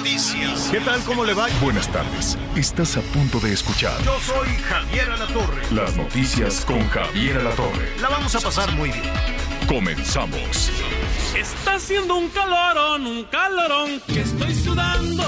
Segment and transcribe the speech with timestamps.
[0.00, 0.68] Noticias.
[0.70, 1.00] ¿Qué tal?
[1.04, 1.46] ¿Cómo le va?
[1.60, 2.38] Buenas tardes.
[2.56, 5.62] Estás a punto de escuchar Yo soy Javier Alatorre.
[5.72, 8.00] las noticias con Javier Alatorre.
[8.00, 9.04] La vamos a pasar muy bien.
[9.68, 10.70] Comenzamos.
[11.36, 15.22] Está haciendo un calorón, un calorón que estoy sudando.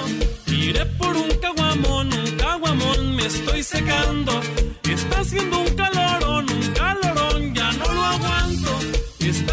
[0.46, 4.40] Iré por un caguamón, un caguamón, me estoy secando.
[4.84, 6.61] Está haciendo un calorón, un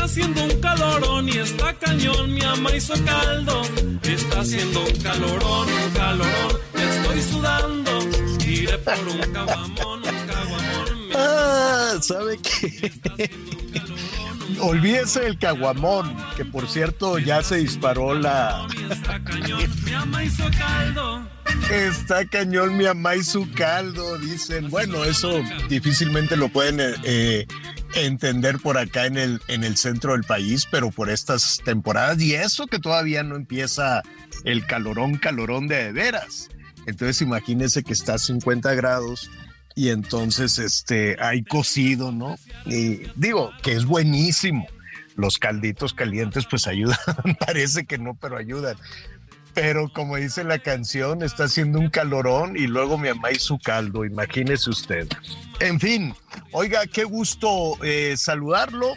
[0.09, 3.61] haciendo un calorón y está cañón, mi ama hizo caldo.
[4.01, 7.99] Está haciendo un calorón, un calorón, estoy sudando.
[8.43, 12.91] Iré por un caguamón, un caguamón, Ah, ¿sabe qué?
[14.61, 18.65] Olvídese el caguamón, que por cierto ya se disparó la...
[18.89, 21.21] está cañón, mi ama hizo caldo.
[21.71, 24.69] Está cañón mi mamá y su caldo, dicen.
[24.69, 27.47] Bueno, eso difícilmente lo pueden eh, eh,
[27.93, 32.33] entender por acá en el, en el centro del país, pero por estas temporadas y
[32.33, 34.01] eso que todavía no empieza
[34.45, 36.49] el calorón, calorón de veras.
[36.87, 39.29] Entonces imagínense que está a 50 grados
[39.75, 42.35] y entonces este, hay cocido, ¿no?
[42.65, 44.67] Y digo que es buenísimo.
[45.15, 46.97] Los calditos calientes pues ayudan,
[47.45, 48.75] parece que no, pero ayudan
[49.53, 54.05] pero como dice la canción, está haciendo un calorón y luego mi mamá su caldo,
[54.05, 55.07] imagínese usted.
[55.59, 56.15] En fin,
[56.51, 58.93] oiga, qué gusto eh, saludarlo,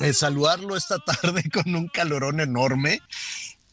[0.00, 3.00] eh, saludarlo esta tarde con un calorón enorme.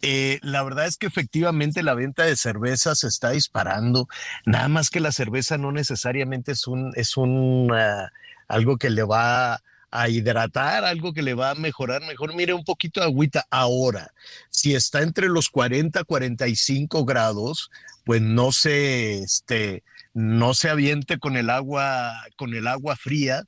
[0.02, 4.08] Eh, la verdad es que efectivamente la venta de cerveza se está disparando,
[4.46, 8.10] nada más que la cerveza no necesariamente es un, es un ah,
[8.48, 9.62] algo que le va a
[10.08, 12.36] hidratar, algo que le va a mejorar mejor.
[12.36, 14.14] Mire, un poquito de agüita ahora.
[14.50, 17.70] Si está entre los 40, 45 grados,
[18.06, 19.84] pues no se, este,
[20.14, 23.44] no se aviente con el agua, con el agua fría,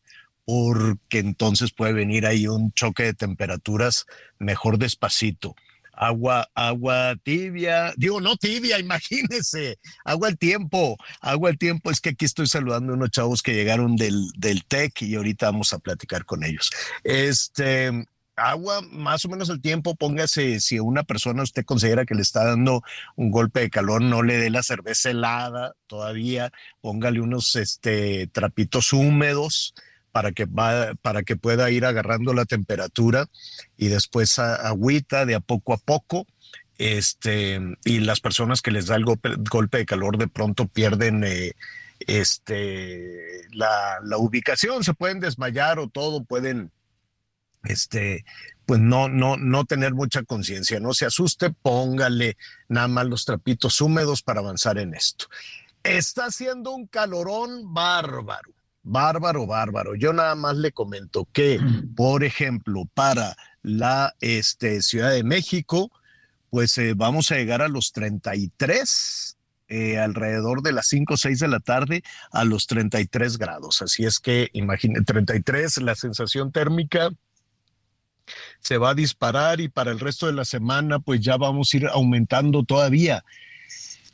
[0.46, 4.06] porque entonces puede venir ahí un choque de temperaturas
[4.40, 5.56] mejor despacito.
[6.02, 11.92] Agua, agua tibia, digo, no tibia, imagínese, agua al tiempo, agua al tiempo.
[11.92, 15.46] Es que aquí estoy saludando a unos chavos que llegaron del, del TEC y ahorita
[15.46, 16.72] vamos a platicar con ellos.
[17.04, 17.92] Este,
[18.36, 22.46] agua más o menos al tiempo, póngase, si una persona usted considera que le está
[22.46, 22.82] dando
[23.16, 26.52] un golpe de calor, no le dé la cerveza helada todavía,
[26.82, 29.76] póngale unos este, trapitos húmedos
[30.12, 33.28] para que, para que pueda ir agarrando la temperatura
[33.78, 36.26] y después agüita de a poco a poco.
[36.78, 41.24] Este, y las personas que les da el golpe, golpe de calor de pronto pierden
[41.24, 41.54] eh,
[42.00, 46.72] este, la, la ubicación, se pueden desmayar o todo, pueden
[47.64, 48.26] este,
[48.66, 53.82] pues no, no, no tener mucha conciencia, no se asuste, póngale nada más los trapitos
[53.82, 55.26] húmedos para avanzar en esto.
[55.84, 58.52] Está haciendo un calorón bárbaro,
[58.84, 59.96] bárbaro, bárbaro.
[59.96, 61.60] Yo nada más le comento que,
[61.96, 65.92] por ejemplo, para la este, Ciudad de México,
[66.50, 69.38] pues eh, vamos a llegar a los 33
[69.74, 73.82] eh, alrededor de las 5 o 6 de la tarde a los 33 grados.
[73.82, 77.10] Así es que imagínate, 33, la sensación térmica
[78.60, 81.78] se va a disparar y para el resto de la semana pues ya vamos a
[81.78, 83.24] ir aumentando todavía.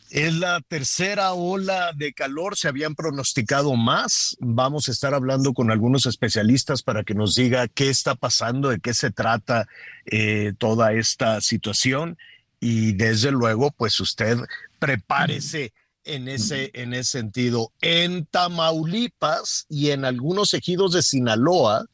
[0.10, 4.38] Es la tercera ola de calor, se habían pronosticado más.
[4.40, 8.80] Vamos a estar hablando con algunos especialistas para que nos diga qué está pasando, de
[8.80, 9.68] qué se trata
[10.06, 12.18] eh, toda esta situación.
[12.60, 14.38] Y desde luego, pues usted
[14.80, 15.74] prepárese
[16.06, 17.74] en ese, en ese sentido.
[17.82, 21.86] En Tamaulipas y en algunos ejidos de Sinaloa,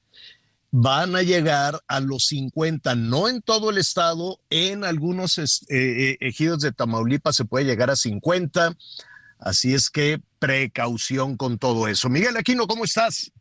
[0.75, 6.17] van a llegar a los 50, no en todo el estado, en algunos eh, eh,
[6.20, 8.75] ejidos de Tamaulipas se puede llegar a 50,
[9.37, 12.09] así es que precaución con todo eso.
[12.09, 13.31] Miguel Aquino, ¿cómo estás?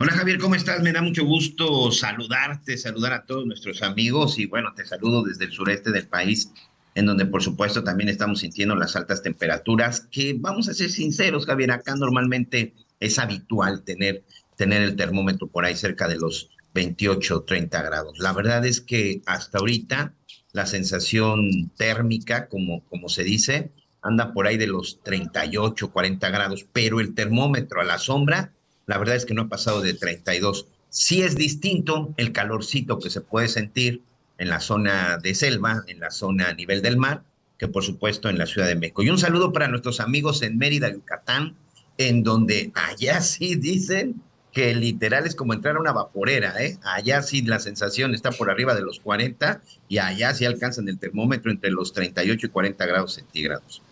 [0.00, 0.82] Hola Javier, ¿cómo estás?
[0.82, 5.44] Me da mucho gusto saludarte, saludar a todos nuestros amigos y bueno, te saludo desde
[5.44, 6.50] el sureste del país,
[6.96, 11.46] en donde por supuesto también estamos sintiendo las altas temperaturas, que vamos a ser sinceros,
[11.46, 14.24] Javier, acá normalmente es habitual tener,
[14.56, 18.18] tener el termómetro por ahí cerca de los 28 o 30 grados.
[18.18, 20.14] La verdad es que hasta ahorita
[20.52, 23.70] la sensación térmica, como, como se dice,
[24.02, 28.52] anda por ahí de los 38, 40 grados, pero el termómetro a la sombra,
[28.86, 30.68] la verdad es que no ha pasado de 32.
[30.88, 34.02] Sí es distinto el calorcito que se puede sentir
[34.38, 37.22] en la zona de selva, en la zona a nivel del mar,
[37.58, 39.02] que por supuesto en la Ciudad de México.
[39.02, 41.56] Y un saludo para nuestros amigos en Mérida, Yucatán,
[41.98, 44.22] en donde allá sí dicen
[44.56, 46.78] que literal es como entrar a una vaporera, ¿eh?
[46.82, 50.98] Allá sí la sensación está por arriba de los 40 y allá sí alcanzan el
[50.98, 53.82] termómetro entre los 38 y 40 grados centígrados.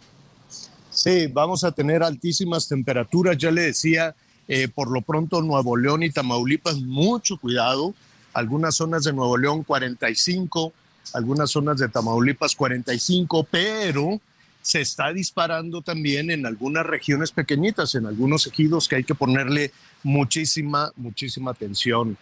[0.88, 4.14] Sí, vamos a tener altísimas temperaturas, ya le decía,
[4.48, 7.92] eh, por lo pronto Nuevo León y Tamaulipas, mucho cuidado,
[8.32, 10.72] algunas zonas de Nuevo León 45,
[11.12, 14.18] algunas zonas de Tamaulipas 45, pero
[14.62, 19.72] se está disparando también en algunas regiones pequeñitas, en algunos ejidos que hay que ponerle
[20.04, 22.16] muchísima, muchísima atención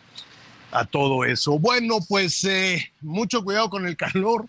[0.70, 1.58] a todo eso.
[1.58, 4.46] Bueno, pues eh, mucho cuidado con el calor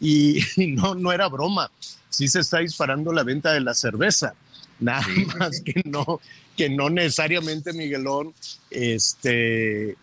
[0.00, 1.70] y, no, no era broma.
[2.08, 4.34] Sí se está disparando la venta de la cerveza.
[4.80, 5.06] Nada
[5.38, 6.20] más que no,
[6.56, 8.34] que no necesariamente, Miguelón,
[8.70, 9.94] este,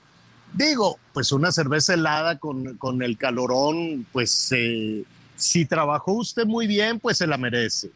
[0.53, 5.03] digo, pues una cerveza helada con, con el calorón, pues eh,
[5.35, 7.89] si trabajó usted muy bien, pues se la merece.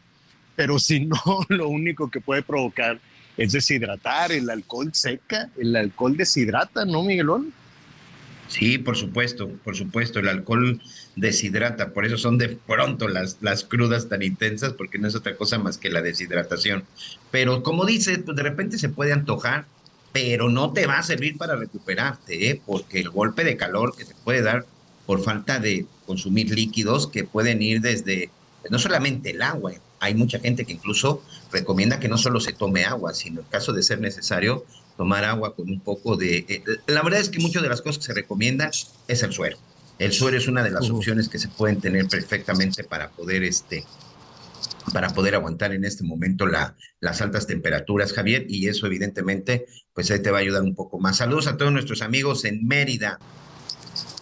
[0.56, 1.18] Pero si no,
[1.48, 3.00] lo único que puede provocar
[3.36, 4.32] es deshidratar.
[4.32, 7.52] El alcohol seca, el alcohol deshidrata, ¿no, Miguelón?
[8.48, 10.18] Sí, por supuesto, por supuesto.
[10.18, 10.80] El alcohol
[11.16, 15.36] deshidrata, por eso son de pronto las, las crudas tan intensas, porque no es otra
[15.36, 16.84] cosa más que la deshidratación.
[17.30, 19.66] Pero como dices, pues de repente se puede antojar,
[20.12, 22.62] pero no te va a servir para recuperarte, ¿eh?
[22.66, 24.66] porque el golpe de calor que te puede dar
[25.06, 28.30] por falta de consumir líquidos que pueden ir desde,
[28.70, 31.22] no solamente el agua, hay mucha gente que incluso
[31.52, 34.66] recomienda que no solo se tome agua, sino en caso de ser necesario,
[34.96, 36.44] tomar agua con un poco de...
[36.48, 38.72] Eh, la verdad es que muchas de las cosas que se recomiendan
[39.06, 39.58] es el suero.
[40.00, 43.84] El suero es una de las opciones que se pueden tener perfectamente para poder, este,
[44.92, 50.10] para poder aguantar en este momento la, las altas temperaturas, Javier, y eso evidentemente, pues
[50.10, 51.18] ahí te va a ayudar un poco más.
[51.18, 53.20] Saludos a todos nuestros amigos en Mérida,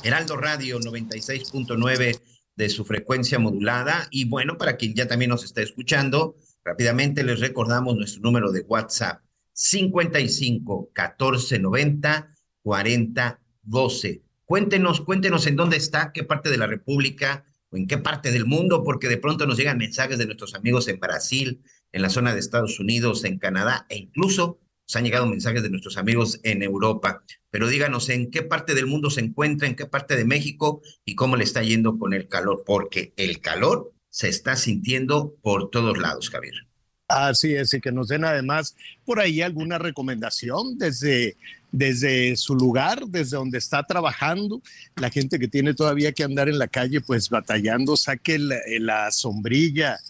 [0.03, 2.21] Heraldo Radio 96.9
[2.57, 4.09] de su frecuencia modulada.
[4.11, 8.63] Y bueno, para quien ya también nos está escuchando, rápidamente les recordamos nuestro número de
[8.63, 14.23] WhatsApp 55 14 90 40 12.
[14.45, 18.47] Cuéntenos, cuéntenos en dónde está, qué parte de la República o en qué parte del
[18.47, 21.63] mundo, porque de pronto nos llegan mensajes de nuestros amigos en Brasil,
[21.93, 24.59] en la zona de Estados Unidos, en Canadá e incluso
[24.91, 27.23] nos han llegado mensajes de nuestros amigos en Europa.
[27.53, 31.15] Pero díganos en qué parte del mundo se encuentra, en qué parte de México y
[31.15, 35.97] cómo le está yendo con el calor, porque el calor se está sintiendo por todos
[35.97, 36.55] lados, Javier.
[37.07, 41.37] Así es, y que nos den además por ahí alguna recomendación desde,
[41.71, 44.61] desde su lugar, desde donde está trabajando.
[44.97, 49.13] La gente que tiene todavía que andar en la calle, pues batallando, saque la, la
[49.13, 50.01] sombrilla,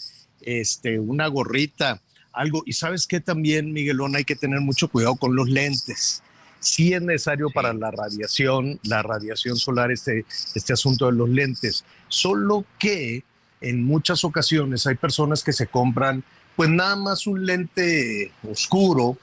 [0.40, 2.00] este, una gorrita,
[2.32, 2.62] algo.
[2.66, 6.22] Y sabes que también, Miguelón, hay que tener mucho cuidado con los lentes.
[6.58, 10.24] Sí es necesario para la radiación, la radiación solar, este,
[10.54, 11.84] este asunto de los lentes.
[12.08, 13.24] Solo que
[13.60, 16.24] en muchas ocasiones hay personas que se compran
[16.60, 19.16] pues nada más un lente oscuro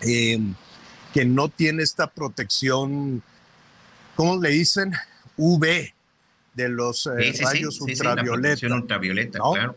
[0.00, 0.40] eh,
[1.12, 3.22] que no tiene esta protección,
[4.16, 4.92] ¿cómo le dicen?
[5.36, 5.92] UV
[6.54, 8.74] de los eh, rayos ultravioleta.
[8.74, 9.76] ultravioleta, claro.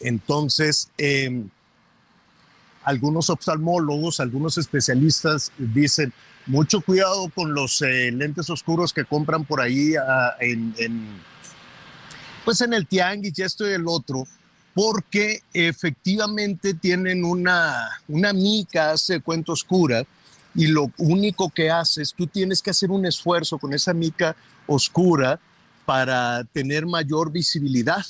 [0.00, 1.44] Entonces, eh,
[2.84, 6.12] algunos oftalmólogos, algunos especialistas dicen,
[6.46, 9.94] mucho cuidado con los eh, lentes oscuros que compran por ahí
[10.40, 11.22] en, en,
[12.44, 14.26] pues en el tianguis y esto y el otro,
[14.74, 20.04] porque efectivamente tienen una, una mica, hace cuenta oscura,
[20.54, 25.40] y lo único que haces, tú tienes que hacer un esfuerzo con esa mica oscura
[25.84, 28.04] para tener mayor visibilidad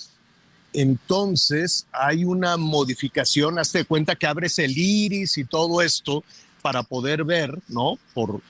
[0.74, 6.24] entonces hay una modificación, hazte cuenta que abres el iris y todo esto
[6.62, 7.96] para poder ver, ¿no?
[8.12, 8.40] Por,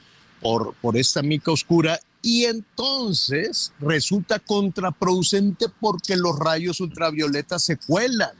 [0.40, 2.00] por, por esta mica oscura.
[2.22, 8.32] Y entonces resulta contraproducente porque los rayos ultravioletas se cuelan.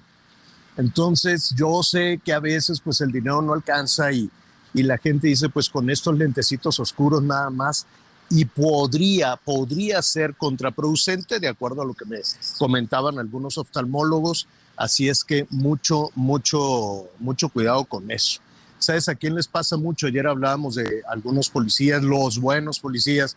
[0.79, 4.31] Entonces yo sé que a veces pues el dinero no alcanza y,
[4.73, 7.87] y la gente dice pues con estos lentecitos oscuros nada más
[8.31, 12.19] y podría, podría ser contraproducente, de acuerdo a lo que me
[12.59, 14.47] comentaban algunos oftalmólogos.
[14.77, 18.41] Así es que mucho, mucho, mucho cuidado con eso.
[18.79, 20.07] ¿Sabes a quién les pasa mucho?
[20.07, 23.37] Ayer hablábamos de algunos policías, los buenos policías,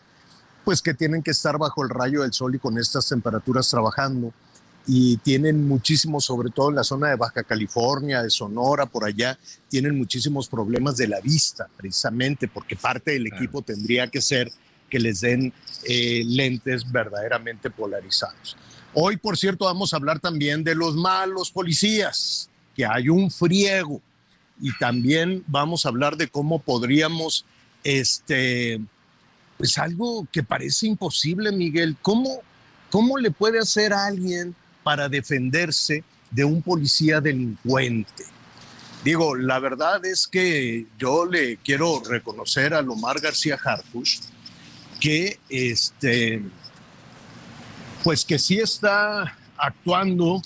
[0.64, 4.32] pues que tienen que estar bajo el rayo del sol y con estas temperaturas trabajando.
[4.86, 9.38] Y tienen muchísimos, sobre todo en la zona de Baja California, de Sonora, por allá,
[9.68, 14.50] tienen muchísimos problemas de la vista, precisamente porque parte del equipo tendría que ser
[14.88, 15.52] que les den
[15.84, 18.56] eh, lentes verdaderamente polarizados.
[18.94, 24.00] Hoy, por cierto, vamos a hablar también de los malos policías, que hay un friego,
[24.60, 27.44] y también vamos a hablar de cómo podríamos
[27.84, 28.80] este,
[29.56, 31.96] pues algo que parece imposible, Miguel.
[32.02, 32.40] ¿Cómo,
[32.90, 38.24] cómo le puede hacer a alguien para defenderse de un policía delincuente?
[39.04, 44.18] Digo, la verdad es que yo le quiero reconocer a Lomar García Harfush
[45.00, 46.42] que este,
[48.02, 50.42] pues que sí está actuando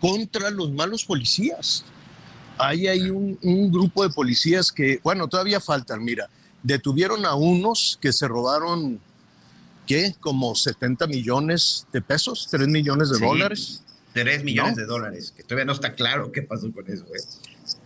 [0.00, 1.84] contra los malos policías.
[2.58, 6.28] Hay ahí un, grupo de policías que, bueno, todavía faltan, mira,
[6.62, 8.98] detuvieron a unos que se robaron,
[9.86, 10.14] ¿qué?
[10.20, 13.82] Como 70 millones de pesos, 3 millones de dólares.
[14.14, 17.04] 3 millones de dólares, que todavía no está claro qué pasó con eso.
[17.04, 17.20] ¿eh?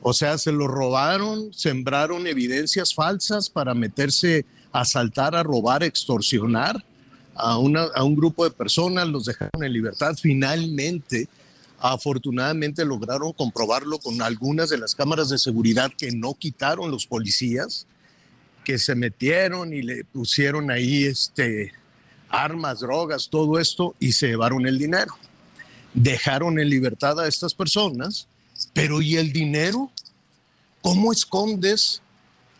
[0.02, 6.84] O sea, se lo robaron, sembraron evidencias falsas para meterse asaltar, a robar, extorsionar
[7.34, 10.14] a, una, a un grupo de personas, los dejaron en libertad.
[10.20, 11.28] Finalmente,
[11.78, 17.86] afortunadamente lograron comprobarlo con algunas de las cámaras de seguridad que no quitaron los policías,
[18.64, 21.72] que se metieron y le pusieron ahí este,
[22.28, 25.14] armas, drogas, todo esto y se llevaron el dinero.
[25.94, 28.28] Dejaron en libertad a estas personas
[28.72, 29.90] pero ¿y el dinero?
[30.82, 32.02] ¿Cómo escondes?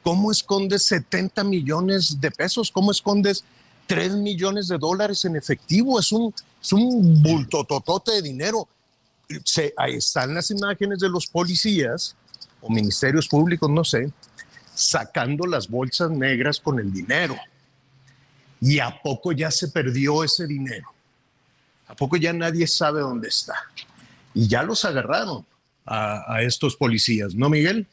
[0.02, 2.70] ¿Cómo escondes 70 millones de pesos?
[2.70, 3.44] ¿Cómo escondes
[3.86, 5.98] 3 millones de dólares en efectivo?
[6.00, 8.66] Es un, es un bultototote de dinero.
[9.44, 12.16] Se, ahí están las imágenes de los policías
[12.60, 14.10] o ministerios públicos, no sé,
[14.74, 17.36] sacando las bolsas negras con el dinero.
[18.60, 20.92] ¿Y a poco ya se perdió ese dinero?
[21.86, 23.54] ¿A poco ya nadie sabe dónde está?
[24.34, 25.44] Y ya los agarraron
[25.86, 27.86] a, estos policías, ¿no, Miguel?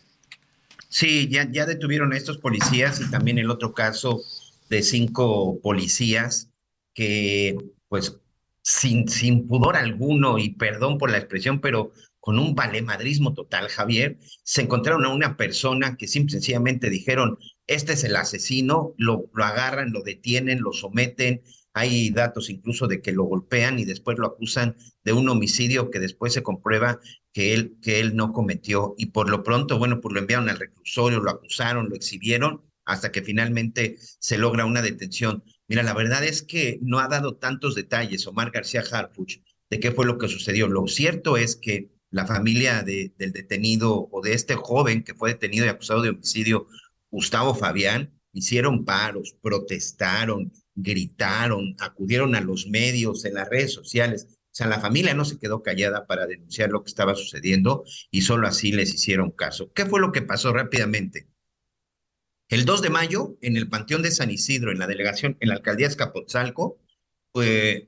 [0.89, 4.21] Sí, ya, ya detuvieron a estos policías y también el otro caso
[4.69, 6.49] de cinco policías
[6.93, 7.57] que,
[7.89, 8.17] pues,
[8.61, 14.17] sin, sin pudor alguno, y perdón por la expresión, pero con un valemadrismo total, Javier,
[14.43, 19.43] se encontraron a una persona que simple, sencillamente dijeron, este es el asesino, lo, lo
[19.45, 21.41] agarran, lo detienen, lo someten,
[21.73, 25.99] hay datos incluso de que lo golpean y después lo acusan de un homicidio que
[25.99, 26.99] después se comprueba
[27.37, 28.95] que él, que él no cometió.
[28.97, 33.11] Y por lo pronto, bueno, pues lo enviaron al reclusorio, lo acusaron, lo exhibieron, hasta
[33.11, 35.43] que finalmente se logra una detención.
[35.67, 39.91] Mira, la verdad es que no ha dado tantos detalles Omar García Harfuch de qué
[39.91, 40.67] fue lo que sucedió.
[40.67, 45.29] Lo cierto es que la familia de, del detenido o de este joven que fue
[45.29, 46.65] detenido y acusado de homicidio,
[47.11, 54.36] Gustavo Fabián, hicieron paros, protestaron, gritaron, acudieron a los medios, en las redes sociales.
[54.57, 58.47] Sea, la familia no se quedó callada para denunciar lo que estaba sucediendo y solo
[58.47, 59.71] así les hicieron caso.
[59.71, 61.27] ¿Qué fue lo que pasó rápidamente?
[62.49, 65.55] El 2 de mayo, en el Panteón de San Isidro, en la delegación, en la
[65.57, 66.79] alcaldía Escapotzalco,
[67.31, 67.83] pues,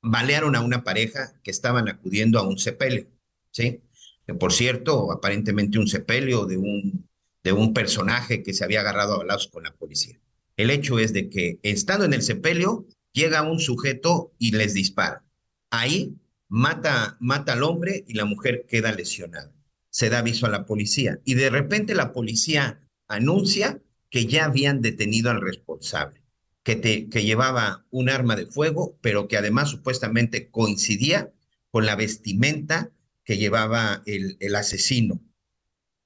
[0.00, 3.08] balearon a una pareja que estaban acudiendo a un sepelio,
[3.50, 3.82] ¿sí?
[4.26, 7.10] Que por cierto, aparentemente un sepelio de un,
[7.44, 10.18] de un personaje que se había agarrado a balazos con la policía.
[10.56, 15.22] El hecho es de que estando en el sepelio, llega un sujeto y les dispara.
[15.72, 19.50] Ahí mata, mata al hombre y la mujer queda lesionada.
[19.88, 24.82] Se da aviso a la policía y de repente la policía anuncia que ya habían
[24.82, 26.22] detenido al responsable,
[26.62, 31.32] que, te, que llevaba un arma de fuego, pero que además supuestamente coincidía
[31.70, 32.92] con la vestimenta
[33.24, 35.22] que llevaba el, el asesino,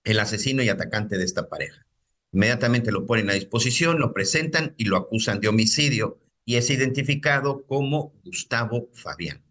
[0.05, 1.89] el asesino y atacante de esta pareja.
[2.31, 7.67] Inmediatamente lo ponen a disposición, lo presentan y lo acusan de homicidio y es identificado
[7.67, 9.46] como Gustavo Fabián.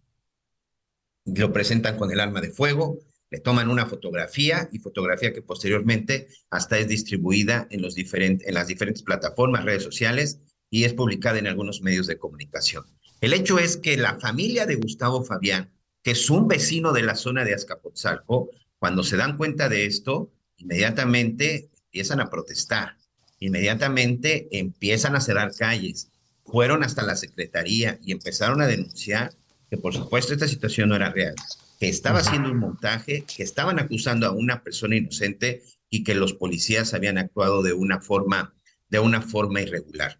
[1.26, 3.00] Lo presentan con el arma de fuego,
[3.32, 8.68] le toman una fotografía y fotografía que posteriormente hasta es distribuida en, los en las
[8.68, 10.40] diferentes plataformas, redes sociales
[10.70, 12.86] y es publicada en algunos medios de comunicación.
[13.22, 15.72] El hecho es que la familia de Gustavo Fabián,
[16.04, 20.32] que es un vecino de la zona de Azcapotzalco, cuando se dan cuenta de esto,
[20.58, 22.98] inmediatamente empiezan a protestar,
[23.40, 26.12] inmediatamente empiezan a cerrar calles,
[26.46, 29.34] fueron hasta la secretaría y empezaron a denunciar
[29.70, 31.36] que por supuesto esta situación no era real,
[31.80, 36.34] que estaba haciendo un montaje, que estaban acusando a una persona inocente y que los
[36.34, 38.54] policías habían actuado de una forma
[38.90, 40.20] de una forma irregular.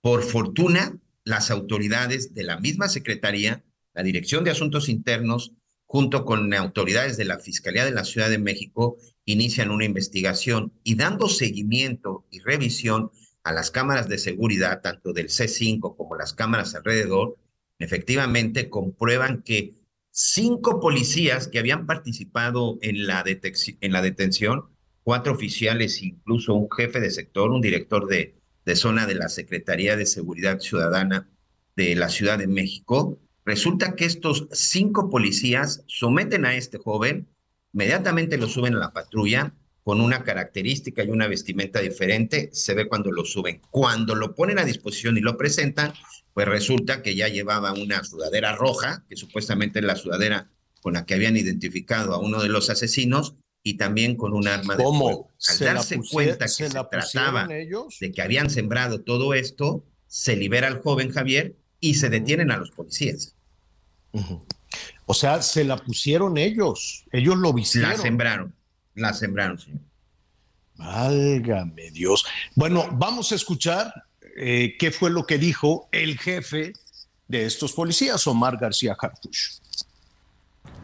[0.00, 5.52] Por fortuna, las autoridades de la misma secretaría, la Dirección de Asuntos Internos,
[5.86, 10.94] junto con autoridades de la Fiscalía de la Ciudad de México, inician una investigación y
[10.96, 13.10] dando seguimiento y revisión
[13.44, 17.36] a las cámaras de seguridad, tanto del C5 como las cámaras alrededor,
[17.82, 19.74] efectivamente comprueban que
[20.10, 24.64] cinco policías que habían participado en la, en la detención,
[25.02, 29.96] cuatro oficiales, incluso un jefe de sector, un director de, de zona de la Secretaría
[29.96, 31.28] de Seguridad Ciudadana
[31.76, 37.28] de la Ciudad de México, resulta que estos cinco policías someten a este joven
[37.72, 42.86] Inmediatamente lo suben a la patrulla con una característica y una vestimenta diferente, se ve
[42.86, 43.60] cuando lo suben.
[43.70, 45.92] Cuando lo ponen a disposición y lo presentan,
[46.34, 51.06] pues resulta que ya llevaba una sudadera roja, que supuestamente es la sudadera con la
[51.06, 55.28] que habían identificado a uno de los asesinos, y también con un arma de fuego.
[55.48, 60.82] Al darse cuenta que se, trataba de que habían sembrado todo esto, se libera al
[60.82, 63.34] joven Javier y se detienen a los policías.
[65.06, 67.90] O sea, se la pusieron ellos, ellos lo vistieron.
[67.90, 68.54] La sembraron,
[68.94, 69.80] la sembraron, señor.
[70.76, 72.24] Válgame Dios.
[72.56, 73.92] Bueno, vamos a escuchar
[74.36, 76.72] eh, qué fue lo que dijo el jefe
[77.28, 79.60] de estos policías, Omar García Harfuch.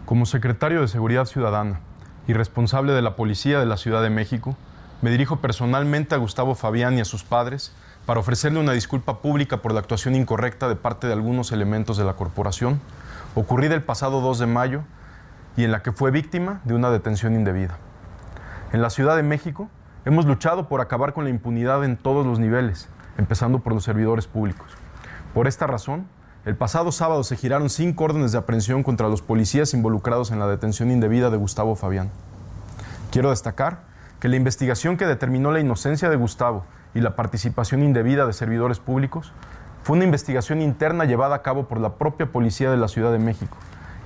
[0.05, 1.81] Como secretario de Seguridad Ciudadana,
[2.29, 4.55] y responsable de la Policía de la Ciudad de México,
[5.01, 7.73] me dirijo personalmente a Gustavo Fabián y a sus padres
[8.05, 12.05] para ofrecerle una disculpa pública por la actuación incorrecta de parte de algunos elementos de
[12.05, 12.81] la corporación,
[13.35, 14.83] ocurrida el pasado 2 de mayo
[15.57, 17.79] y en la que fue víctima de una detención indebida.
[18.73, 19.71] En la Ciudad de México
[20.05, 22.89] hemos luchado por acabar con la impunidad en todos los niveles,
[23.19, 24.73] empezando por los servidores públicos.
[25.35, 26.07] Por esta razón,
[26.47, 30.47] el pasado sábado se giraron cinco órdenes de aprehensión contra los policías involucrados en la
[30.47, 32.11] detención indebida de Gustavo Fabián.
[33.11, 33.83] Quiero destacar
[34.21, 38.79] que la investigación que determinó la inocencia de Gustavo y la participación indebida de servidores
[38.79, 39.33] públicos
[39.83, 43.19] fue una investigación interna llevada a cabo por la propia Policía de la Ciudad de
[43.19, 43.57] México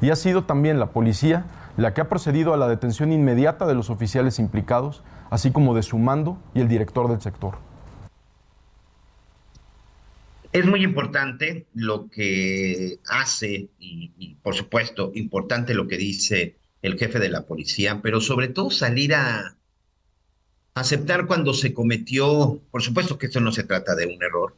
[0.01, 1.45] y ha sido también la policía
[1.77, 5.83] la que ha procedido a la detención inmediata de los oficiales implicados, así como de
[5.83, 7.55] su mando y el director del sector.
[10.53, 17.19] Es muy importante lo que hace y, por supuesto, importante lo que dice el jefe
[17.19, 19.57] de la policía, pero sobre todo salir a
[20.75, 24.55] aceptar cuando se cometió, por supuesto que esto no se trata de un error,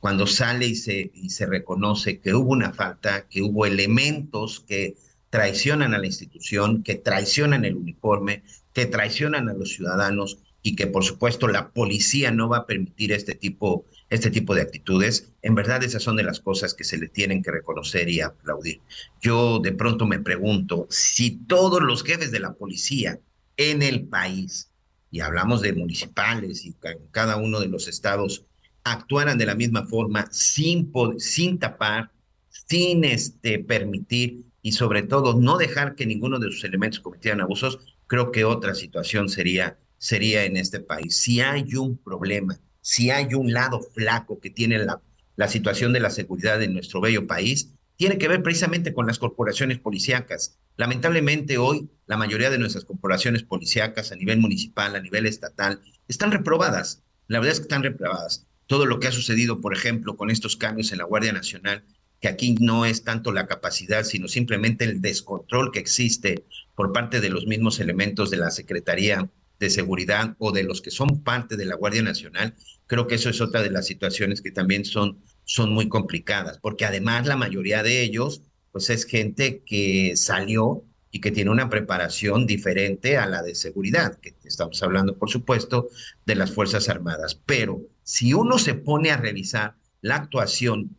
[0.00, 4.96] cuando sale y se, y se reconoce que hubo una falta, que hubo elementos que
[5.30, 10.86] traicionan a la institución, que traicionan el uniforme, que traicionan a los ciudadanos y que
[10.86, 15.54] por supuesto la policía no va a permitir este tipo, este tipo de actitudes, en
[15.54, 18.80] verdad esas son de las cosas que se le tienen que reconocer y aplaudir.
[19.20, 23.20] Yo de pronto me pregunto si todos los jefes de la policía
[23.56, 24.70] en el país,
[25.10, 26.74] y hablamos de municipales y
[27.10, 28.44] cada uno de los estados,
[28.84, 32.12] actuaran de la misma forma, sin, sin tapar,
[32.48, 37.96] sin este, permitir y sobre todo no dejar que ninguno de sus elementos cometieran abusos,
[38.06, 41.16] creo que otra situación sería sería en este país.
[41.16, 45.02] Si hay un problema, si hay un lado flaco que tiene la,
[45.34, 49.18] la situación de la seguridad en nuestro bello país, tiene que ver precisamente con las
[49.18, 50.60] corporaciones policíacas.
[50.76, 56.30] Lamentablemente hoy la mayoría de nuestras corporaciones policíacas a nivel municipal, a nivel estatal, están
[56.30, 57.02] reprobadas.
[57.26, 58.46] La verdad es que están reprobadas.
[58.68, 61.84] Todo lo que ha sucedido, por ejemplo, con estos cambios en la Guardia Nacional,
[62.20, 66.44] que aquí no es tanto la capacidad, sino simplemente el descontrol que existe
[66.76, 70.90] por parte de los mismos elementos de la Secretaría de seguridad o de los que
[70.90, 72.54] son parte de la Guardia Nacional,
[72.86, 76.84] creo que eso es otra de las situaciones que también son, son muy complicadas, porque
[76.84, 82.46] además la mayoría de ellos, pues es gente que salió y que tiene una preparación
[82.46, 85.88] diferente a la de seguridad, que estamos hablando, por supuesto,
[86.26, 87.40] de las Fuerzas Armadas.
[87.46, 90.96] Pero si uno se pone a revisar la actuación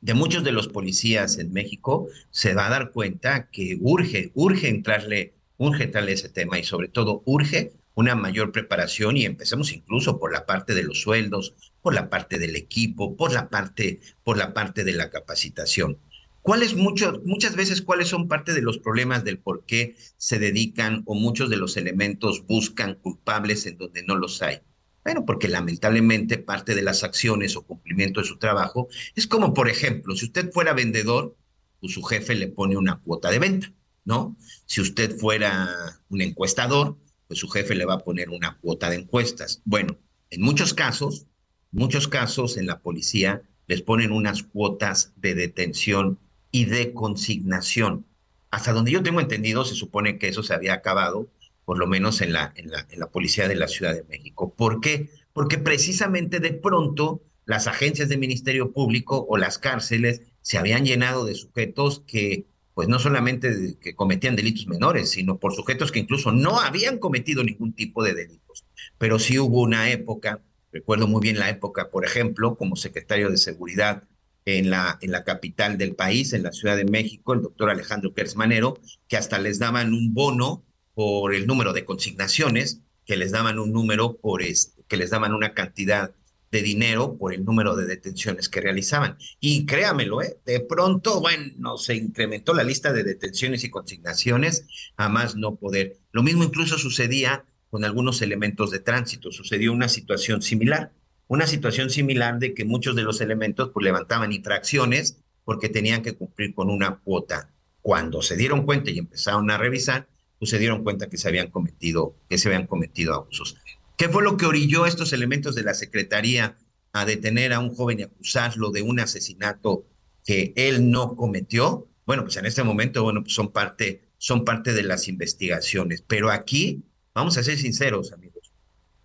[0.00, 4.68] de muchos de los policías en México, se va a dar cuenta que urge, urge
[4.68, 10.18] entrarle, urge entrarle ese tema y sobre todo urge una mayor preparación y empecemos incluso
[10.18, 14.36] por la parte de los sueldos, por la parte del equipo, por la parte, por
[14.38, 15.98] la parte de la capacitación.
[16.42, 21.14] ¿Cuáles muchas veces cuáles son parte de los problemas del por qué se dedican o
[21.14, 24.60] muchos de los elementos buscan culpables en donde no los hay?
[25.04, 29.68] Bueno, porque lamentablemente parte de las acciones o cumplimiento de su trabajo es como, por
[29.68, 31.36] ejemplo, si usted fuera vendedor,
[31.80, 33.72] pues su jefe le pone una cuota de venta,
[34.04, 34.36] ¿no?
[34.66, 36.96] Si usted fuera un encuestador,
[37.32, 39.62] pues su jefe le va a poner una cuota de encuestas.
[39.64, 39.96] Bueno,
[40.28, 41.24] en muchos casos,
[41.70, 46.18] muchos casos en la policía les ponen unas cuotas de detención
[46.50, 48.04] y de consignación.
[48.50, 51.30] Hasta donde yo tengo entendido, se supone que eso se había acabado,
[51.64, 54.52] por lo menos en la, en la, en la policía de la Ciudad de México.
[54.54, 55.08] ¿Por qué?
[55.32, 61.24] Porque precisamente de pronto las agencias de Ministerio Público o las cárceles se habían llenado
[61.24, 66.32] de sujetos que pues no solamente que cometían delitos menores, sino por sujetos que incluso
[66.32, 68.64] no habían cometido ningún tipo de delitos.
[68.98, 73.36] Pero sí hubo una época, recuerdo muy bien la época, por ejemplo, como secretario de
[73.36, 74.04] Seguridad
[74.44, 78.12] en la, en la capital del país, en la Ciudad de México, el doctor Alejandro
[78.14, 83.32] Pérez Manero, que hasta les daban un bono por el número de consignaciones, que les
[83.32, 86.14] daban un número por este, que les daban una cantidad
[86.52, 89.16] de dinero por el número de detenciones que realizaban.
[89.40, 90.38] Y créamelo, ¿eh?
[90.44, 95.96] de pronto, bueno, se incrementó la lista de detenciones y consignaciones a más no poder.
[96.12, 99.32] Lo mismo incluso sucedía con algunos elementos de tránsito.
[99.32, 100.92] Sucedió una situación similar,
[101.26, 106.12] una situación similar de que muchos de los elementos pues, levantaban infracciones porque tenían que
[106.12, 107.50] cumplir con una cuota.
[107.80, 110.06] Cuando se dieron cuenta y empezaron a revisar,
[110.38, 113.56] pues se dieron cuenta que se habían cometido, que se habían cometido abusos.
[114.02, 116.58] ¿Qué fue lo que orilló estos elementos de la Secretaría
[116.92, 119.86] a detener a un joven y acusarlo de un asesinato
[120.24, 121.86] que él no cometió?
[122.04, 126.02] Bueno, pues en este momento, bueno, pues son parte, son parte de las investigaciones.
[126.04, 126.82] Pero aquí,
[127.14, 128.52] vamos a ser sinceros, amigos,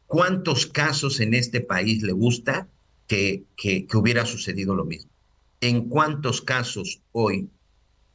[0.07, 2.67] ¿cuántos casos en este país le gusta
[3.05, 5.11] que, que, que hubiera sucedido lo mismo?
[5.61, 7.51] ¿En cuántos casos hoy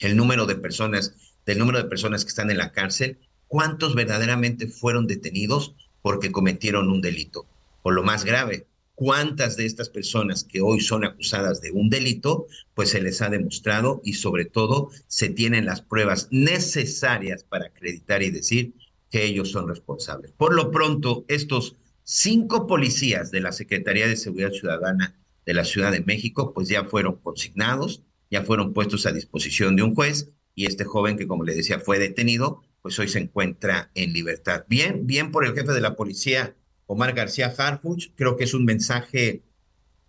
[0.01, 1.15] el número de personas,
[1.47, 6.91] del número de personas que están en la cárcel, cuántos verdaderamente fueron detenidos porque cometieron
[6.91, 7.47] un delito?
[7.83, 12.47] O lo más grave, cuántas de estas personas que hoy son acusadas de un delito,
[12.75, 18.23] pues se les ha demostrado y sobre todo se tienen las pruebas necesarias para acreditar
[18.23, 18.75] y decir
[19.11, 20.33] que ellos son responsables.
[20.33, 25.93] Por lo pronto, estos cinco policías de la Secretaría de Seguridad Ciudadana de la Ciudad
[25.93, 30.67] de México, pues ya fueron consignados, ya fueron puestos a disposición de un juez y
[30.67, 34.65] este joven que, como le decía, fue detenido, pues hoy se encuentra en libertad.
[34.69, 38.65] Bien, bien por el jefe de la policía, Omar García Harfuch, creo que es un
[38.65, 39.43] mensaje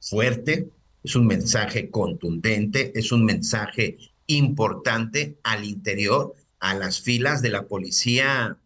[0.01, 0.69] fuerte,
[1.03, 7.67] es un mensaje contundente, es un mensaje importante al interior, a las filas de la
[7.67, 8.57] policía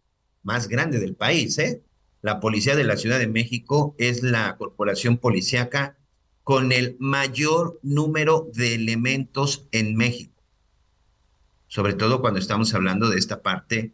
[0.42, 1.58] más grande del país.
[1.58, 1.82] ¿eh?
[2.22, 5.98] La policía de la Ciudad de México es la corporación policíaca
[6.44, 10.42] con el mayor número de elementos en México,
[11.66, 13.92] sobre todo cuando estamos hablando de esta parte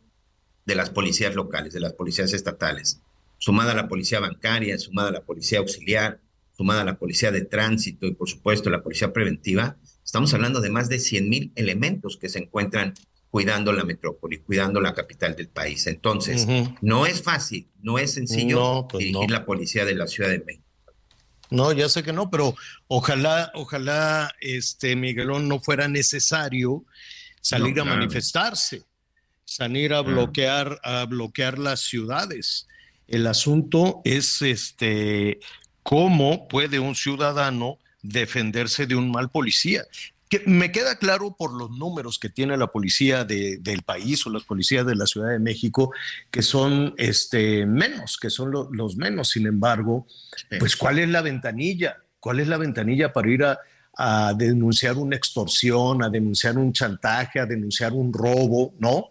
[0.67, 3.01] de las policías locales, de las policías estatales,
[3.39, 6.21] sumada a la policía bancaria, sumada a la policía auxiliar,
[6.57, 10.71] sumada a la policía de tránsito y por supuesto la policía preventiva, estamos hablando de
[10.71, 12.95] más de 100 mil elementos que se encuentran
[13.31, 15.89] cuidando la metrópoli, cuidando la capital del país.
[15.89, 16.47] Entonces,
[16.81, 20.65] no es fácil, no es sencillo pues dirigir la policía de la Ciudad de México.
[21.51, 22.55] No, ya sé que no, pero
[22.87, 26.85] ojalá, ojalá, este Miguelón no fuera necesario
[27.41, 28.85] salir a manifestarse,
[29.45, 32.67] salir a bloquear, a bloquear las ciudades.
[33.07, 35.41] El asunto es este
[35.83, 39.85] cómo puede un ciudadano defenderse de un mal policía
[40.47, 44.87] me queda claro por los números que tiene la policía del país o las policías
[44.87, 45.93] de la Ciudad de México,
[46.31, 49.31] que son este, menos, que son los menos.
[49.31, 50.07] Sin embargo,
[50.59, 51.97] pues ¿cuál es la ventanilla?
[52.21, 53.59] ¿Cuál es la ventanilla para ir a,
[53.97, 58.75] a denunciar una extorsión, a denunciar un chantaje, a denunciar un robo?
[58.79, 59.11] ¿No?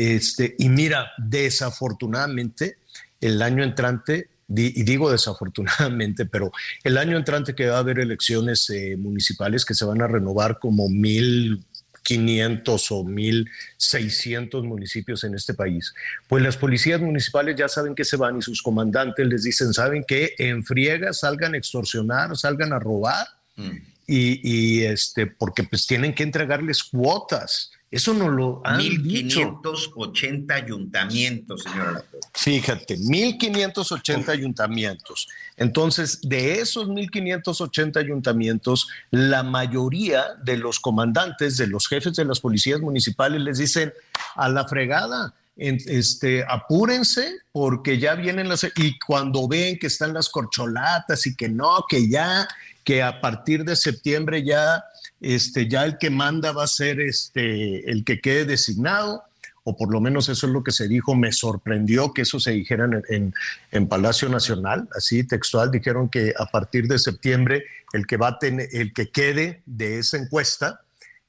[0.00, 2.78] Este, y mira, desafortunadamente,
[3.20, 6.50] el año entrante y digo desafortunadamente, pero
[6.82, 10.58] el año entrante que va a haber elecciones eh, municipales que se van a renovar
[10.58, 15.94] como 1.500 o 1.600 municipios en este país,
[16.28, 20.02] pues las policías municipales ya saben que se van y sus comandantes les dicen, ¿saben
[20.08, 23.26] que En friega salgan a extorsionar, salgan a robar.
[23.56, 23.76] Mm.
[24.06, 31.64] Y, y, este, porque pues tienen que entregarles cuotas eso no lo han 1580 ayuntamientos,
[31.64, 35.28] señora Fíjate, 1580 ayuntamientos.
[35.56, 42.38] Entonces, de esos 1580 ayuntamientos, la mayoría de los comandantes, de los jefes de las
[42.38, 43.92] policías municipales les dicen
[44.36, 48.64] a la fregada, este, apúrense porque ya vienen las...
[48.76, 52.46] Y cuando ven que están las corcholatas y que no, que ya,
[52.84, 54.84] que a partir de septiembre ya
[55.20, 59.22] este, ya el que manda va a ser este, el que quede designado,
[59.64, 62.52] o por lo menos eso es lo que se dijo, me sorprendió que eso se
[62.52, 63.34] dijera en,
[63.70, 68.38] en, Palacio Nacional, así textual, dijeron que a partir de septiembre el que va a
[68.38, 70.80] tener, el que quede de esa encuesta,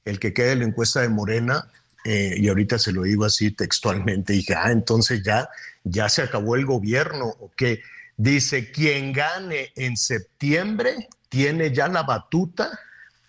[0.04, 1.68] el que quede de la encuesta de Morena,
[2.04, 5.48] eh, y ahorita se lo digo así textualmente, dije, ah, entonces ya,
[5.84, 7.82] ya se acabó el gobierno, o que
[8.16, 12.78] dice, quien gane en septiembre tiene ya la batuta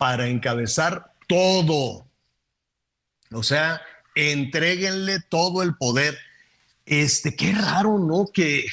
[0.03, 2.05] para encabezar todo.
[3.31, 3.81] O sea,
[4.15, 6.17] entreguenle todo el poder.
[6.85, 8.27] Este, qué raro, ¿no?
[8.27, 8.65] Que,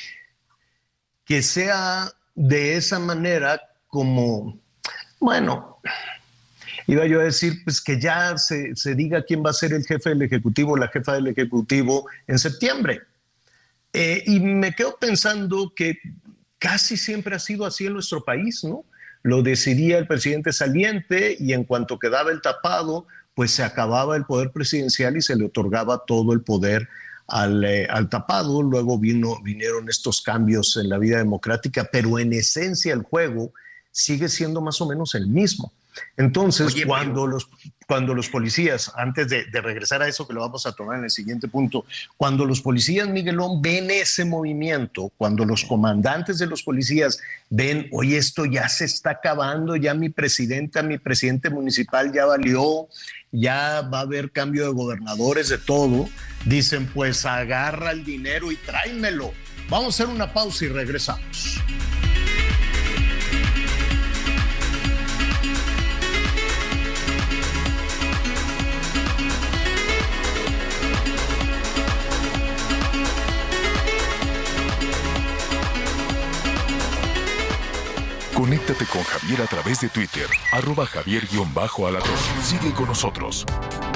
[1.24, 4.58] que sea de esa manera como,
[5.20, 5.80] bueno,
[6.88, 10.08] iba yo a decir, pues que ya se, diga quién va a ser el jefe
[10.08, 13.02] del Ejecutivo, la jefa del Ejecutivo en septiembre.
[13.92, 15.96] Eh, y me quedo pensando que
[16.58, 18.84] casi siempre ha sido así en nuestro país, ¿no?
[19.22, 24.24] Lo decidía el presidente saliente y en cuanto quedaba el tapado, pues se acababa el
[24.24, 26.88] poder presidencial y se le otorgaba todo el poder
[27.26, 28.62] al, eh, tapado.
[28.62, 33.52] Luego vino, vinieron estos cambios en la vida democrática, pero en esencia el juego
[33.90, 35.72] sigue siendo más o menos el mismo.
[36.16, 37.48] Entonces, cuando, los,
[37.86, 41.10] cuando los policías, antes de, regresar a eso que lo vamos a tomar en el
[41.10, 41.84] siguiente punto,
[42.16, 48.16] cuando los policías, Miguelón, ven ese movimiento, cuando los comandantes de los policías ven, oye,
[48.16, 52.88] esto ya se está acabando, ya mi presidenta, mi presidente municipal ya valió,
[53.32, 56.08] ya va a haber cambio de gobernadores, de todo,
[56.44, 59.32] dicen, pues agarra el dinero y tráemelo.
[59.68, 61.60] Vamos a hacer una pausa y regresamos.
[78.40, 82.16] Conéctate con Javier a través de Twitter, arroba javier-alatón.
[82.42, 83.44] Sigue con nosotros.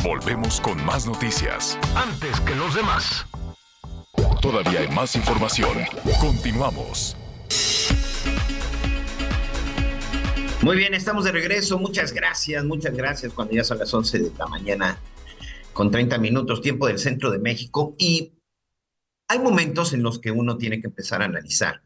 [0.03, 1.79] Volvemos con más noticias.
[1.97, 3.25] Antes que los demás.
[4.43, 5.79] Todavía hay más información.
[6.21, 7.17] Continuamos.
[10.61, 11.79] Muy bien, estamos de regreso.
[11.79, 13.33] Muchas gracias, muchas gracias.
[13.33, 14.99] Cuando ya son las 11 de la mañana,
[15.73, 17.95] con 30 minutos, tiempo del centro de México.
[17.97, 18.35] Y
[19.27, 21.81] hay momentos en los que uno tiene que empezar a analizar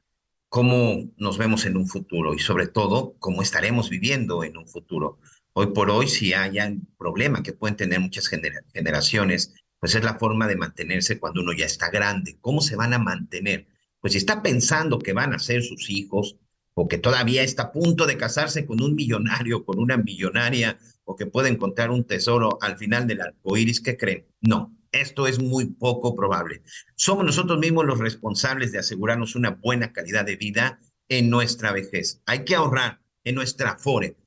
[0.49, 5.19] cómo nos vemos en un futuro y sobre todo cómo estaremos viviendo en un futuro.
[5.53, 10.19] Hoy por hoy, si hay un problema que pueden tener muchas generaciones, pues es la
[10.19, 12.39] forma de mantenerse cuando uno ya está grande.
[12.41, 13.67] ¿Cómo se van a mantener?
[14.01, 16.37] Pues si está pensando que van a ser sus hijos
[16.75, 20.79] o que todavía está a punto de casarse con un millonario, con una millonaria
[21.09, 24.27] o que puede encontrar un tesoro al final del arco iris, ¿qué creen?
[24.43, 26.63] No, esto es muy poco probable.
[26.97, 32.21] Somos nosotros mismos los responsables de asegurarnos una buena calidad de vida en nuestra vejez.
[32.27, 34.19] Hay que ahorrar en nuestra FORE,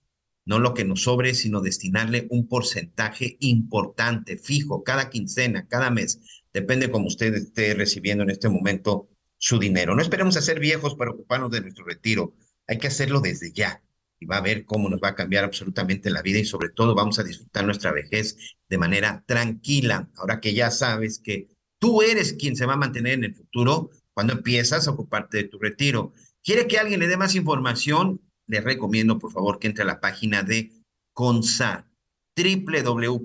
[0.44, 6.20] no lo que nos sobre, sino destinarle un porcentaje importante, fijo, cada quincena, cada mes.
[6.52, 9.96] Depende como usted esté recibiendo en este momento su dinero.
[9.96, 12.34] No esperemos a ser viejos para ocuparnos de nuestro retiro.
[12.66, 13.84] Hay que hacerlo desde ya
[14.22, 16.94] y va a ver cómo nos va a cambiar absolutamente la vida y sobre todo
[16.94, 18.38] vamos a disfrutar nuestra vejez
[18.70, 20.10] de manera tranquila.
[20.16, 23.90] Ahora que ya sabes que tú eres quien se va a mantener en el futuro
[24.14, 26.14] cuando empiezas a ocuparte de tu retiro.
[26.44, 28.22] ¿Quiere que alguien le dé más información?
[28.46, 30.72] Les recomiendo, por favor, que entre a la página de
[31.14, 31.88] CONSAR,
[32.36, 33.24] www.gov.mx,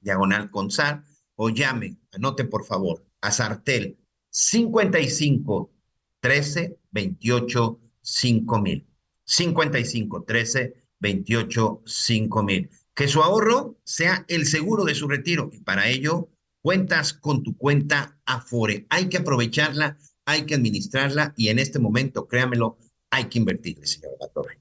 [0.00, 1.04] diagonal CONSAR,
[1.36, 3.98] o llame, anote por favor, a Sartel
[4.30, 5.72] 55
[6.20, 8.86] 13 28 5 mil.
[9.24, 12.70] 55 13 28 5 mil.
[12.94, 16.30] Que su ahorro sea el seguro de su retiro y para ello
[16.62, 18.86] cuentas con tu cuenta Afore.
[18.90, 22.78] Hay que aprovecharla, hay que administrarla y en este momento, créamelo,
[23.10, 24.58] hay que invertirle, señor Torre.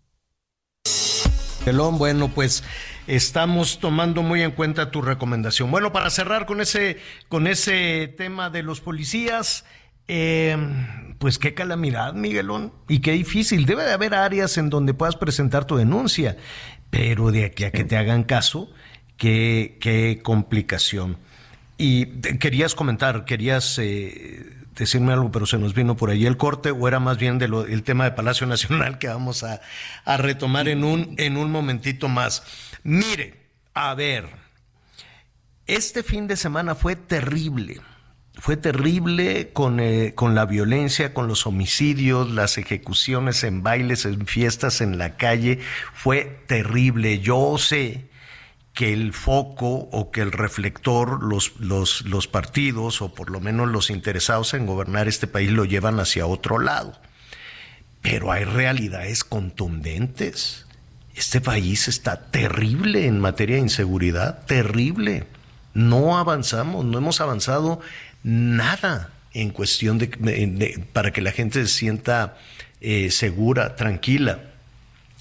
[1.69, 2.63] Bueno, pues
[3.07, 5.69] estamos tomando muy en cuenta tu recomendación.
[5.69, 6.97] Bueno, para cerrar con ese,
[7.27, 9.65] con ese tema de los policías,
[10.07, 10.57] eh,
[11.19, 13.65] pues qué calamidad, Miguelón, y qué difícil.
[13.65, 16.37] Debe de haber áreas en donde puedas presentar tu denuncia,
[16.89, 18.69] pero de aquí a que te hagan caso,
[19.17, 21.17] qué, complicación.
[21.77, 22.05] Y
[22.39, 26.87] querías comentar, querías eh, decirme algo, pero se nos vino por ahí el corte, o
[26.87, 29.61] era más bien del tema de Palacio Nacional que vamos a,
[30.05, 32.43] a retomar en un, en un momentito más.
[32.83, 33.35] Mire,
[33.73, 34.27] a ver,
[35.65, 37.81] este fin de semana fue terrible
[38.39, 44.27] fue terrible con, eh, con, la violencia, con los homicidios, las ejecuciones en bailes, en
[44.27, 45.59] fiestas, en la calle.
[45.93, 47.19] Fue terrible.
[47.19, 48.05] Yo sé
[48.73, 53.69] que el foco o que el reflector, los, los, los partidos o por lo menos
[53.69, 56.93] los interesados en gobernar este país lo llevan hacia otro lado.
[58.03, 60.67] Pero hay realidades contundentes.
[61.15, 65.25] Este país está terrible en materia de inseguridad, terrible.
[65.73, 67.81] No avanzamos, no hemos avanzado
[68.23, 72.37] nada en cuestión de, para que la gente se sienta
[72.81, 74.39] eh, segura, tranquila.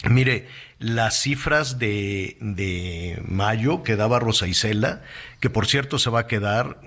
[0.08, 5.02] Mire, las cifras de, de mayo que daba Rosa Isela,
[5.40, 6.78] que por cierto se va a quedar,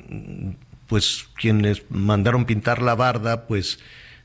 [0.88, 3.80] pues quienes mandaron pintar la barda, pues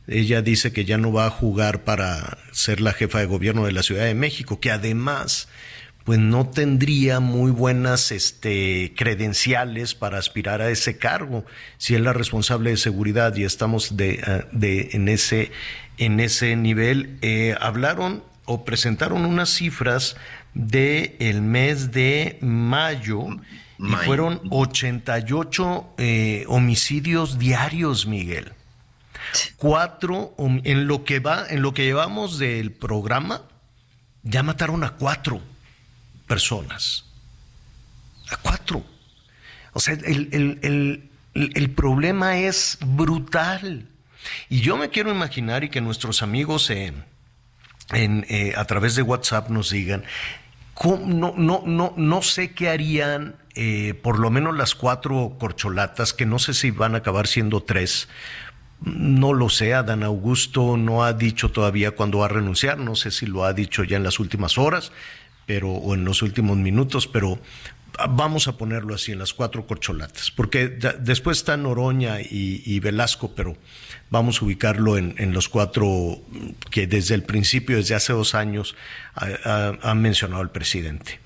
[0.07, 3.73] ella dice que ya no va a jugar para ser la jefa de gobierno de
[3.73, 5.49] la Ciudad de México, que además
[6.05, 11.47] pues no tendría muy buenas este, credenciales para aspirar a ese cargo.
[11.79, 15.51] Si es la responsable de seguridad y estamos de, de en, ese,
[15.97, 20.17] en ese nivel, eh, hablaron o presentaron unas cifras
[20.53, 23.27] del el mes de mayo
[23.79, 28.53] y fueron 88 eh, homicidios diarios, Miguel.
[29.57, 33.43] Cuatro, en lo que va, en lo que llevamos del programa,
[34.23, 35.41] ya mataron a cuatro
[36.27, 37.05] personas.
[38.31, 38.85] A cuatro.
[39.73, 41.11] O sea, el,
[41.75, 43.89] problema es brutal.
[44.49, 47.05] Y yo me quiero imaginar y que nuestros amigos en,
[47.93, 50.05] eh, a través de WhatsApp nos digan,
[50.85, 56.27] no, no, no, no sé qué harían eh, por lo menos las cuatro corcholatas, que
[56.27, 58.09] no sé si van a acabar siendo tres.
[58.81, 63.11] No lo sé, Adán Augusto no ha dicho todavía cuándo va a renunciar, no sé
[63.11, 64.93] si lo ha dicho ya en las últimas horas
[65.47, 67.39] pero, o en los últimos minutos, pero
[68.09, 73.57] vamos a ponerlo así, en las cuatro corcholatas, porque después está Noroña y, Velasco, pero
[74.11, 76.21] vamos a ubicarlo en, los cuatro
[76.71, 78.75] que desde el principio, desde hace dos años,
[79.15, 81.21] ha, mencionado el presidente.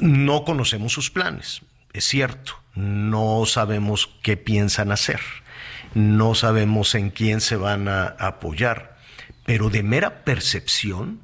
[0.00, 5.20] No conocemos sus planes, es cierto, no sabemos qué piensan hacer,
[5.94, 8.98] no sabemos en quién se van a apoyar,
[9.44, 11.20] pero de mera percepción,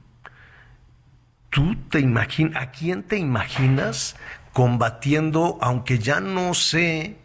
[1.50, 4.16] ¿Tú te imaginas, a quién te imaginas
[4.52, 7.16] combatiendo, aunque ya no sé,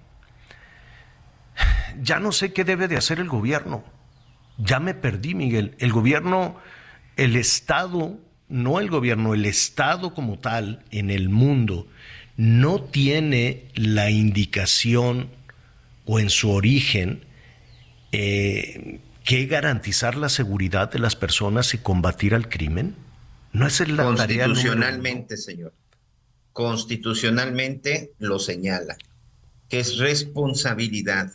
[2.01, 3.83] ya no sé qué debe de hacer el gobierno?
[4.57, 5.75] Ya me perdí, Miguel.
[5.79, 6.57] El gobierno,
[7.17, 11.87] el Estado, no el gobierno, el Estado como tal en el mundo,
[12.37, 15.29] no tiene la indicación
[16.05, 17.25] o en su origen
[18.11, 22.95] eh, que garantizar la seguridad de las personas y combatir al crimen.
[23.53, 25.73] No es el Constitucionalmente, señor.
[26.51, 28.97] Constitucionalmente lo señala,
[29.69, 31.31] que es responsabilidad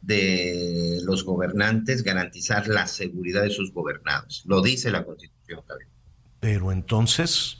[0.00, 4.42] de los gobernantes garantizar la seguridad de sus gobernados.
[4.46, 5.62] Lo dice la Constitución,
[6.40, 7.58] Pero entonces,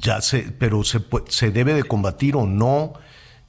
[0.00, 2.94] ya se, pero se, se debe de combatir o no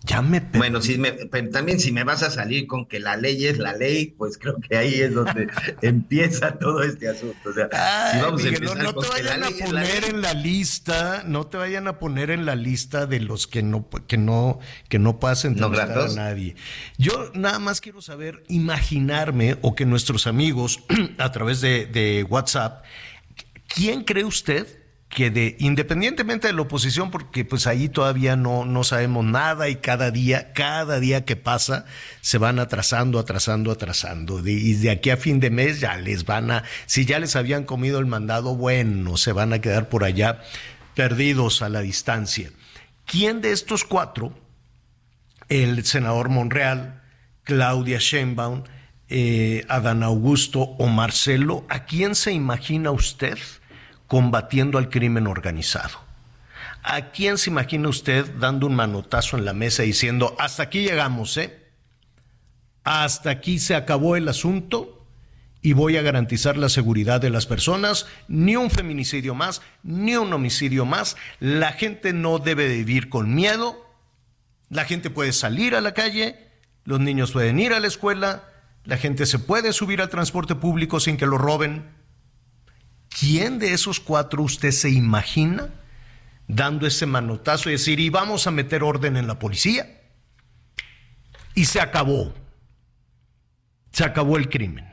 [0.08, 3.18] ya me bueno, si me, pero también si me vas a salir con que la
[3.18, 5.48] ley es la ley, pues creo que ahí es donde
[5.82, 7.50] empieza todo este asunto.
[7.50, 7.68] O sea,
[8.14, 11.88] si vamos a empezar no, te vayan a poner en la lista, no te vayan
[11.88, 16.00] a poner en la lista de los que no que no que no pasen entrevistar
[16.00, 16.56] a nadie.
[16.98, 20.80] Yo nada más quiero saber, imaginarme o que nuestros amigos
[21.18, 22.86] a través de, de WhatsApp,
[23.68, 28.84] ¿quién cree usted que de, independientemente de la oposición, porque pues ahí todavía no, no
[28.84, 31.86] sabemos nada y cada día, cada día que pasa,
[32.22, 34.46] se van atrasando, atrasando, atrasando.
[34.46, 37.64] y de aquí a fin de mes ya les van a, si ya les habían
[37.64, 40.42] comido el mandado, bueno, se van a quedar por allá
[40.94, 42.52] perdidos a la distancia.
[43.06, 44.38] ¿Quién de estos cuatro,
[45.48, 47.02] el senador Monreal,
[47.44, 48.64] Claudia Sheinbaum,
[49.08, 53.38] eh, Adán Augusto o Marcelo, ¿a quién se imagina usted?
[54.08, 56.00] Combatiendo al crimen organizado.
[56.84, 61.36] ¿A quién se imagina usted dando un manotazo en la mesa diciendo, hasta aquí llegamos,
[61.38, 61.68] ¿eh?
[62.84, 65.06] Hasta aquí se acabó el asunto
[65.62, 70.32] y voy a garantizar la seguridad de las personas, ni un feminicidio más, ni un
[70.32, 71.18] homicidio más.
[71.42, 73.86] La gente no debe vivir con miedo,
[74.70, 76.48] la gente puede salir a la calle,
[76.86, 78.46] los niños pueden ir a la escuela,
[78.86, 81.97] la gente se puede subir al transporte público sin que lo roben,
[83.10, 85.70] ¿quién de esos cuatro usted se imagina
[86.48, 90.02] dando ese manotazo y decir, y vamos a meter orden en la policía?
[91.54, 92.34] Y se acabó.
[93.92, 94.86] Se acabó el crimen.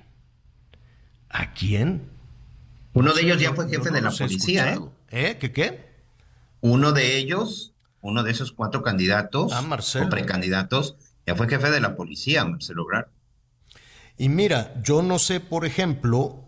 [1.29, 2.11] ¿A quién?
[2.93, 4.79] Uno de ellos ya fue jefe de la policía, ¿eh?
[5.11, 5.37] ¿eh?
[5.39, 5.95] ¿Qué qué?
[6.61, 10.97] Uno de ellos, uno de esos cuatro candidatos ah, o precandidatos,
[11.27, 13.11] ya fue jefe de la policía, Marcelo Obrador.
[14.17, 16.45] Y mira, yo no sé, por ejemplo,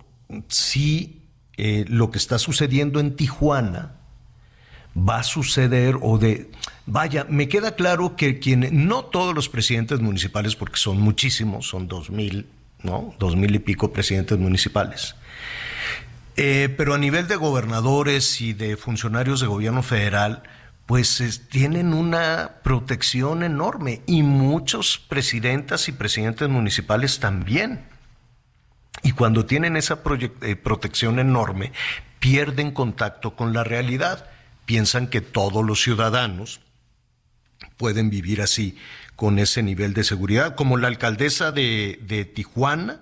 [0.48, 1.15] si
[1.57, 3.92] eh, lo que está sucediendo en Tijuana
[4.97, 6.51] va a suceder o de...
[6.87, 11.88] Vaya, me queda claro que quien, no todos los presidentes municipales, porque son muchísimos, son
[11.88, 12.47] dos mil,
[12.83, 13.14] ¿no?
[13.19, 15.16] Dos mil y pico presidentes municipales.
[16.37, 20.42] Eh, pero a nivel de gobernadores y de funcionarios de gobierno federal,
[20.87, 27.96] pues tienen una protección enorme y muchos presidentas y presidentes municipales también.
[29.03, 30.01] Y cuando tienen esa
[30.43, 31.73] eh, protección enorme,
[32.19, 34.29] pierden contacto con la realidad.
[34.65, 36.61] Piensan que todos los ciudadanos
[37.77, 38.77] pueden vivir así,
[39.15, 43.01] con ese nivel de seguridad, como la alcaldesa de, de Tijuana,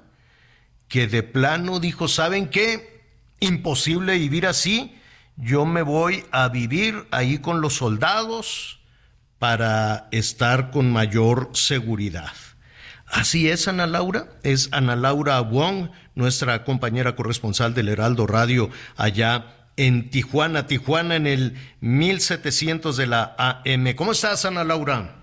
[0.88, 3.02] que de plano dijo, ¿saben qué?
[3.40, 4.94] Imposible vivir así,
[5.36, 8.80] yo me voy a vivir ahí con los soldados
[9.38, 12.32] para estar con mayor seguridad.
[13.14, 14.24] Así es, Ana Laura.
[14.42, 19.44] Es Ana Laura Wong, nuestra compañera corresponsal del Heraldo Radio allá
[19.76, 23.94] en Tijuana, Tijuana en el 1700 de la AM.
[23.94, 25.14] ¿Cómo estás, Ana Laura?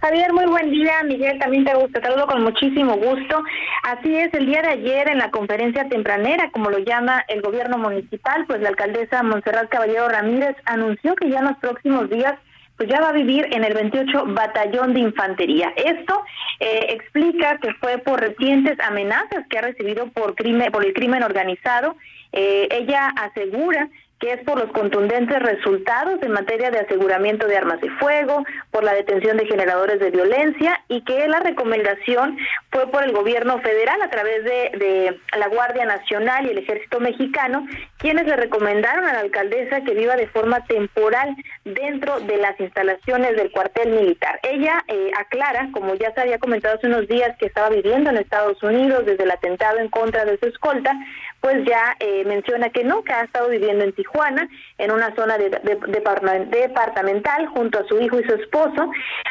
[0.00, 1.02] Javier, muy buen día.
[1.04, 3.42] Miguel, también te, te saludo con muchísimo gusto.
[3.82, 7.76] Así es, el día de ayer en la conferencia tempranera, como lo llama el gobierno
[7.76, 12.36] municipal, pues la alcaldesa Montserrat Caballero Ramírez anunció que ya en los próximos días
[12.78, 15.72] pues ya va a vivir en el 28 Batallón de Infantería.
[15.76, 16.22] Esto
[16.60, 21.24] eh, explica que fue por recientes amenazas que ha recibido por crimen, por el crimen
[21.24, 21.96] organizado.
[22.32, 27.80] Eh, ella asegura que es por los contundentes resultados en materia de aseguramiento de armas
[27.80, 32.36] de fuego, por la detención de generadores de violencia y que la recomendación
[32.70, 37.66] fue por el gobierno federal a través de, la Guardia Nacional y el Ejército Mexicano,
[37.98, 43.36] quienes le recomendaron a la alcaldesa que viva de forma temporal dentro de las instalaciones
[43.36, 44.40] del cuartel militar.
[44.42, 48.16] Ella eh, aclara, como ya se había comentado hace unos días, que estaba viviendo en
[48.16, 50.94] Estados Unidos desde el atentado en contra de su escolta,
[51.40, 55.38] pues ya eh, menciona que no, que ha estado viviendo en Tijuana, en una zona
[55.38, 55.50] de,
[55.88, 58.90] departamental, junto a su hijo y su esposo,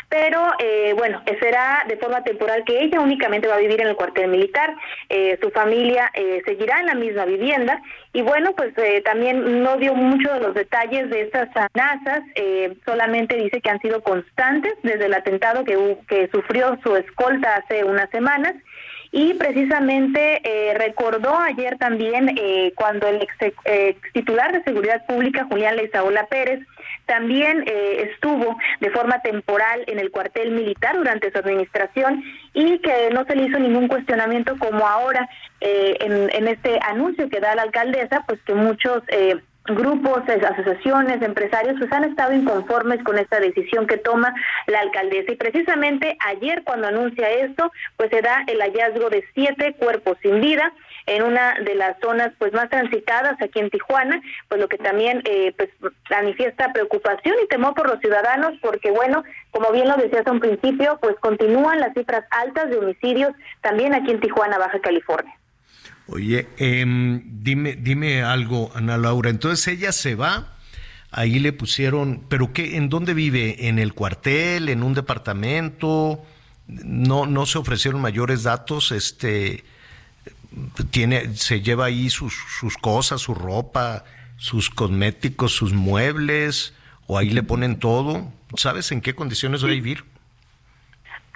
[0.10, 3.96] pero eh, bueno, será de forma temporal que ella únicamente va a vivir en el
[3.96, 4.74] cuartel militar,
[5.10, 6.12] eh, su familia
[6.46, 7.82] seguirá en la misma vivienda,
[8.14, 12.24] y bueno, pues también no dio mucho de los detalles de estas amenazas,
[12.86, 18.10] solamente dice que han sido constantes desde el atentado que sufrió su escolta hace unas
[18.10, 18.56] semanas,
[19.18, 23.34] y precisamente eh, recordó ayer también eh, cuando el ex,
[24.14, 26.60] titular de Seguridad Pública, Julián Leizaola Pérez,
[27.08, 33.10] también eh, estuvo de forma temporal en el cuartel militar durante su administración y que
[33.12, 35.28] no se le hizo ningún cuestionamiento como ahora
[35.62, 39.02] en, en, este anuncio que da la alcaldesa, pues que muchos
[39.68, 44.34] grupos, asociaciones, empresarios, pues han estado inconformes con esta decisión que toma
[44.68, 45.32] la alcaldesa.
[45.32, 50.42] Y precisamente ayer cuando anuncia esto, pues se da el hallazgo de siete cuerpos sin
[50.42, 50.74] vida
[51.06, 55.22] en una de las zonas pues más transitadas aquí en Tijuana, pues lo que también
[55.26, 55.70] eh, pues
[56.10, 60.42] manifiesta preocupación y temor por los ciudadanos, porque bueno, como bien lo decía hace un
[60.42, 65.34] principio, pues continúan las cifras altas de homicidios también aquí en Tijuana, Baja California.
[66.08, 69.30] Oye, em, dime, dime algo, Ana Laura.
[69.30, 70.56] Entonces ella se va,
[71.12, 73.68] ahí le pusieron, pero qué, ¿en dónde vive?
[73.68, 74.70] ¿En el cuartel?
[74.70, 76.24] ¿En un departamento?
[76.68, 78.92] No, no se ofrecieron mayores datos.
[78.94, 79.66] Este,
[80.92, 84.06] tiene, se lleva ahí sus, sus cosas, su ropa,
[84.38, 86.74] sus cosméticos, sus muebles,
[87.06, 88.32] o ahí le ponen todo.
[88.56, 90.06] ¿Sabes en qué condiciones va a vivir?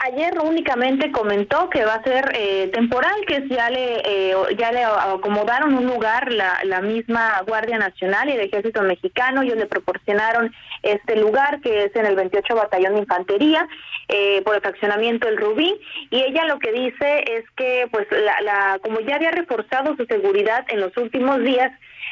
[0.04, 4.84] Ayer únicamente comentó que va a ser eh, temporal, que ya le eh, ya le
[4.84, 9.44] acomodaron un lugar la, la misma Guardia Nacional y el Ejército Mexicano.
[9.44, 13.68] Ellos le proporcionaron este lugar que es en el 28 Batallón de Infantería
[14.08, 15.80] eh, por el fraccionamiento El Rubí.
[16.10, 20.06] Y ella lo que dice es que, pues, la, la como ya había reforzado su
[20.06, 21.72] seguridad en los últimos días,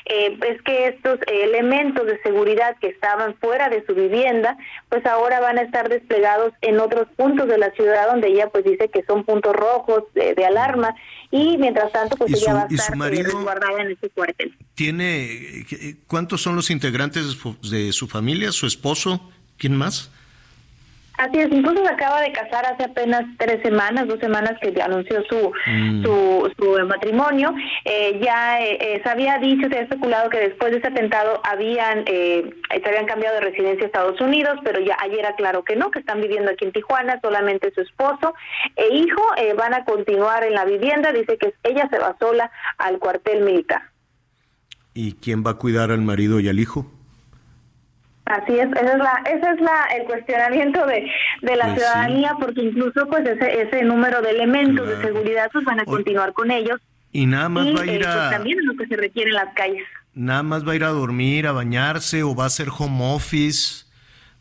[0.09, 4.57] eh, es que estos elementos de seguridad que estaban fuera de su vivienda,
[4.89, 8.65] pues ahora van a estar desplegados en otros puntos de la ciudad donde ella pues
[8.65, 10.95] dice que son puntos rojos de, alarma
[11.29, 14.55] y mientras tanto pues ella va a estar eh, resguardada en ese cuartel.
[14.73, 15.67] ¿Tiene
[16.07, 17.37] cuántos son los integrantes
[17.69, 20.11] de su familia, su esposo, quién más?
[21.19, 25.21] Así es, incluso se acaba de casar hace apenas tres semanas, dos semanas que anunció
[25.25, 26.01] su, mm.
[26.01, 27.53] su, su, matrimonio.
[27.83, 31.41] Eh, ya eh, eh, se había dicho, se había especulado que después de ese atentado
[31.43, 35.91] habían se habían cambiado de residencia a Estados Unidos, pero ya ayer aclaró que no,
[35.91, 38.33] que están viviendo aquí en Tijuana, solamente su esposo
[38.77, 39.21] e hijo
[39.57, 41.11] van a continuar en la vivienda.
[41.11, 43.81] Dice que ella se va sola al cuartel militar.
[44.93, 46.89] ¿Y quién va a cuidar al marido y al hijo?
[48.29, 51.09] Así es, ese es, la, ese es la, el cuestionamiento de,
[51.41, 55.65] de la pues ciudadanía, porque incluso pues ese, ese número de elementos de seguridad pues
[55.65, 56.79] van a continuar con ellos.
[57.11, 58.29] Y nada más va a ir eh, pues, a...
[58.29, 59.83] también es lo que se requiere en las calles.
[60.13, 63.85] Nada más va a ir a dormir, a bañarse, o va a hacer home office,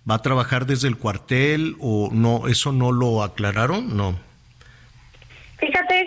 [0.08, 4.18] va a trabajar desde el cuartel, o no, eso no lo aclararon, no.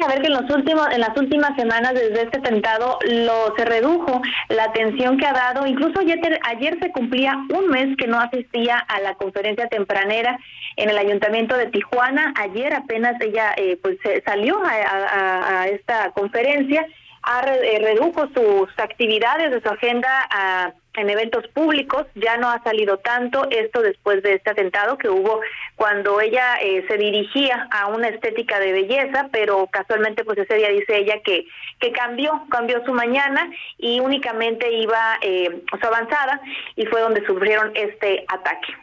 [0.07, 4.21] Ver que en los últimos, en las últimas semanas desde este atentado lo se redujo
[4.49, 5.67] la atención que ha dado.
[5.67, 10.39] Incluso ayer, ayer se cumplía un mes que no asistía a la conferencia tempranera
[10.77, 12.33] en el ayuntamiento de Tijuana.
[12.37, 16.85] Ayer apenas ella eh, pues salió a, esta conferencia,
[17.23, 22.61] ha, eh, redujo sus actividades de su agenda a en eventos públicos, ya no ha
[22.63, 25.39] salido tanto esto después de este atentado que hubo
[25.75, 30.69] cuando ella eh, se dirigía a una estética de belleza, pero casualmente pues ese día
[30.69, 31.45] dice ella que,
[31.79, 36.41] que cambió, cambió su mañana y únicamente iba eh, su avanzada
[36.75, 38.73] y fue donde sufrieron este ataque.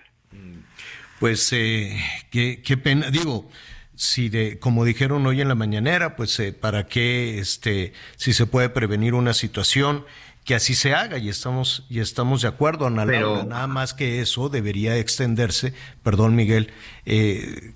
[1.20, 1.96] Pues eh,
[2.30, 3.50] qué, qué pena, digo,
[3.98, 8.46] si de, como dijeron hoy en la mañanera, pues eh, para qué, este, si se
[8.46, 10.04] puede prevenir una situación,
[10.44, 14.22] que así se haga y estamos y estamos de acuerdo Ana Pero, nada más que
[14.22, 16.72] eso debería extenderse perdón Miguel
[17.04, 17.74] eh,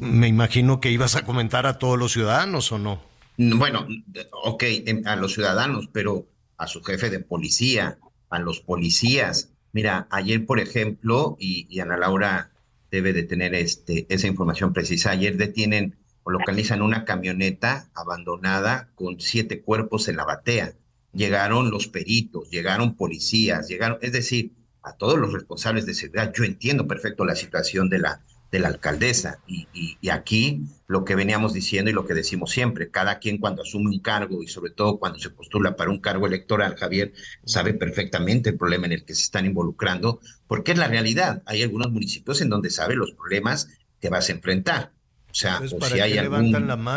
[0.00, 3.00] me imagino que ibas a comentar a todos los ciudadanos o no
[3.36, 3.86] bueno
[4.32, 4.64] ok
[5.04, 7.98] a los ciudadanos pero a su jefe de policía
[8.30, 9.50] a los policías.
[9.72, 12.50] Mira, ayer, por ejemplo, y, Ana Laura
[12.90, 19.20] debe de tener este, esa información precisa, ayer detienen o localizan una camioneta abandonada con
[19.20, 20.74] siete cuerpos en la batea.
[21.12, 26.32] Llegaron los peritos, llegaron policías, llegaron, es decir, a todos los responsables de seguridad.
[26.34, 29.40] Yo entiendo perfecto la situación de la, de la alcaldesa.
[29.46, 33.62] Y, y, aquí lo que veníamos diciendo y lo que decimos siempre, cada quien cuando
[33.62, 37.12] asume un cargo y sobre todo cuando se postula para un cargo electoral, Javier
[37.44, 41.42] sabe perfectamente el problema en el que se están involucrando, porque es la realidad.
[41.46, 43.68] Hay algunos municipios en donde sabe los problemas
[44.00, 44.92] que vas a enfrentar.
[45.30, 46.50] O sea, o si hay algún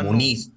[0.04, 0.52] muniz,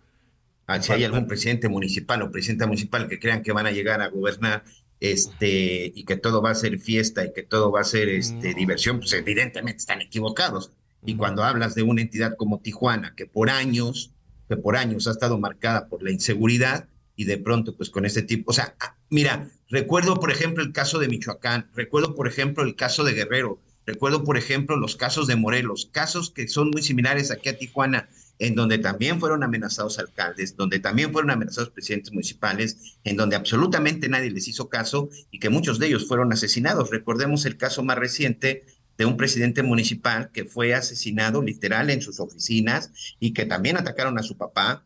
[0.68, 4.02] ah, si hay algún presidente municipal o presidenta municipal que crean que van a llegar
[4.02, 4.64] a gobernar
[5.02, 8.54] este, y que todo va a ser fiesta y que todo va a ser este,
[8.54, 10.72] diversión, pues evidentemente están equivocados.
[11.06, 14.12] Y cuando hablas de una entidad como Tijuana, que por años,
[14.48, 18.22] que por años ha estado marcada por la inseguridad, y de pronto, pues con este
[18.22, 22.64] tipo, o sea, ah, mira, recuerdo, por ejemplo, el caso de Michoacán, recuerdo, por ejemplo,
[22.64, 26.82] el caso de Guerrero, recuerdo, por ejemplo, los casos de Morelos, casos que son muy
[26.82, 32.12] similares aquí a Tijuana, en donde también fueron amenazados alcaldes, donde también fueron amenazados presidentes
[32.12, 36.90] municipales, en donde absolutamente nadie les hizo caso y que muchos de ellos fueron asesinados.
[36.90, 38.66] Recordemos el caso más reciente
[38.98, 44.18] de un presidente municipal que fue asesinado literal en sus oficinas y que también atacaron
[44.18, 44.86] a su papá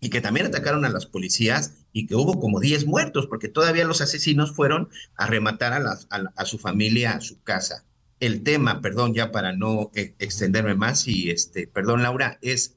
[0.00, 3.84] y que también atacaron a las policías y que hubo como 10 muertos porque todavía
[3.84, 7.84] los asesinos fueron a rematar a, su familia, a su casa.
[8.20, 12.76] El tema, perdón, ya para no e, extenderme más y este, perdón Laura, es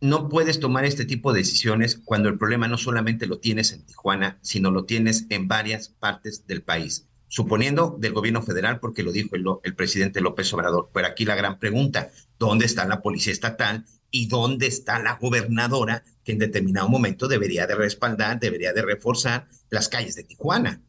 [0.00, 3.84] no puedes tomar este tipo de decisiones cuando el problema no solamente lo tienes en
[3.84, 9.12] Tijuana, sino lo tienes en varias partes del país suponiendo del gobierno federal, porque lo
[9.12, 10.90] dijo el, presidente López Obrador.
[10.92, 16.02] Pero aquí la gran pregunta, ¿dónde está la policía estatal y dónde está la gobernadora
[16.24, 20.80] que en determinado momento debería de respaldar, debería de reforzar las calles de Tijuana?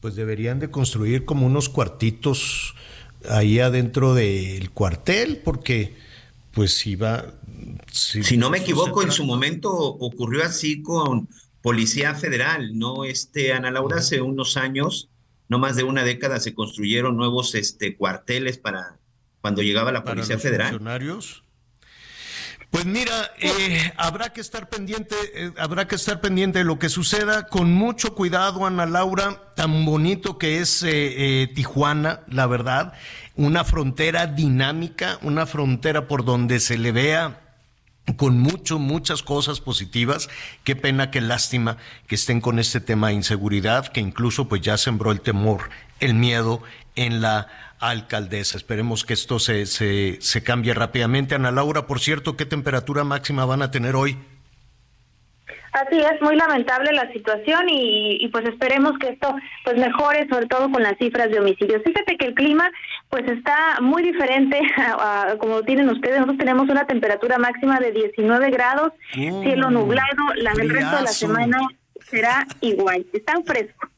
[0.00, 2.74] Pues deberían de construir como unos cuartitos
[3.28, 5.96] ahí adentro del cuartel, porque
[6.52, 7.34] pues si va...
[7.90, 11.28] Si, no me equivoco, en su momento ocurrió así con
[11.62, 13.04] Policía Federal, ¿no?
[13.04, 15.08] Este, Ana Laura, hace unos años
[15.52, 18.96] no más de una década se construyeron nuevos este, cuarteles para
[19.42, 20.70] cuando llegaba la Policía Federal.
[20.70, 21.44] Funcionarios?
[22.70, 26.88] Pues mira, eh, habrá que estar pendiente, eh, habrá que estar pendiente de lo que
[26.88, 32.94] suceda con mucho cuidado, Ana Laura, tan bonito que es eh, Tijuana, la verdad,
[33.36, 37.41] una frontera dinámica, una frontera por donde se le vea
[38.16, 40.28] con mucho, muchas cosas positivas.
[40.64, 41.76] Qué pena, qué lástima
[42.06, 46.14] que estén con este tema de inseguridad, que incluso pues ya sembró el temor, el
[46.14, 46.62] miedo
[46.96, 47.48] en la
[47.78, 48.56] alcaldesa.
[48.56, 51.34] Esperemos que esto se, se, se cambie rápidamente.
[51.34, 54.18] Ana Laura, por cierto, ¿qué temperatura máxima van a tener hoy?
[55.72, 60.70] Así es, muy lamentable la situación y, pues esperemos que esto pues mejore, sobre todo
[60.70, 61.82] con las cifras de homicidios.
[61.82, 62.70] Fíjate que el clima
[63.08, 66.16] pues está muy diferente a, como tienen ustedes.
[66.16, 71.08] Nosotros tenemos una temperatura máxima de 19 grados, cielo nublado, la, el resto de la
[71.08, 71.58] semana
[72.00, 73.06] será igual.
[73.14, 73.91] Está fresco.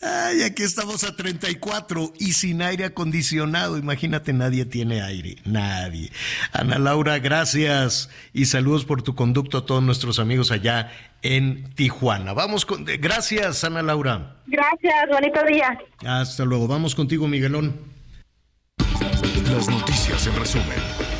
[0.00, 3.78] Ay, aquí estamos a 34 y sin aire acondicionado.
[3.78, 6.10] Imagínate, nadie tiene aire, nadie.
[6.52, 10.90] Ana Laura, gracias y saludos por tu conducto a todos nuestros amigos allá
[11.22, 12.32] en Tijuana.
[12.32, 14.36] Vamos con, gracias, Ana Laura.
[14.46, 15.78] Gracias, bonito día.
[16.06, 16.68] Hasta luego.
[16.68, 17.78] Vamos contigo, Miguelón.
[19.50, 21.13] Las noticias en resumen.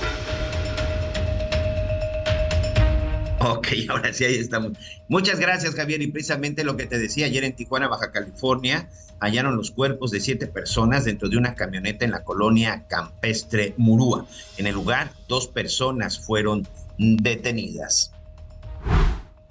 [3.44, 4.72] Ok, ahora sí, ahí estamos.
[5.08, 6.00] Muchas gracias, Javier.
[6.00, 8.88] Y precisamente lo que te decía ayer en Tijuana, Baja California,
[9.20, 14.26] hallaron los cuerpos de siete personas dentro de una camioneta en la colonia campestre Murúa.
[14.56, 16.66] En el lugar, dos personas fueron
[16.96, 18.12] detenidas.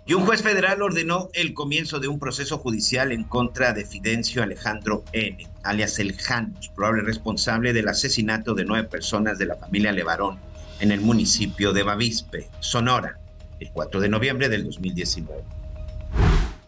[0.05, 4.41] Y un juez federal ordenó el comienzo de un proceso judicial en contra de Fidencio
[4.41, 9.93] Alejandro N., alias El Janus, probable responsable del asesinato de nueve personas de la familia
[9.93, 10.39] Levarón
[10.79, 13.19] en el municipio de Bavispe, Sonora
[13.63, 15.43] el 4 de noviembre del 2019.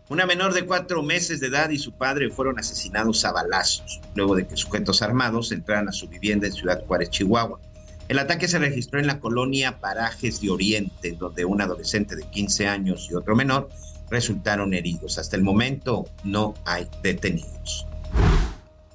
[0.08, 4.36] Una menor de cuatro meses de edad y su padre fueron asesinados a balazos, luego
[4.36, 7.60] de que sujetos armados entraran a su vivienda en Ciudad Juárez, Chihuahua.
[8.08, 12.68] El ataque se registró en la colonia Parajes de Oriente, donde un adolescente de 15
[12.68, 13.68] años y otro menor
[14.12, 15.18] resultaron heridos.
[15.18, 17.88] Hasta el momento no hay detenidos.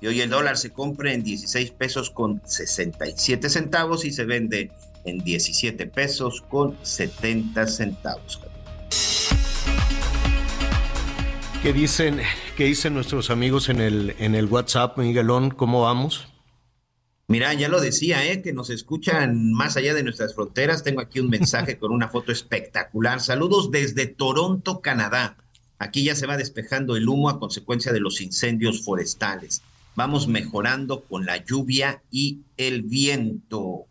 [0.00, 4.70] Y hoy el dólar se compra en 16 pesos con 67 centavos y se vende
[5.04, 8.40] en 17 pesos con 70 centavos.
[11.62, 12.20] ¿Qué dicen,
[12.56, 15.50] qué dicen nuestros amigos en el, en el WhatsApp, Miguelón?
[15.50, 16.26] ¿Cómo vamos?
[17.30, 18.42] Mira, ya lo decía, ¿eh?
[18.42, 20.82] que nos escuchan más allá de nuestras fronteras.
[20.82, 23.20] Tengo aquí un mensaje con una foto espectacular.
[23.20, 25.36] Saludos desde Toronto, Canadá.
[25.78, 29.62] Aquí ya se va despejando el humo a consecuencia de los incendios forestales.
[29.94, 33.86] Vamos mejorando con la lluvia y el viento.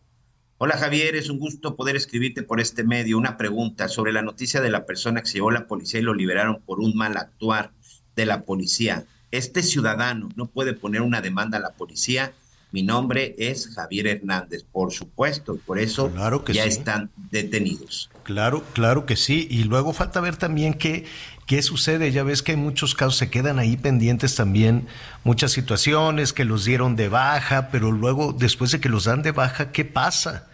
[0.62, 3.18] Hola Javier, es un gusto poder escribirte por este medio.
[3.18, 6.04] Una pregunta sobre la noticia de la persona que se llevó a la policía y
[6.04, 7.72] lo liberaron por un mal actuar
[8.18, 9.06] de la policía.
[9.32, 12.34] Este ciudadano no puede poner una demanda a la policía.
[12.74, 16.12] Mi nombre es Javier Hernández, por supuesto, y por eso
[16.52, 18.10] ya están detenidos.
[18.24, 19.48] Claro, claro que sí.
[19.50, 21.06] Y luego falta ver también qué,
[21.50, 22.12] qué sucede.
[22.12, 24.88] Ya ves que en muchos casos se quedan ahí pendientes también
[25.24, 29.32] muchas situaciones que los dieron de baja, pero luego, después de que los dan de
[29.32, 30.48] baja, ¿qué pasa?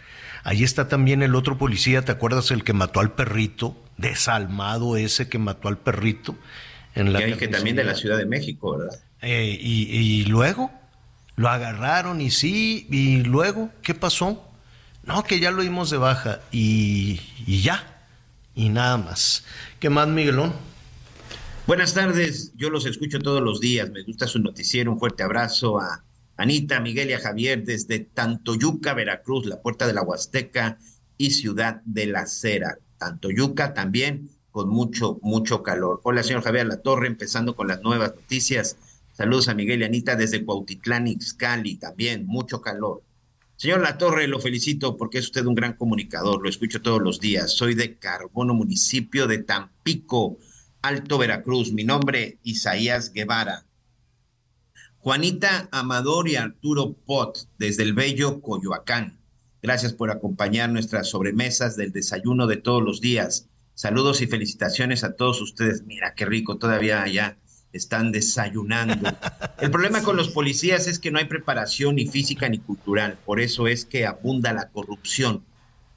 [0.46, 3.76] Ahí está también el otro policía, ¿te acuerdas el que mató al perrito?
[3.98, 6.38] Desalmado ese que mató al perrito.
[6.96, 8.98] En la que también de la Ciudad de México, ¿verdad?
[9.22, 10.72] Eh, y, luego
[11.36, 14.50] lo agarraron y sí, y luego, ¿qué pasó?
[15.04, 17.84] No, que ya lo dimos de baja y, y ya,
[18.56, 19.44] y nada más.
[19.82, 20.54] ¿Qué más, Miguelón?
[21.68, 25.80] Buenas tardes, yo los escucho todos los días, me gusta su noticiero, un fuerte abrazo
[25.80, 26.06] a
[26.38, 30.78] Anita, Miguel y a Javier desde Tantoyuca, Veracruz, la puerta de la Huasteca
[31.18, 32.78] y Ciudad de la Cera.
[33.00, 36.02] Tantoyuca también con mucho, mucho calor.
[36.04, 38.78] Hola, señor Javier La Torre, empezando con las nuevas noticias.
[39.14, 43.02] Saludos a Miguel y Anita desde Cuautitlán, Ixcali, también mucho calor.
[43.56, 47.20] Señor La Torre, lo felicito porque es usted un gran comunicador, lo escucho todos los
[47.20, 47.54] días.
[47.54, 50.38] Soy de Carbono, municipio de Tampico,
[50.86, 51.74] Alto Veracruz.
[51.74, 53.66] Mi nombre, Isaías Guevara.
[55.00, 59.18] Juanita Amador y Arturo Pot, desde el bello Coyoacán.
[59.64, 63.48] Gracias por acompañar nuestras sobremesas del desayuno de todos los días.
[63.74, 65.82] Saludos y felicitaciones a todos ustedes.
[65.88, 67.40] Mira qué rico, todavía allá
[67.74, 69.10] están desayunando.
[69.60, 73.40] El problema con los policías es que no hay preparación ni física ni cultural, por
[73.40, 75.44] eso es que abunda la corrupción.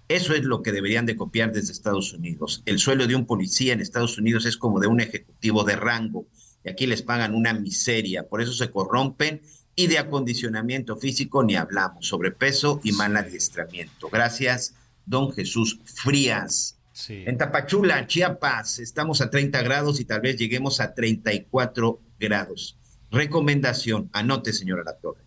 [0.08, 2.62] Eso es lo que deberían de copiar desde Estados Unidos.
[2.64, 6.26] El sueldo de un policía en Estados Unidos es como de un ejecutivo de rango
[6.64, 9.42] y aquí les pagan una miseria, por eso se corrompen
[9.76, 14.08] y de acondicionamiento físico ni hablamos, sobrepeso y mal adiestramiento.
[14.08, 16.78] Gracias, don Jesús Frías.
[17.08, 22.76] En Tapachula, Chiapas, estamos a 30 grados y tal vez lleguemos a 34 grados.
[23.10, 25.22] Recomendación, anote, señora La Torre.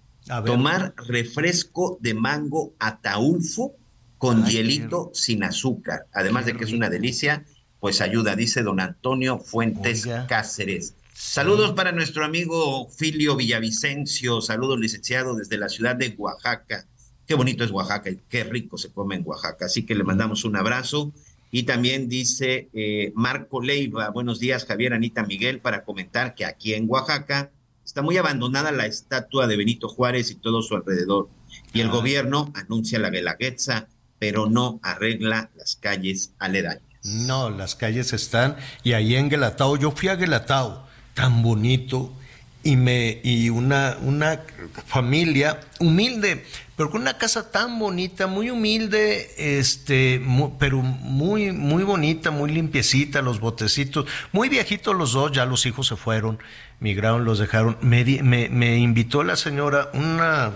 [0.46, 3.76] Tomar refresco de mango ataulfo
[4.22, 6.06] con hielito sin azúcar.
[6.14, 7.44] Además de que es una delicia,
[7.80, 10.94] pues ayuda, dice don Antonio Fuentes Cáceres.
[11.12, 16.86] Saludos para nuestro amigo Filio Villavicencio, saludos licenciado desde la ciudad de Oaxaca.
[17.26, 19.66] Qué bonito es Oaxaca y qué rico se come en Oaxaca.
[19.66, 21.12] Así que le mandamos un abrazo.
[21.50, 26.76] Y también dice eh, Marco Leiva, buenos días Javier, Anita Miguel, para comentar que aquí
[26.76, 27.50] en Oaxaca
[27.84, 31.28] está muy abandonada la estatua de Benito Juárez y todo su alrededor.
[31.74, 31.92] Y el ah.
[31.92, 33.88] gobierno anuncia la Guelaguetza,
[34.22, 36.84] pero no arregla las calles aledañas.
[37.04, 42.14] No, las calles están, y ahí en Guelatao, yo fui a Guelatao, tan bonito
[42.62, 44.42] y me y una una
[44.86, 46.46] familia humilde
[46.78, 50.22] pero con una casa tan bonita muy humilde este
[50.60, 55.88] pero muy muy bonita muy limpiecita los botecitos muy viejitos los dos ya los hijos
[55.88, 56.38] se fueron
[56.80, 60.52] migraron los dejaron me, me, me invitó la señora una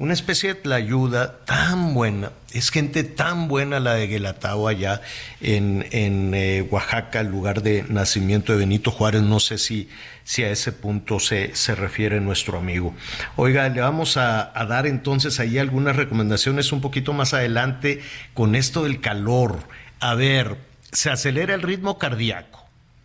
[0.00, 5.02] una especie de ayuda tan buena, es gente tan buena la de Guelatao allá
[5.42, 9.90] en, en eh, Oaxaca, el lugar de nacimiento de Benito Juárez, no sé si,
[10.24, 12.94] si a ese punto se, se refiere nuestro amigo.
[13.36, 18.00] Oiga, le vamos a, a dar entonces ahí algunas recomendaciones un poquito más adelante
[18.32, 19.58] con esto del calor.
[20.00, 20.56] A ver,
[20.92, 22.59] se acelera el ritmo cardíaco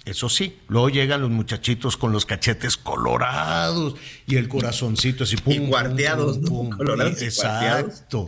[0.06, 3.95] eso sí, luego llegan los muchachitos con los cachetes colorados
[4.28, 8.28] y el corazoncito así pum, y guardeados, colorados exacto.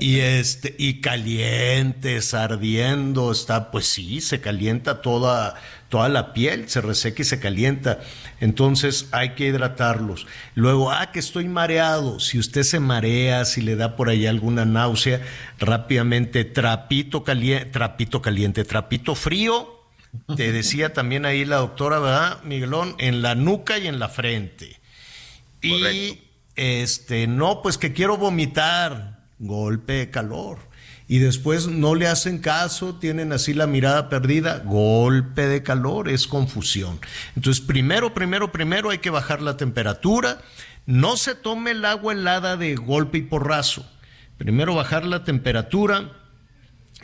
[0.00, 5.56] Y este y calientes, ardiendo, está pues sí, se calienta toda
[5.88, 7.98] toda la piel, se reseca y se calienta.
[8.38, 10.28] Entonces hay que hidratarlos.
[10.54, 12.20] Luego, ah, que estoy mareado.
[12.20, 15.20] Si usted se marea, si le da por ahí alguna náusea,
[15.58, 19.77] rápidamente trapito caliente, trapito caliente, trapito frío
[20.36, 22.94] te decía también ahí la doctora, ¿verdad, Miguelón?
[22.98, 24.80] En la nuca y en la frente.
[25.62, 26.20] Y
[26.54, 30.58] este, no, pues que quiero vomitar, golpe de calor.
[31.10, 36.26] Y después no le hacen caso, tienen así la mirada perdida, golpe de calor, es
[36.26, 37.00] confusión.
[37.34, 40.42] Entonces, primero, primero, primero hay que bajar la temperatura.
[40.84, 43.88] No se tome el agua helada de golpe y porrazo.
[44.36, 46.12] Primero bajar la temperatura,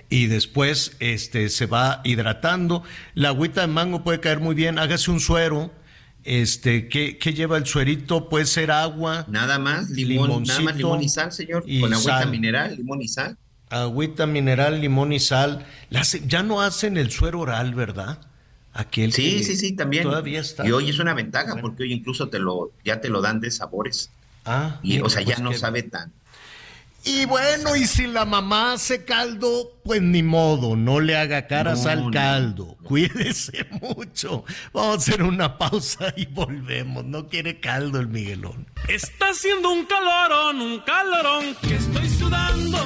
[0.09, 2.82] y después este, se va hidratando.
[3.14, 5.72] La agüita de mango puede caer muy bien, hágase un suero.
[6.24, 8.28] Este, ¿qué, qué lleva el suerito?
[8.28, 9.26] Puede ser agua.
[9.28, 11.64] Nada más, limón, nada más limón y sal, señor.
[11.80, 13.36] con agüita mineral, limón y sal.
[13.68, 15.66] Agüita mineral, limón y sal.
[16.26, 18.18] ya no hacen el suero oral, ¿verdad?
[18.72, 20.02] Aquel sí, sí, sí, también.
[20.02, 20.66] Todavía está.
[20.66, 23.50] Y hoy es una ventaja porque hoy incluso te lo, ya te lo dan de
[23.50, 24.11] sabores.
[24.44, 24.80] Ah.
[24.82, 26.12] Y, o sea, ya pues no sabe tan.
[27.07, 31.84] Y bueno, y si la mamá hace caldo, pues ni modo, no le haga caras
[31.84, 32.78] al caldo.
[32.82, 34.44] Cuídese mucho.
[34.72, 37.05] Vamos a hacer una pausa y volvemos.
[37.05, 38.66] No quiere caldo el Miguelón.
[38.88, 42.78] Está haciendo un calorón, un calorón que estoy sudando.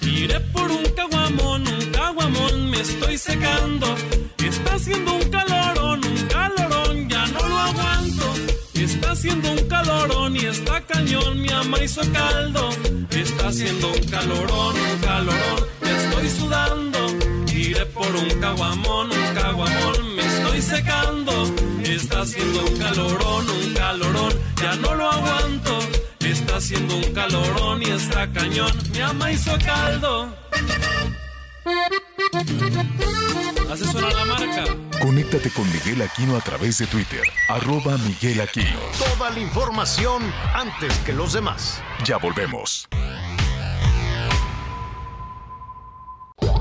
[0.00, 3.94] Iré por un caguamón, un caguamón, me estoy secando.
[4.38, 8.55] Está haciendo un calorón, un calorón, ya no lo aguanto.
[8.86, 12.70] Está haciendo un calorón y está cañón, mi ama hizo caldo.
[13.10, 16.98] Está haciendo un calorón, un calorón, me estoy sudando.
[17.52, 21.52] Iré por un caguamón, un caguamón, me estoy secando.
[21.82, 24.32] Está haciendo un calorón, un calorón,
[24.62, 25.78] ya no lo aguanto.
[26.20, 30.32] Está haciendo un calorón y está cañón, mi ama hizo caldo.
[32.36, 34.64] La marca.
[35.00, 37.22] Conéctate con Miguel Aquino a través de Twitter.
[37.48, 38.78] Arroba Miguel Aquino.
[38.98, 40.22] Toda la información
[40.52, 41.82] antes que los demás.
[42.04, 42.86] Ya volvemos.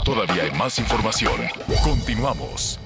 [0.06, 1.42] Todavía hay más información.
[1.84, 2.80] Continuamos.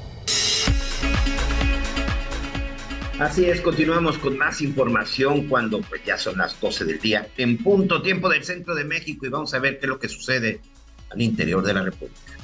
[3.20, 7.58] Así es, continuamos con más información cuando pues, ya son las 12 del día, en
[7.58, 10.62] punto tiempo del centro de México y vamos a ver qué es lo que sucede
[11.12, 12.39] al interior de la República.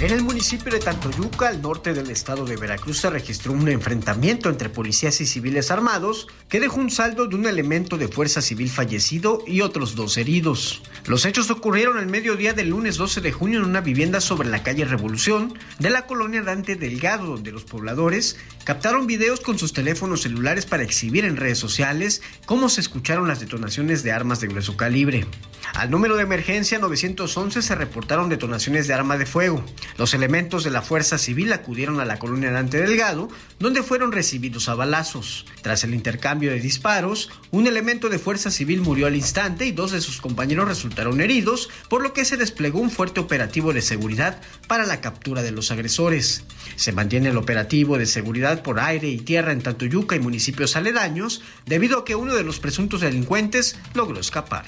[0.00, 4.48] En el municipio de Tantoyuca, al norte del estado de Veracruz, se registró un enfrentamiento
[4.48, 8.70] entre policías y civiles armados que dejó un saldo de un elemento de fuerza civil
[8.70, 10.80] fallecido y otros dos heridos.
[11.06, 14.62] Los hechos ocurrieron el mediodía del lunes 12 de junio en una vivienda sobre la
[14.62, 20.22] calle Revolución de la colonia Dante Delgado, donde los pobladores captaron videos con sus teléfonos
[20.22, 24.78] celulares para exhibir en redes sociales cómo se escucharon las detonaciones de armas de grueso
[24.78, 25.26] calibre.
[25.74, 29.64] Al número de emergencia 911 se reportaron detonaciones de arma de fuego.
[29.98, 33.28] Los elementos de la Fuerza Civil acudieron a la colonia Dante Delgado,
[33.58, 35.46] donde fueron recibidos a balazos.
[35.62, 39.92] Tras el intercambio de disparos, un elemento de Fuerza Civil murió al instante y dos
[39.92, 44.40] de sus compañeros resultaron heridos, por lo que se desplegó un fuerte operativo de seguridad
[44.66, 46.44] para la captura de los agresores.
[46.76, 51.42] Se mantiene el operativo de seguridad por aire y tierra en Tantoyuca y municipios aledaños,
[51.66, 54.64] debido a que uno de los presuntos delincuentes logró escapar.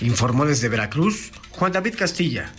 [0.00, 2.52] Informó desde Veracruz Juan David Castilla.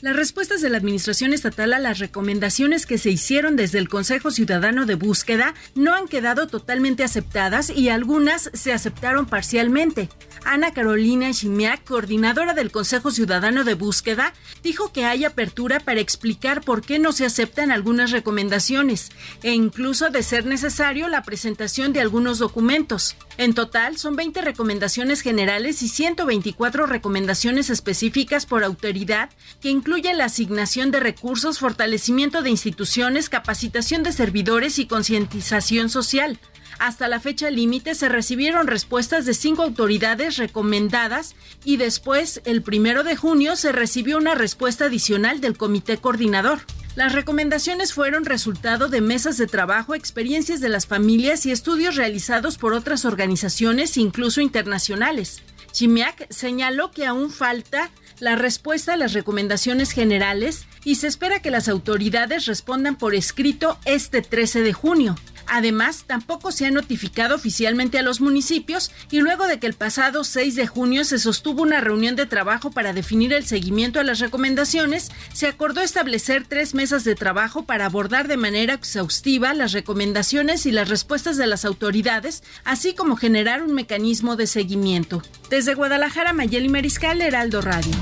[0.00, 4.30] Las respuestas de la Administración Estatal a las recomendaciones que se hicieron desde el Consejo
[4.30, 10.08] Ciudadano de Búsqueda no han quedado totalmente aceptadas y algunas se aceptaron parcialmente.
[10.44, 16.60] Ana Carolina Chimiak, coordinadora del Consejo Ciudadano de Búsqueda, dijo que hay apertura para explicar
[16.60, 19.08] por qué no se aceptan algunas recomendaciones
[19.42, 23.16] e incluso de ser necesario la presentación de algunos documentos.
[23.36, 29.30] En total, son 20 recomendaciones generales y 124 recomendaciones específicas por autoridad
[29.60, 36.38] que incluyen la asignación de recursos, fortalecimiento de instituciones, capacitación de servidores y concientización social.
[36.78, 41.34] Hasta la fecha límite se recibieron respuestas de cinco autoridades recomendadas
[41.64, 46.60] y después, el primero de junio, se recibió una respuesta adicional del comité coordinador.
[46.94, 52.58] Las recomendaciones fueron resultado de mesas de trabajo, experiencias de las familias y estudios realizados
[52.58, 55.42] por otras organizaciones, incluso internacionales.
[55.72, 61.50] Chimiak señaló que aún falta la respuesta a las recomendaciones generales y se espera que
[61.50, 65.16] las autoridades respondan por escrito este 13 de junio.
[65.50, 70.24] Además, tampoco se ha notificado oficialmente a los municipios y luego de que el pasado
[70.24, 74.20] 6 de junio se sostuvo una reunión de trabajo para definir el seguimiento a las
[74.20, 80.66] recomendaciones, se acordó establecer tres mesas de trabajo para abordar de manera exhaustiva las recomendaciones
[80.66, 85.22] y las respuestas de las autoridades, así como generar un mecanismo de seguimiento.
[85.50, 87.94] Desde Guadalajara, Mayeli Mariscal, Heraldo Radio.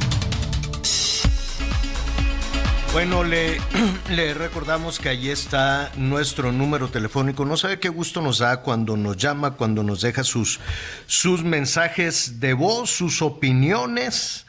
[2.97, 7.45] Bueno, le, recordamos que ahí está nuestro número telefónico.
[7.45, 10.61] No sabe qué gusto nos da cuando nos llama, cuando nos deja sus,
[11.05, 14.47] sus mensajes de voz, sus opiniones.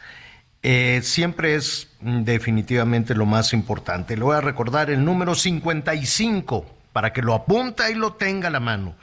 [0.64, 4.16] Eh, siempre es definitivamente lo más importante.
[4.16, 8.52] Le voy a recordar el número 55 para que lo apunta y lo tenga a
[8.52, 8.96] la mano.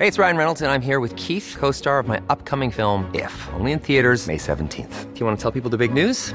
[0.00, 3.32] Hey, it's Ryan Reynolds and I'm here with Keith, co-star of my upcoming film If,
[3.54, 5.14] only in theaters May 17th.
[5.14, 6.34] Do you want to tell people the big news?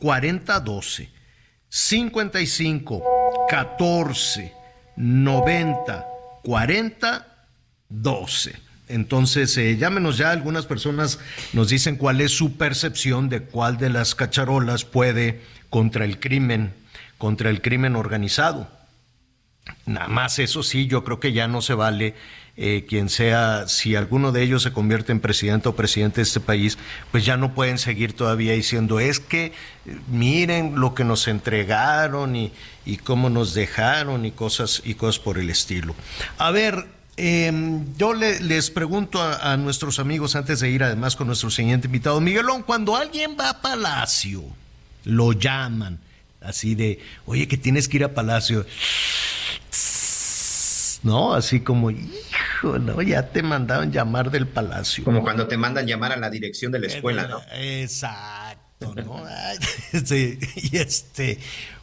[0.00, 1.10] 4012.
[1.68, 3.02] 55
[3.48, 4.52] 14
[4.96, 6.06] 90
[6.42, 7.26] 40
[7.88, 8.66] 12.
[8.88, 11.18] Entonces, eh, llámenos ya, algunas personas
[11.52, 15.40] nos dicen cuál es su percepción de cuál de las cacharolas puede
[15.70, 16.72] contra el crimen,
[17.18, 18.70] contra el crimen organizado.
[19.86, 22.14] Nada más eso sí, yo creo que ya no se vale
[22.58, 26.40] eh, quien sea, si alguno de ellos se convierte en presidente o presidente de este
[26.40, 26.78] país,
[27.10, 29.52] pues ya no pueden seguir todavía diciendo, es que
[30.08, 32.52] miren lo que nos entregaron y,
[32.86, 35.94] y cómo nos dejaron y cosas, y cosas por el estilo.
[36.38, 36.86] A ver,
[37.18, 42.20] em, yo les pregunto a, nuestros amigos antes de ir además con nuestro siguiente invitado,
[42.20, 44.44] Miguelón, cuando alguien va a Palacio,
[45.04, 45.98] lo llaman
[46.40, 48.64] así de, oye, que tienes que ir a Palacio.
[51.06, 51.34] ¿No?
[51.34, 53.00] Así como, hijo, ¿no?
[53.00, 55.04] Ya te mandaron llamar del palacio.
[55.04, 57.40] Como cuando te mandan llamar a la dirección de la escuela, ¿no?
[57.52, 59.24] Exacto, ¿no?
[60.04, 61.38] sí, y este,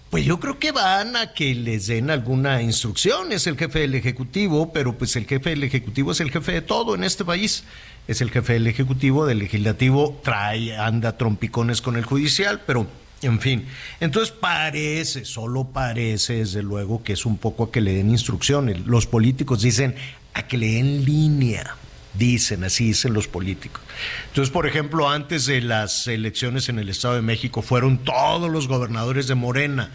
[0.09, 3.95] pues yo creo que van a que les den alguna instrucción, es el jefe del
[3.95, 7.63] Ejecutivo, pero pues el jefe del Ejecutivo es el jefe de todo en este país.
[8.05, 12.85] Es el jefe del Ejecutivo, del Legislativo, trae, anda trompicones con el Judicial, pero
[13.23, 13.65] en fin,
[13.99, 18.85] entonces parece, solo parece, desde luego, que es un poco a que le den instrucciones.
[18.85, 19.95] Los políticos dicen
[20.33, 21.75] a que le den línea,
[22.13, 23.81] dicen, así dicen los políticos.
[24.27, 28.67] Entonces, por ejemplo, antes de las elecciones en el Estado de México fueron todos los
[28.67, 29.91] gobernadores de Morena.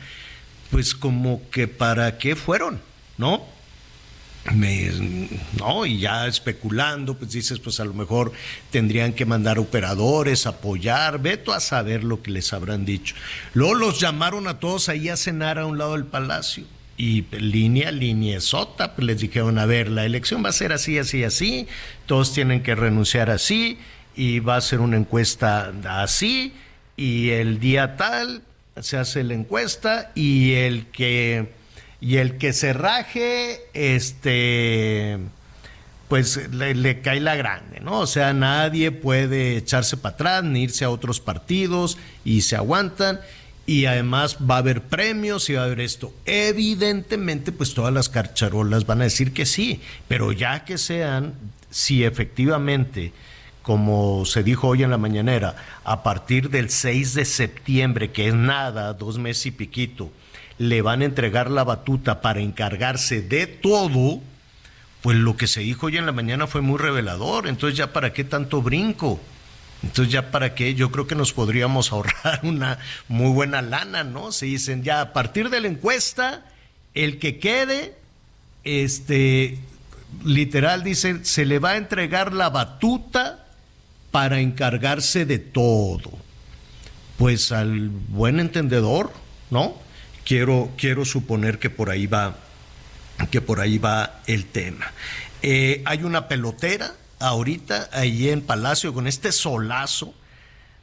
[0.70, 2.80] Pues como que para qué fueron,
[3.16, 3.42] ¿no?
[4.52, 8.32] No, y ya especulando, pues dices, pues a lo mejor
[8.70, 13.14] tendrían que mandar operadores, apoyar, veto a saber lo que les habrán dicho.
[13.54, 16.64] Luego los llamaron a todos ahí a cenar a un lado del palacio.
[16.96, 20.98] Y línea, línea sota, pues les dijeron, a ver, la elección va a ser así,
[20.98, 21.68] así, así,
[22.06, 23.78] todos tienen que renunciar así,
[24.16, 25.72] y va a ser una encuesta
[26.02, 26.52] así,
[26.96, 28.42] y el día tal
[28.80, 31.52] se hace la encuesta, y el que
[32.00, 35.18] y el que se raje, este,
[36.08, 38.00] pues le, cae la grande, ¿no?
[38.00, 43.20] O sea, nadie puede echarse para atrás ni irse a otros partidos y se aguantan.
[43.66, 46.14] Y además va a haber premios y va a haber esto.
[46.24, 51.34] Evidentemente, pues todas las carcharolas van a decir que sí, pero ya que sean,
[51.68, 53.12] si efectivamente,
[53.60, 58.34] como se dijo hoy en la mañanera, a partir del 6 de septiembre, que es
[58.34, 60.10] nada, dos meses y piquito,
[60.58, 64.20] le van a entregar la batuta para encargarse de todo,
[65.02, 67.46] pues lo que se dijo hoy en la mañana fue muy revelador.
[67.46, 69.20] Entonces ya para qué tanto brinco.
[69.82, 74.32] Entonces ya para qué, yo creo que nos podríamos ahorrar una muy buena lana, ¿no?
[74.32, 76.44] Se dicen ya a partir de la encuesta,
[76.94, 77.94] el que quede,
[78.64, 79.58] este,
[80.24, 83.46] literal dicen, se le va a entregar la batuta
[84.10, 86.10] para encargarse de todo.
[87.16, 89.12] Pues al buen entendedor,
[89.50, 89.87] ¿no?
[90.28, 92.36] Quiero, quiero suponer que por ahí va,
[93.30, 94.92] que por ahí va el tema.
[95.40, 100.12] Eh, hay una pelotera ahorita ahí en Palacio con este solazo,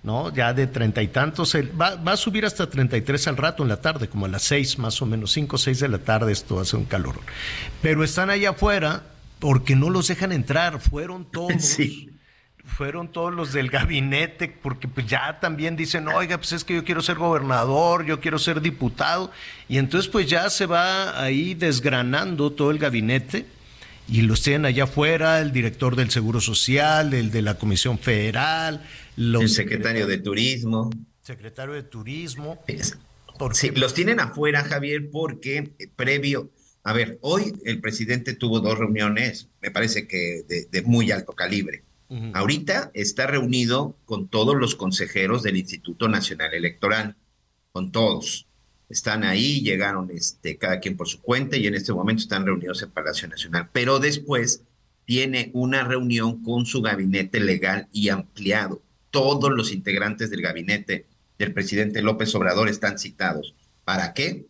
[0.02, 0.34] ¿no?
[0.34, 3.62] Ya de treinta y tantos, va, va, a subir hasta treinta y tres al rato
[3.62, 6.00] en la tarde, como a las seis más o menos, cinco o seis de la
[6.00, 7.20] tarde, esto hace un calor.
[7.84, 9.04] Pero están allá afuera
[9.38, 11.64] porque no los dejan entrar, fueron todos.
[11.64, 12.15] Sí
[12.66, 16.84] fueron todos los del gabinete, porque pues ya también dicen, oiga, pues es que yo
[16.84, 19.32] quiero ser gobernador, yo quiero ser diputado,
[19.70, 23.46] y entonces pues ya se va ahí desgranando todo el gabinete
[24.08, 28.86] y los tienen allá afuera, el director del Seguro Social, el de la Comisión Federal,
[29.16, 30.90] los el secretario de Turismo.
[31.22, 32.64] Secretario de Turismo.
[33.54, 36.52] Sí, los tienen afuera, Javier, porque eh, previo,
[36.84, 41.85] a ver, hoy el presidente tuvo dos reuniones, me parece que de muy alto calibre
[42.34, 47.16] Ahorita está reunido con todos los consejeros del Instituto Nacional Electoral,
[47.72, 48.48] con todos.
[48.90, 52.84] Están ahí, llegaron este, cada quien por su cuenta y en este momento están reunidos
[52.84, 53.70] en Palacio Nacional.
[53.74, 54.62] Pero después
[55.06, 58.82] tiene una reunión con su gabinete legal y ampliado.
[59.10, 61.08] Todos los integrantes del gabinete
[61.40, 63.56] del presidente López Obrador están citados.
[63.84, 64.46] ¿Para qué?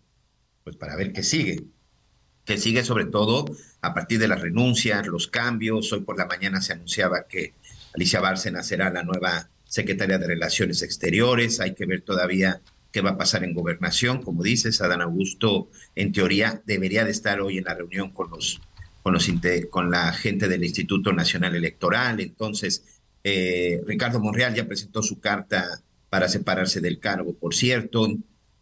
[0.64, 1.64] Pues para ver qué sigue
[2.46, 3.46] que sigue sobre todo
[3.86, 5.94] a partir de las renuncias, los cambios.
[5.94, 7.54] Hoy por la mañana se anunciaba que
[7.94, 11.60] Alicia Bárcena será la nueva secretaria de Relaciones Exteriores.
[11.60, 12.62] Hay que ver todavía
[12.92, 14.22] qué va a pasar en gobernación.
[14.22, 18.62] Como dices, Adán Augusto, en teoría, debería de estar hoy en la reunión con los
[19.04, 19.30] con, los,
[19.70, 22.20] con la gente del Instituto Nacional Electoral.
[22.20, 22.84] Entonces,
[23.24, 25.80] eh, Ricardo Monreal ya presentó su carta
[26.10, 28.08] para separarse del cargo, por cierto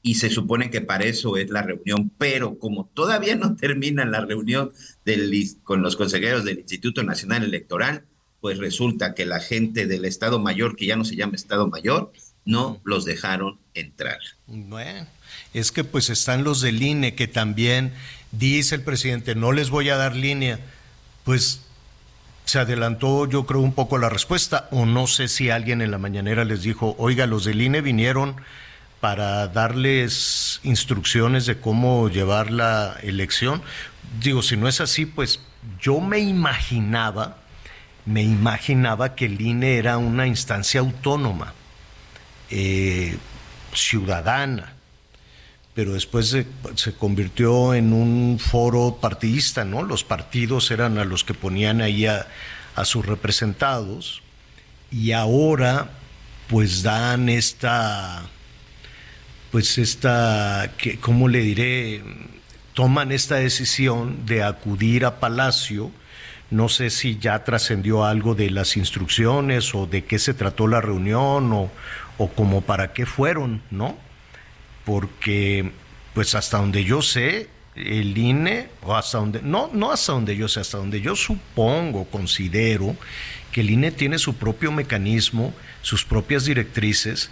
[0.06, 4.20] y se supone que para eso es la reunión, pero como todavía no termina la
[4.20, 4.74] reunión
[5.06, 5.34] del,
[5.64, 8.04] con los consejeros del Instituto Nacional Electoral,
[8.42, 12.12] pues resulta que la gente del Estado Mayor, que ya no se llama Estado Mayor,
[12.44, 14.20] no los dejaron entrar.
[14.48, 15.08] Bueno,
[15.54, 17.94] es que pues están los del INE que también
[18.34, 20.60] dice el presidente, no les voy a dar línea.
[21.24, 21.62] Pues
[22.44, 25.98] se adelantó yo creo un poco la respuesta o no sé si alguien en la
[25.98, 28.36] mañanera les dijo, oiga, los del INE vinieron
[29.04, 33.62] para darles instrucciones de cómo llevar la elección.
[34.22, 35.42] Digo, si no es así, pues
[35.82, 37.36] yo me imaginaba,
[38.06, 41.54] me imaginaba que el INE era una instancia autónoma,
[42.50, 43.18] eh,
[43.74, 44.72] ciudadana,
[45.74, 49.84] pero después se, convirtió en un foro partidista, ¿no?
[49.84, 52.26] Los partidos eran a los que ponían ahí a,
[52.74, 54.22] a sus representados
[54.92, 55.90] y ahora
[56.48, 58.30] pues dan esta,
[59.54, 62.04] pues esta, que, ¿cómo le diré?
[62.74, 65.92] Toman esta decisión de acudir a Palacio.
[66.52, 70.82] No sé si ya trascendió algo de las instrucciones o de qué se trató la
[70.82, 71.72] reunión o,
[72.18, 73.98] o como para qué fueron, ¿no?
[74.86, 75.72] porque
[76.14, 80.48] pues hasta donde yo sé, el INE, o hasta donde, no, no hasta donde yo
[80.48, 82.96] sé, hasta donde yo supongo, considero
[83.52, 87.32] que el INE tiene su propio mecanismo, sus propias directrices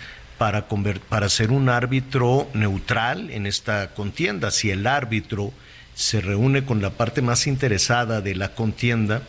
[1.10, 4.50] para, ser un árbitro neutral en esta contienda.
[4.50, 5.54] Si el árbitro
[5.94, 9.22] se reúne con la parte más interesada de la contienda,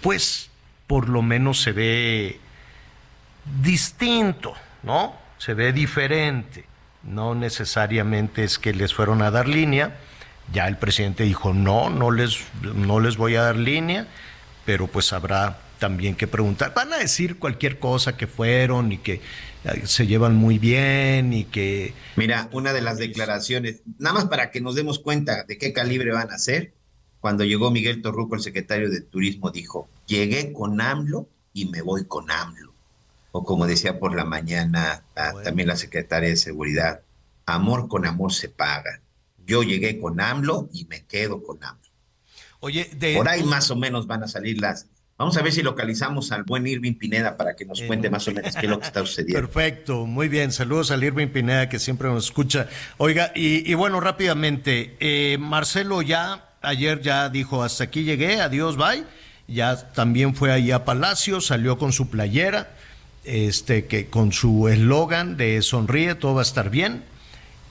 [0.00, 0.48] pues
[0.86, 2.38] por lo menos se ve
[3.62, 4.54] distinto,
[4.84, 5.16] ¿no?
[5.38, 6.64] Se ve diferente
[7.02, 9.96] no necesariamente es que les fueron a dar línea,
[10.52, 14.06] ya el presidente dijo, no, no les, no les voy a dar línea,
[14.66, 16.74] pero pues habrá también que preguntar.
[16.74, 19.20] Van a decir cualquier cosa que fueron y que
[19.84, 21.94] se llevan muy bien y que...
[22.16, 26.12] Mira, una de las declaraciones, nada más para que nos demos cuenta de qué calibre
[26.12, 26.72] van a ser,
[27.20, 32.04] cuando llegó Miguel Torruco, el secretario de Turismo, dijo, llegué con AMLO y me voy
[32.06, 32.70] con AMLO
[33.32, 37.02] o como decía por la mañana ah, también la secretaria de Seguridad,
[37.46, 39.00] amor con amor se paga.
[39.46, 41.88] Yo llegué con AMLO y me quedo con AMLO.
[42.60, 44.86] Oye, por ahí más o menos van a salir las...
[45.20, 48.32] Vamos a ver si localizamos al buen Irving Pineda para que nos cuente más o
[48.32, 49.38] menos qué es lo que está sucediendo.
[49.38, 50.50] Perfecto, muy bien.
[50.50, 52.68] Saludos al Irving Pineda que siempre nos escucha.
[52.96, 59.04] Oiga, y, bueno, rápidamente, eh, Marcelo ya ayer ya dijo hasta aquí llegué, adiós, bye.
[59.46, 62.70] Ya también fue ahí a Palacio, salió con su playera
[63.24, 67.04] este, que con su eslogan de sonríe, todo va a estar bien.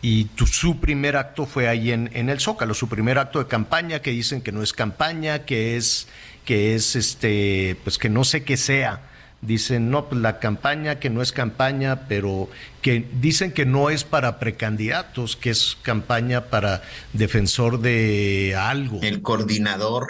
[0.04, 3.48] Y tu, su primer acto fue ahí en, en, el Zócalo, su primer acto de
[3.48, 6.08] campaña, que dicen que no es campaña, que es,
[6.50, 9.04] que es este, pues que no sé qué sea.
[9.40, 12.50] Dicen, no, pues la campaña que no es campaña, pero
[12.82, 16.82] que dicen que no es para precandidatos, que es campaña para
[17.14, 19.00] defensor de algo.
[19.04, 20.10] El coordinador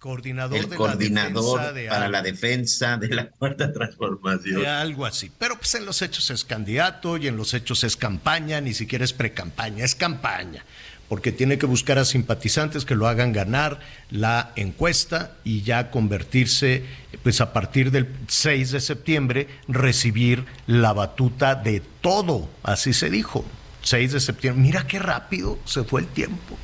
[0.00, 4.64] coordinador, el coordinador para la defensa de la cuarta transformación.
[4.64, 5.30] algo así.
[5.38, 9.04] Pero pues en los hechos es candidato y en los hechos es campaña, ni siquiera
[9.04, 10.64] es precampaña, es campaña,
[11.10, 13.80] porque tiene que buscar a simpatizantes que lo hagan ganar
[14.10, 16.84] la encuesta y ya convertirse,
[17.24, 23.44] pues a partir del 6 de septiembre, recibir la batuta de todo, así se dijo.
[23.82, 26.56] 6 de septiembre, mira qué rápido se fue el tiempo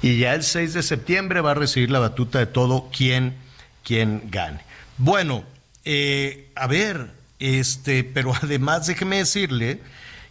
[0.00, 3.34] y ya el 6 de septiembre va a recibir la batuta de todo quien,
[3.84, 4.60] quien gane.
[4.96, 5.44] Bueno,
[5.84, 9.80] eh, a ver, este, pero además déjeme decirle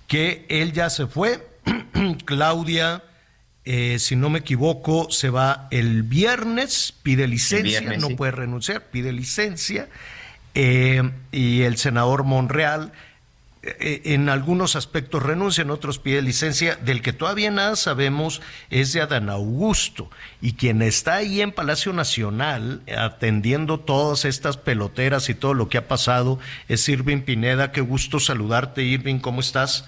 [0.08, 1.48] que él ya se fue,
[2.26, 3.04] Claudia,
[3.64, 9.12] eh, si no me equivoco, se va el viernes, pide licencia, no puede renunciar, pide
[9.12, 9.88] licencia,
[10.56, 12.92] eh, y el senador Monreal
[13.64, 16.76] eh, en algunos aspectos renuncia, en otros pide licencia.
[16.76, 18.42] Del que todavía nada sabemos
[18.72, 20.10] es de Adán Augusto.
[20.42, 25.78] Y quien está ahí en Palacio Nacional atendiendo todas estas peloteras y todo lo que
[25.78, 27.72] ha pasado es Irving Pineda.
[27.72, 29.20] Qué gusto saludarte, Irving.
[29.20, 29.88] ¿Cómo estás?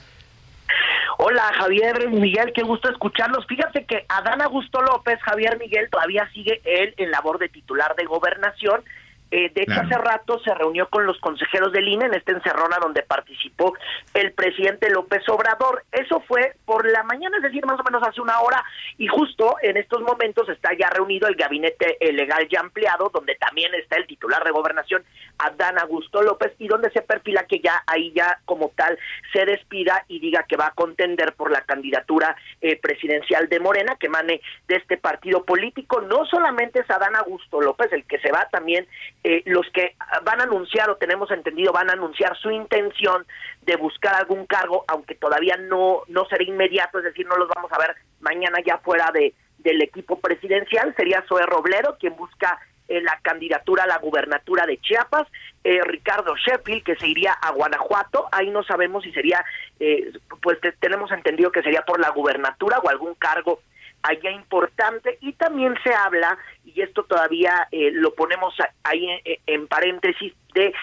[1.26, 3.48] Hola Javier Miguel, qué gusto escucharlos.
[3.48, 8.04] Fíjate que Adán Augusto López, Javier Miguel, todavía sigue él en labor de titular de
[8.04, 8.84] gobernación
[9.36, 12.78] eh, de hecho, hace rato se reunió con los consejeros del INE en esta encerrona
[12.80, 13.74] donde participó
[14.14, 15.84] el presidente López Obrador.
[15.92, 18.64] Eso fue por la mañana, es decir, más o menos hace una hora,
[19.00, 23.34] y justo en estos momentos está ya reunido el gabinete eh, legal ya ampliado, donde
[23.34, 25.04] también está el titular de gobernación,
[25.40, 29.00] Adán Augusto López, y donde se perfila que ya ahí ya como tal
[29.32, 33.96] se despida y diga que va a contender por la candidatura eh, presidencial de Morena,
[34.00, 36.02] que mane de este partido político.
[36.02, 38.88] No solamente es Adán Augusto López el que se va, también
[39.24, 43.26] eh, los que van a anunciar, o tenemos entendido, van a anunciar su intención
[43.62, 47.72] de buscar algún cargo, aunque todavía no, no será inmediato, es decir, no los vamos
[47.72, 52.60] a ver mañana ya fuera de, del equipo presidencial, sería Zoe Robledo, quien busca
[52.90, 55.28] eh, la candidatura a la gubernatura de Chiapas,
[55.64, 59.44] eh, Ricardo Sheffield, que se iría a Guanajuato, ahí no sabemos si sería,
[59.80, 60.12] eh,
[60.42, 63.62] pues tenemos entendido que sería por la gubernatura o algún cargo
[64.04, 69.08] allá importante, y también se habla, y esto todavía lo ponemos ahí
[69.48, 70.74] en paréntesis, de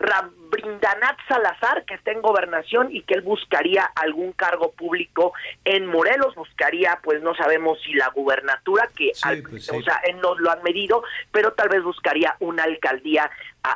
[0.00, 6.34] Rabrindanat Salazar, que está en gobernación y que él buscaría algún cargo público en Morelos,
[6.34, 9.12] buscaría, pues no sabemos si la gubernatura, que
[9.48, 13.30] pues o sea, él no lo han medido, pero tal vez buscaría una alcaldía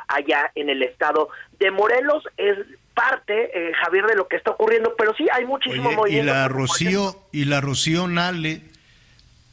[0.07, 1.29] allá en el estado
[1.59, 2.23] de Morelos.
[2.37, 2.57] Es
[2.95, 6.31] parte, eh, Javier, de lo que está ocurriendo, pero sí hay muchísimo movimiento.
[6.31, 8.61] Y la Rocío, y la Rocío Nale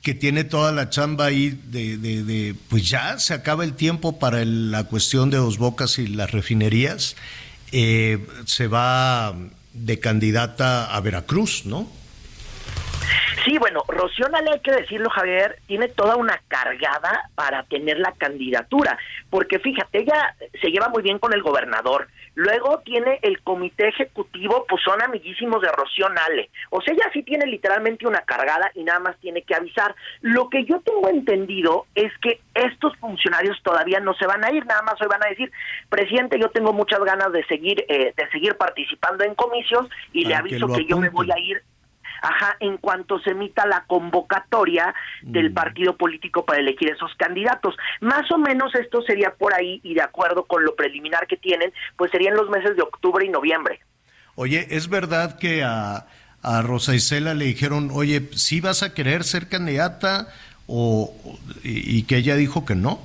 [0.03, 4.45] que tiene toda la chamba ahí de, de, pues ya se acaba el tiempo para
[4.45, 7.17] la cuestión de Dos Bocas y las refinerías,
[7.71, 9.35] eh, se va
[9.73, 11.89] de candidata a Veracruz, ¿no?
[13.45, 18.97] Sí, bueno, Rocío hay que decirlo, Javier, tiene toda una cargada para tener la candidatura,
[19.31, 24.65] porque fíjate, ella se lleva muy bien con el gobernador, luego tiene el comité ejecutivo,
[24.69, 28.85] pues son amiguísimos de Rocío Nale, o sea, ella sí tiene literalmente una cargada y
[28.85, 29.95] nada más tiene que avisar.
[30.21, 34.65] Lo que yo tengo entendido es que estos funcionarios todavía no se van a ir,
[34.67, 35.51] nada más hoy van a decir,
[35.89, 40.35] presidente, yo tengo muchas ganas de seguir, eh, de seguir participando en comicios y le
[40.35, 41.63] aviso que yo me voy a ir
[42.23, 45.55] Ajá, en cuanto se emita la convocatoria del mm.
[45.55, 47.75] partido político para elegir esos candidatos.
[48.01, 51.73] Más o menos esto sería por ahí y de acuerdo con lo preliminar que tienen,
[51.97, 53.81] pues serían los meses de octubre y noviembre.
[54.37, 56.07] Oye, ¿es verdad que a,
[56.43, 60.29] a Rosa Isela le dijeron, oye, ¿sí vas a querer ser candidata?
[60.67, 61.15] O,
[61.63, 63.01] y, que ella dijo que no.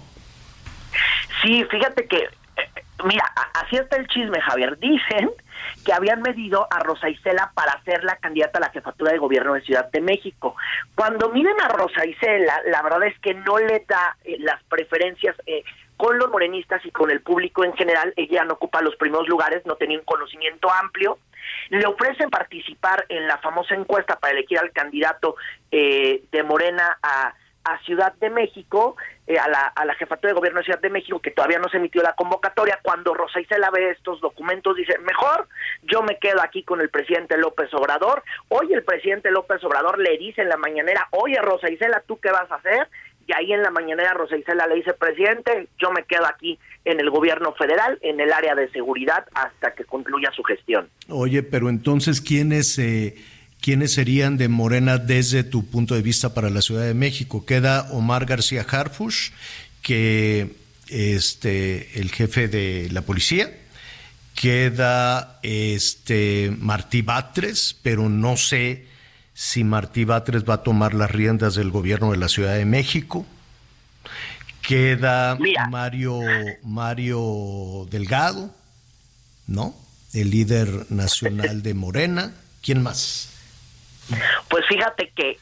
[1.41, 2.27] Sí, fíjate que,
[3.03, 3.23] mira,
[3.53, 4.77] así está el chisme, Javier.
[4.79, 5.31] Dicen
[5.85, 9.53] que habían medido a Rosa Isela para ser la candidata a la jefatura de gobierno
[9.53, 10.55] de Ciudad de México.
[10.95, 15.35] Cuando miden a Rosa Isela, la verdad es que no le da eh, las preferencias
[15.45, 15.63] eh,
[15.95, 18.13] con los morenistas y con el público en general.
[18.15, 21.19] Ella no ocupa los primeros lugares, no tenía un conocimiento amplio.
[21.69, 25.35] Le ofrecen participar en la famosa encuesta para elegir al candidato
[25.71, 27.33] eh, de Morena a
[27.67, 28.95] a Ciudad de México,
[29.27, 31.69] eh, a, la, a la jefatura de gobierno de Ciudad de México, que todavía no
[31.69, 35.47] se emitió la convocatoria, cuando Rosa Isela ve estos documentos, dice, mejor
[35.83, 38.23] yo me quedo aquí con el presidente López Obrador.
[38.47, 42.31] Hoy el presidente López Obrador le dice en la mañanera, oye Rosa Isela, ¿tú qué
[42.31, 42.87] vas a hacer?
[43.27, 47.01] Y ahí en la mañanera Rosa Isela le dice, presidente, yo me quedo aquí en
[47.01, 50.89] el gobierno federal, en el área de seguridad, hasta que concluya su gestión.
[51.09, 52.79] Oye, pero entonces, ¿quién es...
[52.79, 53.15] Eh
[53.61, 57.45] ¿quiénes serían de Morena desde tu punto de vista para la Ciudad de México?
[57.45, 59.31] Queda Omar García Harfush,
[59.81, 60.55] que
[60.87, 63.51] este el jefe de la policía,
[64.35, 68.85] queda este Martí Batres, pero no sé
[69.33, 73.25] si Martí Batres va a tomar las riendas del gobierno de la Ciudad de México.
[74.61, 75.37] Queda
[75.69, 76.19] Mario
[76.63, 78.53] Mario Delgado,
[79.45, 79.75] ¿no?
[80.13, 82.33] El líder nacional de Morena.
[82.61, 83.29] ¿Quién más?
[84.49, 85.37] Pues fíjate que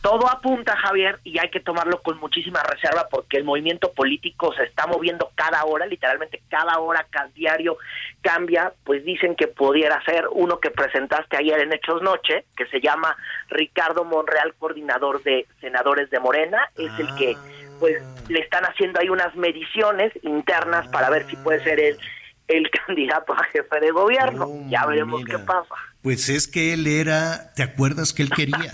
[0.00, 4.62] todo apunta, Javier, y hay que tomarlo con muchísima reserva porque el movimiento político se
[4.62, 7.78] está moviendo cada hora, literalmente cada hora, cada diario
[8.20, 12.80] cambia, pues dicen que pudiera ser uno que presentaste ayer en Hechos Noche, que se
[12.80, 13.16] llama
[13.48, 17.36] Ricardo Monreal, coordinador de senadores de Morena, es el que
[17.80, 21.98] pues le están haciendo ahí unas mediciones internas para ver si puede ser el,
[22.46, 24.48] el candidato a jefe de gobierno.
[24.68, 25.74] ya veremos qué pasa.
[26.02, 28.72] Pues es que él era, ¿te acuerdas que él quería?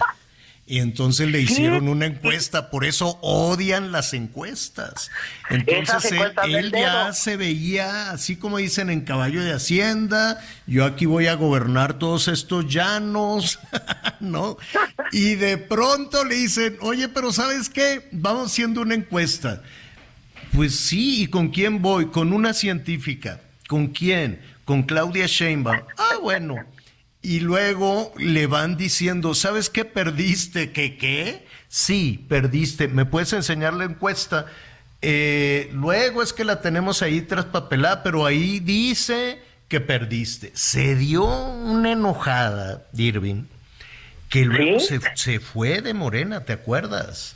[0.66, 5.11] Y entonces le hicieron una encuesta, por eso odian las encuestas.
[5.51, 6.11] Entonces
[6.47, 11.35] él, ya se veía, así como dicen en caballo de hacienda, yo aquí voy a
[11.35, 13.59] gobernar todos estos llanos,
[14.20, 14.57] ¿no?
[15.12, 18.09] Y de pronto le dicen, oye, pero ¿sabes qué?
[18.12, 19.62] Vamos haciendo una encuesta.
[20.55, 22.07] Pues sí, ¿y con quién voy?
[22.07, 23.42] Con una científica.
[23.68, 24.41] ¿Con quién?
[24.64, 25.80] Con Claudia Sheinbaum.
[25.99, 26.74] Ah, bueno
[27.25, 30.72] y luego le van diciendo, ¿sabes qué perdiste?
[30.72, 31.46] ¿Qué qué?
[31.68, 32.87] Sí, perdiste.
[32.87, 34.45] ¿Me puedes enseñar la encuesta?
[35.01, 40.53] Eh, luego es que la tenemos ahí traspapelada, pero ahí dice que perdiste.
[40.55, 43.45] Se dio una enojada, Irving,
[44.29, 47.34] que luego se, se fue de Morena, ¿te acuerdas?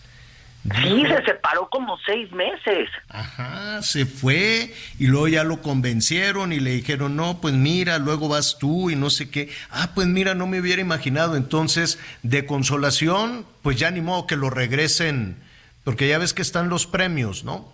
[0.74, 2.88] Sí, se separó como seis meses.
[3.08, 8.28] Ajá, se fue y luego ya lo convencieron y le dijeron, no, pues mira, luego
[8.28, 9.50] vas tú y no sé qué.
[9.70, 11.36] Ah, pues mira, no me hubiera imaginado.
[11.36, 15.36] Entonces, de consolación, pues ya ni modo que lo regresen,
[15.84, 17.72] porque ya ves que están los premios, ¿no?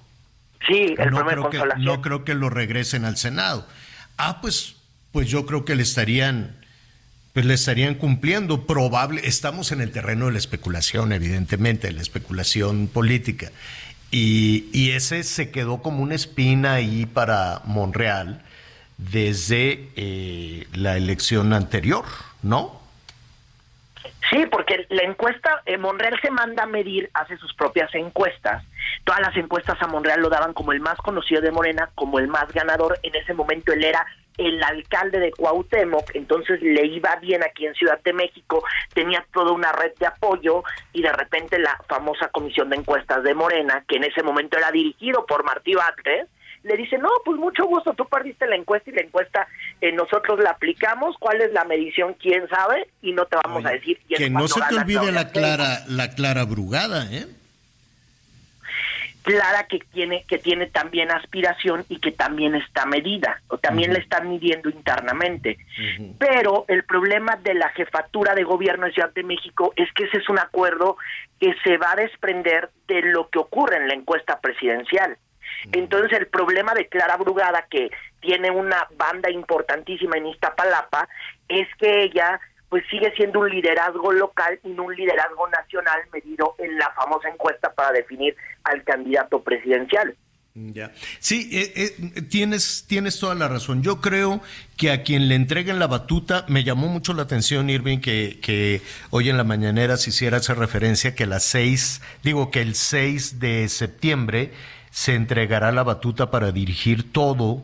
[0.66, 3.66] Sí, el no creo que, No creo que lo regresen al Senado.
[4.16, 4.76] Ah, pues,
[5.12, 6.56] pues yo creo que le estarían
[7.34, 8.64] pues le estarían cumpliendo.
[8.64, 13.50] Probable, estamos en el terreno de la especulación, evidentemente, de la especulación política.
[14.10, 18.42] Y, ese se quedó como una espina ahí para Monreal
[18.96, 22.04] desde eh, la elección anterior,
[22.44, 22.80] ¿no?
[24.30, 28.64] Sí, porque la encuesta, eh, Monreal se manda a medir, hace sus propias encuestas.
[29.02, 32.28] Todas las encuestas a Monreal lo daban como el más conocido de Morena, como el
[32.28, 33.00] más ganador.
[33.02, 34.06] En ese momento él era
[34.38, 39.52] el alcalde de Cuauhtémoc, entonces le iba bien aquí en Ciudad de México, tenía toda
[39.52, 40.62] una red de apoyo
[40.92, 44.70] y de repente la famosa comisión de encuestas de Morena, que en ese momento era
[44.70, 46.28] dirigido por Martí Vázquez,
[46.64, 49.46] le dice, no, pues mucho gusto, tú perdiste la encuesta y la encuesta
[49.80, 53.70] eh, nosotros la aplicamos, cuál es la medición, quién sabe, y no te vamos a
[53.70, 53.98] decir.
[54.08, 57.26] que no se te olvide la clara, la clara brugada, ¿eh?
[59.24, 63.98] Clara que tiene que tiene también aspiración y que también está medida o también la
[63.98, 65.58] están midiendo internamente.
[66.18, 70.18] Pero el problema de la jefatura de gobierno de Ciudad de México es que ese
[70.18, 70.98] es un acuerdo
[71.40, 75.16] que se va a desprender de lo que ocurre en la encuesta presidencial.
[75.72, 77.90] Entonces el problema de Clara Brugada que
[78.20, 81.08] tiene una banda importantísima en Iztapalapa
[81.48, 82.40] es que ella
[82.74, 87.28] pues sigue siendo un liderazgo local y no un liderazgo nacional medido en la famosa
[87.28, 88.34] encuesta para definir
[88.64, 90.16] al candidato presidencial.
[90.54, 90.90] Ya.
[91.20, 93.84] Sí, eh, eh, tienes, tienes toda la razón.
[93.84, 94.42] Yo creo
[94.76, 98.82] que a quien le entreguen la batuta, me llamó mucho la atención, Irving, que, que
[99.10, 103.38] hoy en la mañanera se hiciera esa referencia que las seis, digo que el 6
[103.38, 104.50] de septiembre
[104.90, 107.62] se entregará la batuta para dirigir todo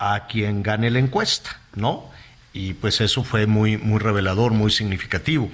[0.00, 2.09] a quien gane la encuesta, ¿no?
[2.52, 5.50] Y pues eso fue muy, muy revelador, muy significativo.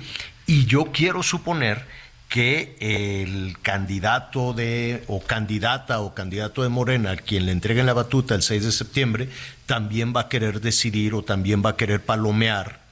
[0.46, 1.84] Y yo quiero suponer
[2.28, 7.92] que el candidato de, o candidata o candidato de Morena, a quien le entreguen la
[7.92, 9.28] batuta el 6 de septiembre,
[9.66, 12.85] también va a querer decidir o también va a querer palomear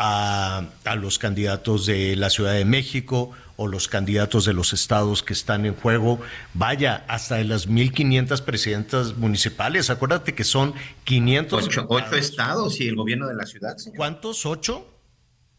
[0.00, 5.22] a, a los candidatos de la Ciudad de México o los candidatos de los estados
[5.22, 6.18] que están en juego,
[6.54, 9.90] vaya, hasta de las 1.500 presidentas municipales.
[9.90, 10.72] Acuérdate que son
[11.04, 11.68] 500...
[11.86, 13.76] Ocho, estados y el gobierno de la ciudad.
[13.94, 14.46] ¿Cuántos?
[14.46, 14.88] ¿Ocho?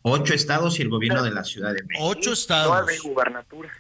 [0.02, 2.08] Ocho estados y el gobierno de la Ciudad de México.
[2.08, 2.90] Ocho estados.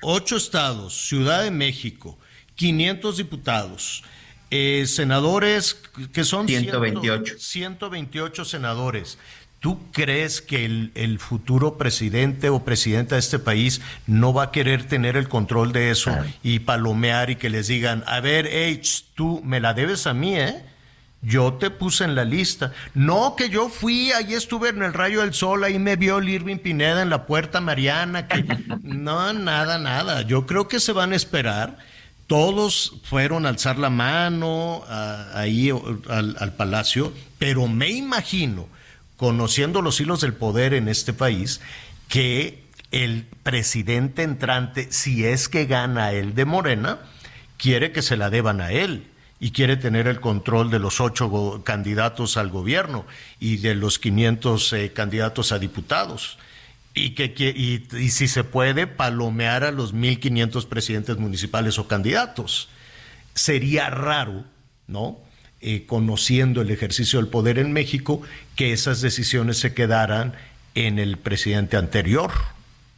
[0.03, 2.19] Ocho estados, Ciudad de México,
[2.53, 4.03] 500 diputados,
[4.51, 5.73] eh, senadores
[6.13, 7.39] que son 128.
[7.39, 9.17] 128 senadores.
[9.61, 14.87] ¿Tú crees que el, futuro presidente o presidenta de este país no va a querer
[14.87, 16.11] tener el control de eso
[16.41, 20.35] y palomear y que les digan, a ver, H, tú me la debes a mí,
[20.35, 20.65] ¿eh?
[21.21, 22.73] Yo te puse en la lista.
[22.95, 26.29] No, que yo fui, ahí estuve en el rayo del sol, ahí me vio el
[26.29, 28.27] Irving Pineda en la puerta Mariana.
[28.27, 28.43] Que...
[28.81, 30.23] No, nada, nada.
[30.23, 31.77] Yo creo que se van a esperar.
[32.25, 34.83] Todos fueron a alzar la mano
[35.35, 38.67] ahí al, al palacio, pero me imagino
[39.21, 41.61] conociendo los hilos del poder en este país,
[42.07, 46.97] que el presidente entrante, si es que gana el de Morena,
[47.57, 49.05] quiere que se la deban a él
[49.39, 53.05] y quiere tener el control de los ocho candidatos al gobierno
[53.39, 56.39] y de los 500 eh, candidatos a diputados.
[56.95, 57.25] Y, que,
[57.55, 62.69] y, y, si se puede, palomear a los 1.500 presidentes municipales o candidatos.
[63.35, 64.45] Sería raro,
[64.87, 65.19] ¿no?
[65.63, 68.23] Eh, conociendo el ejercicio del poder en México,
[68.55, 70.33] que esas decisiones se quedaran
[70.73, 72.31] en el presidente anterior.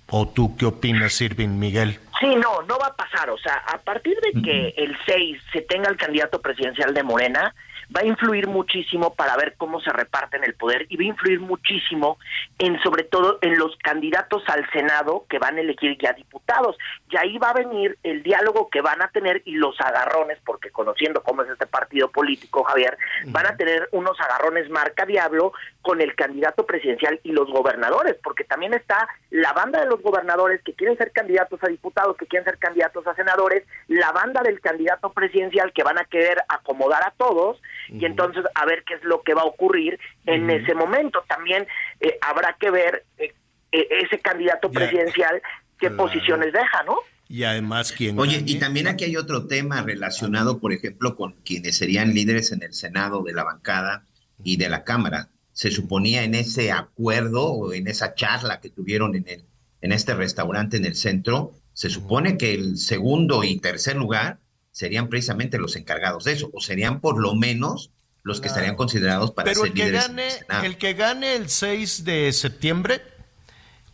[0.07, 1.99] ¿O tú qué opinas, Sirvin Miguel?
[2.21, 3.29] Sí, no, no va a pasar.
[3.31, 7.53] O sea, a partir de que el 6 se tenga el candidato presidencial de Morena,
[7.95, 11.39] va a influir muchísimo para ver cómo se reparten el poder y va a influir
[11.39, 12.17] muchísimo
[12.57, 16.77] en sobre todo en los candidatos al Senado que van a elegir ya diputados.
[17.09, 20.71] Y ahí va a venir el diálogo que van a tener y los agarrones, porque
[20.71, 22.97] conociendo cómo es este partido político, Javier,
[23.27, 25.53] van a tener unos agarrones marca diablo
[25.83, 30.61] con el candidato presidencial y los gobernadores, porque también está la banda de los gobernadores
[30.63, 34.61] que quieren ser candidatos a diputados, que quieren ser candidatos a senadores, la banda del
[34.61, 39.03] candidato presidencial que van a querer acomodar a todos y entonces a ver qué es
[39.03, 41.23] lo que va a ocurrir en ese momento.
[41.27, 41.67] También
[41.99, 43.33] eh, habrá que ver eh,
[43.73, 45.41] eh, ese candidato presidencial
[45.77, 46.97] qué posiciones deja, ¿no?
[47.27, 48.17] Y además, ¿quién?
[48.19, 52.63] Oye, y también aquí hay otro tema relacionado, por ejemplo, con quienes serían líderes en
[52.63, 54.05] el Senado de la bancada
[54.43, 55.29] y de la Cámara.
[55.53, 59.45] Se suponía en ese acuerdo o en esa charla que tuvieron en, el,
[59.81, 64.39] en este restaurante en el centro, se supone que el segundo y tercer lugar
[64.71, 67.91] serían precisamente los encargados de eso, o serían por lo menos
[68.23, 70.27] los que estarían considerados para Pero el que gane,
[70.63, 73.01] el que gane el 6 de septiembre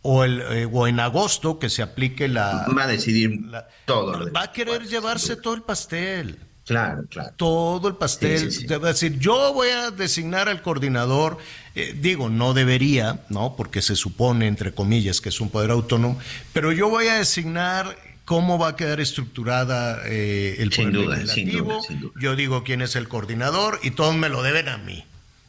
[0.02, 2.66] o, el, eh, o en agosto que se aplique la...
[2.76, 3.40] Va a decidir
[3.84, 4.32] todo.
[4.32, 6.38] va a querer llevarse todo el pastel.
[6.70, 7.32] Claro, claro.
[7.34, 8.48] Todo el pastel.
[8.70, 11.38] a decir, yo voy a designar al coordinador.
[11.74, 13.56] Eh, digo, no debería, ¿no?
[13.56, 16.20] Porque se supone, entre comillas, que es un poder autónomo.
[16.52, 21.82] Pero yo voy a designar cómo va a quedar estructurada eh, el sin duda, legislativo.
[21.82, 25.04] Sin duda, Yo digo quién es el coordinador y todos me lo deben a mí.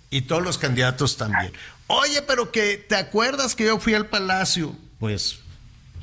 [0.10, 1.53] Y todos los candidatos también.
[1.85, 4.76] Oye, pero que te acuerdas que yo fui al palacio.
[4.98, 5.38] Pues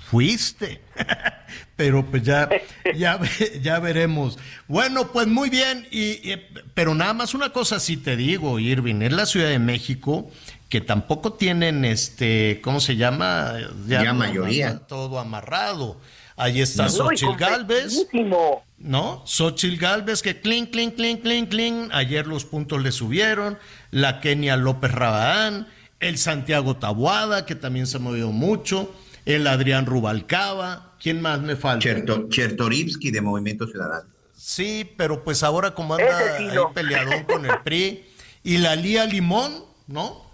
[0.08, 0.80] fuiste.
[1.76, 2.48] pero pues ya,
[2.94, 3.20] ya,
[3.60, 4.38] ya veremos.
[4.66, 5.86] Bueno, pues muy bien.
[5.90, 6.36] Y,
[6.74, 10.30] pero nada más una cosa sí te digo, Irving, es la Ciudad de México
[10.68, 13.54] que tampoco tienen este, ¿cómo se llama?
[13.86, 14.78] Ya, mayoría.
[14.86, 15.98] Todo amarrado.
[16.36, 18.06] Ahí está Xochitl Galvez.
[18.78, 19.22] ¿No?
[19.26, 21.90] Xochitl Galvez que clink, clink, clink, clink, clink.
[21.92, 23.58] Ayer los puntos le subieron.
[23.90, 25.66] La Kenia López Rabadán.
[26.00, 28.94] El Santiago Tabuada, que también se ha movido mucho.
[29.28, 30.94] El Adrián Rubalcaba.
[30.98, 31.86] ¿Quién más me falta?
[32.30, 34.08] Chertorivsky de Movimiento Ciudadano.
[34.34, 38.06] Sí, pero pues ahora como anda ahí peleadón con el PRI.
[38.42, 40.24] Y la Lía Limón, ¿no?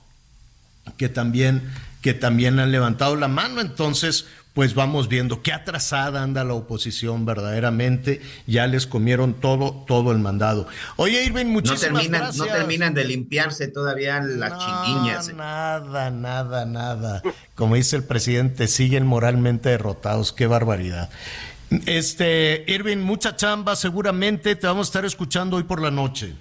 [0.97, 1.69] Que también,
[2.03, 3.61] que también han levantado la mano.
[3.61, 10.13] Entonces, pues vamos viendo qué atrasada anda la oposición verdaderamente, ya les comieron todo, todo
[10.13, 10.69] el mandado.
[10.97, 12.47] Oye, Irving, muchísimas no terminan, gracias.
[12.47, 15.29] No terminan de limpiarse todavía las chiquiñas.
[15.29, 15.33] ¿eh?
[15.35, 17.21] Nada, nada, nada.
[17.57, 21.11] Como dice el presidente, siguen moralmente derrotados, qué barbaridad.
[21.87, 26.33] Este, Irving, mucha chamba, seguramente te vamos a estar escuchando hoy por la noche.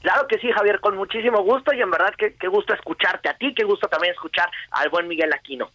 [0.00, 3.36] Claro que sí, Javier, con muchísimo gusto y en verdad que qué gusto escucharte a
[3.36, 5.68] ti, qué gusto también escuchar al buen Miguel Aquino.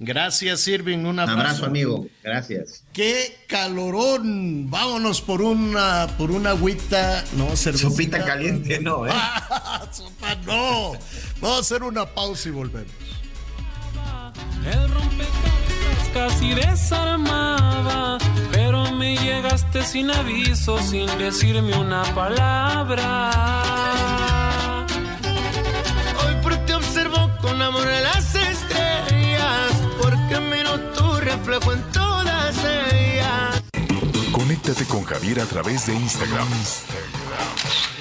[0.00, 0.98] Gracias, Irving.
[0.98, 1.40] Un abrazo.
[1.40, 1.66] abrazo.
[1.66, 2.06] amigo.
[2.22, 2.84] Gracias.
[2.92, 4.70] Qué calorón.
[4.70, 7.24] Vámonos por una, por una agüita.
[7.36, 7.90] No, cervecita.
[7.90, 9.10] Sopita caliente, no, ¿eh?
[9.92, 10.92] Sopa, no.
[11.40, 12.92] Vamos a hacer una pausa y volvemos.
[14.64, 18.18] El rompecabezas casi desarmaba,
[18.52, 23.32] pero me llegaste sin aviso, sin decirme una palabra.
[34.68, 36.46] Conéctate con Javier a través de Instagram.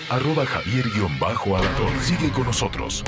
[0.09, 2.01] Arroba Javier-Alador.
[2.01, 3.05] Sigue con nosotros.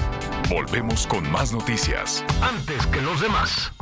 [0.49, 2.23] Volvemos con más noticias.
[2.41, 3.73] Antes que los demás.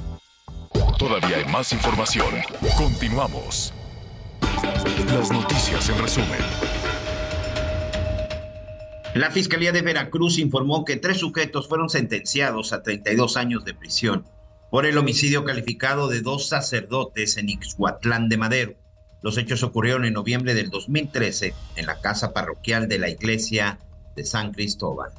[0.97, 2.25] Todavía hay más información.
[2.75, 3.71] Continuamos.
[5.13, 6.39] Las noticias en resumen.
[9.13, 14.25] La Fiscalía de Veracruz informó que tres sujetos fueron sentenciados a 32 años de prisión
[14.71, 18.86] por el homicidio calificado de dos sacerdotes en Ixhuatlán de Madero.
[19.22, 23.80] Los hechos ocurrieron en noviembre del 2013 en la casa parroquial de la iglesia
[24.15, 25.11] de San Cristóbal.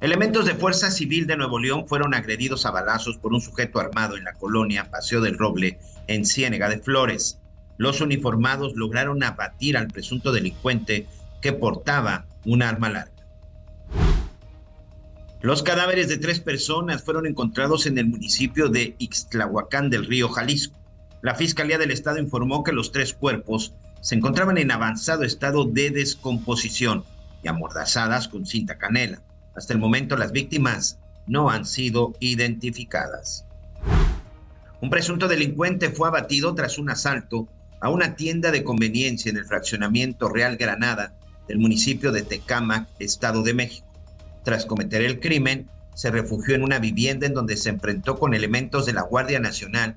[0.00, 4.16] Elementos de Fuerza Civil de Nuevo León fueron agredidos a balazos por un sujeto armado
[4.16, 7.40] en la colonia Paseo del Roble, en Ciénega de Flores.
[7.78, 11.08] Los uniformados lograron abatir al presunto delincuente
[11.42, 13.12] que portaba un arma larga.
[15.40, 20.77] Los cadáveres de tres personas fueron encontrados en el municipio de Ixtlahuacán del Río Jalisco.
[21.20, 25.90] La Fiscalía del Estado informó que los tres cuerpos se encontraban en avanzado estado de
[25.90, 27.04] descomposición
[27.42, 29.20] y amordazadas con cinta canela.
[29.56, 33.44] Hasta el momento las víctimas no han sido identificadas.
[34.80, 37.48] Un presunto delincuente fue abatido tras un asalto
[37.80, 41.14] a una tienda de conveniencia en el fraccionamiento Real Granada
[41.48, 43.88] del municipio de Tecámac, Estado de México.
[44.44, 48.86] Tras cometer el crimen, se refugió en una vivienda en donde se enfrentó con elementos
[48.86, 49.96] de la Guardia Nacional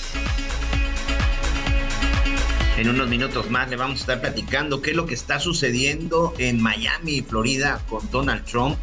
[2.81, 6.33] En unos minutos más le vamos a estar platicando qué es lo que está sucediendo
[6.39, 8.75] en Miami, Florida, con Donald Trump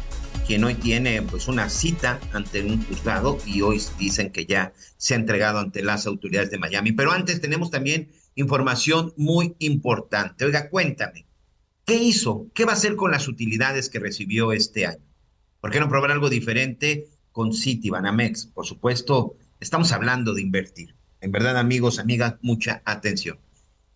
[0.47, 5.13] quien hoy tiene pues una cita ante un juzgado y hoy dicen que ya se
[5.13, 6.93] ha entregado ante las autoridades de Miami.
[6.93, 10.45] Pero antes tenemos también información muy importante.
[10.45, 11.25] Oiga, cuéntame,
[11.85, 12.47] ¿qué hizo?
[12.53, 15.03] ¿Qué va a hacer con las utilidades que recibió este año?
[15.59, 18.45] ¿Por qué no probar algo diferente con Citibanamex?
[18.45, 20.95] Por supuesto, estamos hablando de invertir.
[21.19, 23.39] En verdad, amigos, amigas, mucha atención.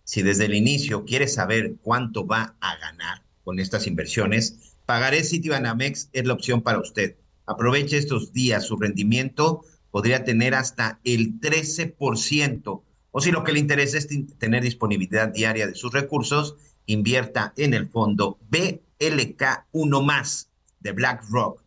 [0.04, 6.10] Si desde el inicio quieres saber cuánto va a ganar con estas inversiones, Pagaré Citibanamex
[6.12, 7.16] es la opción para usted.
[7.46, 12.82] Aproveche estos días, su rendimiento podría tener hasta el 13%.
[13.12, 14.08] O si lo que le interesa es
[14.38, 20.50] tener disponibilidad diaria de sus recursos, invierta en el fondo BLK1 más
[20.80, 21.63] de BlackRock.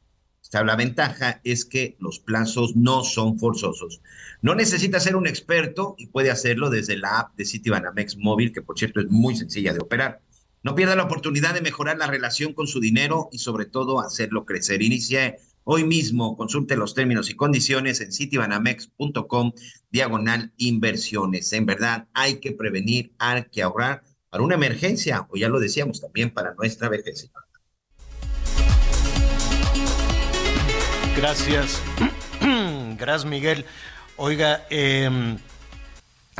[0.64, 4.02] La ventaja es que los plazos no son forzosos.
[4.42, 8.62] No necesita ser un experto y puede hacerlo desde la app de Citibanamex móvil, que
[8.62, 10.22] por cierto es muy sencilla de operar.
[10.64, 14.46] No pierda la oportunidad de mejorar la relación con su dinero y sobre todo hacerlo
[14.46, 14.82] crecer.
[14.82, 19.54] Inicie hoy mismo, consulte los términos y condiciones en citibanamex.com
[19.92, 21.54] diagonal inversiones.
[21.54, 26.02] En verdad, hay que prevenir, hay que ahorrar para una emergencia o ya lo decíamos
[26.02, 27.32] también para nuestra vejez.
[31.18, 31.82] Gracias.
[32.98, 33.66] Gracias, Miguel.
[34.16, 35.38] Oiga, eh,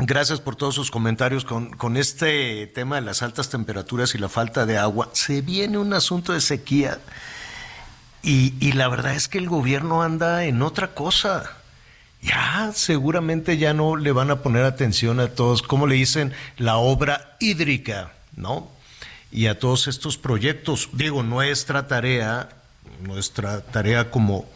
[0.00, 4.28] Gracias por todos sus comentarios con, con, este tema de las altas temperaturas y la
[4.28, 5.10] falta de agua.
[5.12, 7.00] Se viene un asunto de sequía
[8.22, 11.50] y, y, la verdad es que el gobierno anda en otra cosa.
[12.22, 16.76] Ya seguramente ya no le van a poner atención a todos, como le dicen, la
[16.76, 18.70] obra hídrica, ¿no?
[19.32, 20.90] Y a todos estos proyectos.
[20.92, 22.50] Digo, nuestra tarea,
[23.02, 24.46] nuestra tarea como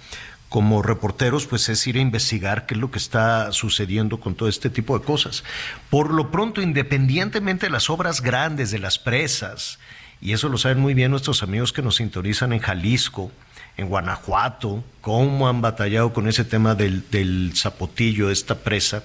[0.52, 4.50] como reporteros, pues es ir a investigar qué es lo que está sucediendo con todo
[4.50, 5.44] este tipo de cosas.
[5.88, 9.78] Por lo pronto, independientemente de las obras grandes, de las presas,
[10.20, 13.32] y eso lo saben muy bien nuestros amigos que nos sintonizan en Jalisco,
[13.78, 19.04] en Guanajuato, cómo han batallado con ese tema del, del zapotillo, esta presa,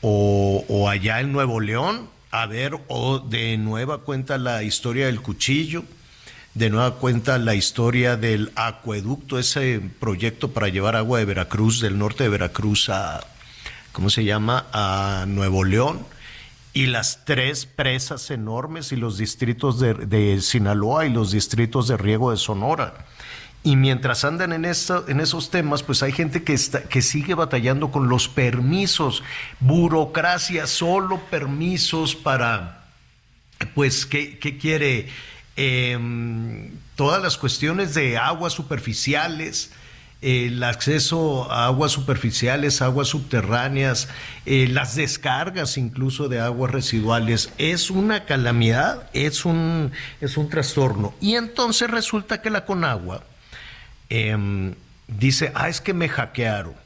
[0.00, 5.22] o, o allá en Nuevo León, a ver, o de nueva cuenta la historia del
[5.22, 5.84] cuchillo,
[6.54, 11.98] de nueva cuenta la historia del acueducto, ese proyecto para llevar agua de Veracruz, del
[11.98, 13.24] norte de Veracruz a,
[13.92, 16.04] ¿cómo se llama?, a Nuevo León,
[16.74, 22.30] y las tres presas enormes y los distritos de, Sinaloa y los distritos de riego
[22.30, 23.06] de Sonora.
[23.64, 27.90] Y mientras andan en, en esos temas, pues hay gente que, está, que sigue batallando
[27.90, 29.22] con los permisos,
[29.60, 32.86] burocracia, solo permisos para,
[33.74, 35.08] pues, ¿qué, qué quiere?
[35.56, 39.70] Eh, todas las cuestiones de aguas superficiales,
[40.20, 44.08] el acceso a aguas superficiales, aguas subterráneas,
[44.46, 51.12] eh, las descargas incluso de aguas residuales, es una calamidad, es un, es un trastorno.
[51.20, 53.24] Y entonces resulta que la Conagua
[54.10, 54.74] eh,
[55.08, 56.81] dice, ah, es que me hackearon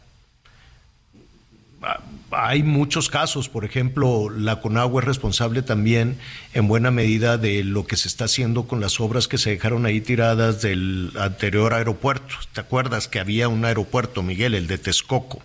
[2.30, 6.18] hay muchos casos, por ejemplo, la Conagua es responsable también
[6.54, 9.86] en buena medida de lo que se está haciendo con las obras que se dejaron
[9.86, 12.34] ahí tiradas del anterior aeropuerto.
[12.52, 15.40] ¿Te acuerdas que había un aeropuerto, Miguel, el de Texcoco,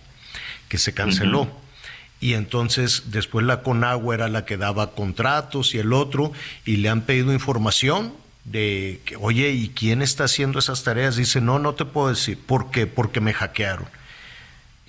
[0.68, 1.48] que se canceló?
[2.20, 6.32] Y entonces después la Conagua era la que daba contratos y el otro,
[6.64, 8.12] y le han pedido información
[8.44, 11.16] de que, oye, ¿y quién está haciendo esas tareas?
[11.16, 12.38] Dice, no, no te puedo decir.
[12.44, 12.86] ¿Por qué?
[12.86, 13.86] Porque me hackearon.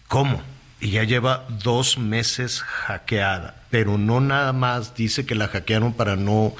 [0.08, 0.42] ¿Cómo?
[0.84, 6.18] Y ya lleva dos meses hackeada, pero no nada más dice que la hackearon para
[6.18, 6.54] no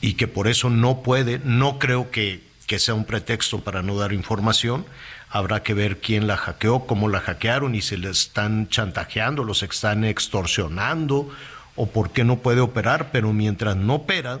[0.00, 3.96] y que por eso no puede, no creo que, que sea un pretexto para no
[3.96, 4.84] dar información.
[5.30, 9.62] Habrá que ver quién la hackeó, cómo la hackearon y se le están chantajeando, los
[9.62, 11.30] están extorsionando
[11.76, 14.40] o por qué no puede operar, pero mientras no opera,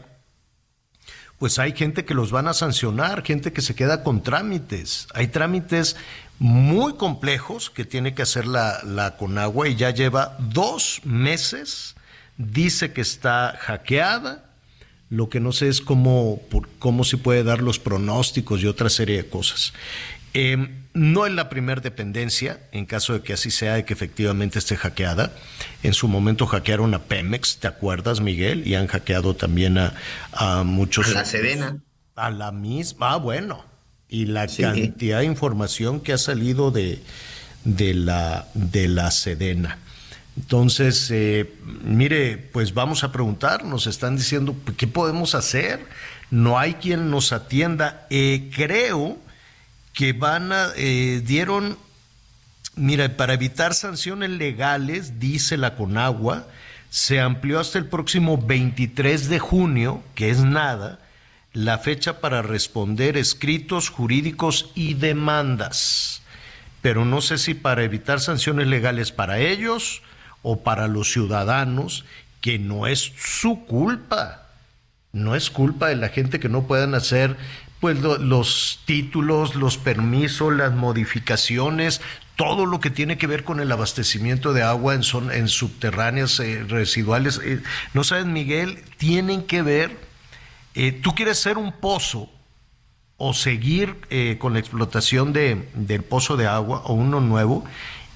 [1.38, 5.06] pues hay gente que los van a sancionar, gente que se queda con trámites.
[5.14, 5.94] Hay trámites
[6.38, 11.96] muy complejos que tiene que hacer la, la Conagua y ya lleva dos meses.
[12.36, 14.44] Dice que está hackeada.
[15.10, 18.90] Lo que no sé es cómo, por, cómo se puede dar los pronósticos y otra
[18.90, 19.72] serie de cosas.
[20.34, 24.58] Eh, no es la primera dependencia, en caso de que así sea, de que efectivamente
[24.58, 25.32] esté hackeada.
[25.82, 28.66] En su momento hackearon a Pemex, ¿te acuerdas, Miguel?
[28.66, 29.94] Y han hackeado también a,
[30.32, 31.08] a muchos.
[31.08, 31.78] A la Sedena.
[32.14, 33.12] A la misma.
[33.12, 33.67] Ah, bueno
[34.08, 37.00] y la cantidad de información que ha salido de,
[37.64, 39.78] de, la, de la Sedena.
[40.36, 41.52] Entonces, eh,
[41.82, 45.84] mire, pues vamos a preguntar, nos están diciendo, ¿qué podemos hacer?
[46.30, 48.06] No hay quien nos atienda.
[48.08, 49.18] Eh, creo
[49.92, 51.76] que van a, eh, dieron,
[52.76, 56.46] mira, para evitar sanciones legales, dice la Conagua,
[56.88, 61.00] se amplió hasta el próximo 23 de junio, que es nada,
[61.58, 66.22] la fecha para responder escritos jurídicos y demandas,
[66.82, 70.02] pero no sé si para evitar sanciones legales para ellos
[70.42, 72.04] o para los ciudadanos,
[72.40, 74.46] que no es su culpa,
[75.12, 77.36] no es culpa de la gente que no puedan hacer
[77.80, 82.00] pues los títulos, los permisos, las modificaciones,
[82.36, 85.02] todo lo que tiene que ver con el abastecimiento de agua en,
[85.32, 87.40] en subterráneas eh, residuales.
[87.42, 87.60] Eh,
[87.94, 90.07] no saben, Miguel, tienen que ver
[90.78, 92.30] eh, tú quieres ser un pozo
[93.16, 97.64] o seguir eh, con la explotación de, del pozo de agua o uno nuevo,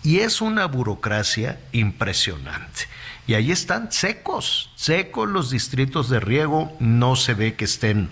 [0.04, 2.82] y es una burocracia impresionante.
[3.26, 8.08] Y ahí están secos, secos los distritos de riego, no se ve que estén.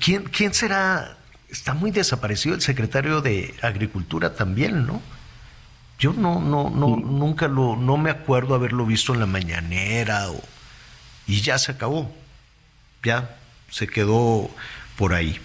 [0.00, 1.18] ¿Quién, quién será?
[1.50, 5.02] Está muy desaparecido el secretario de Agricultura también, ¿no?
[5.98, 10.40] Yo no, no, no, nunca lo, no me acuerdo haberlo visto en la mañanera o,
[11.26, 12.14] y ya se acabó.
[13.02, 13.38] Ya
[13.70, 14.50] se quedó
[14.96, 15.38] por ahí.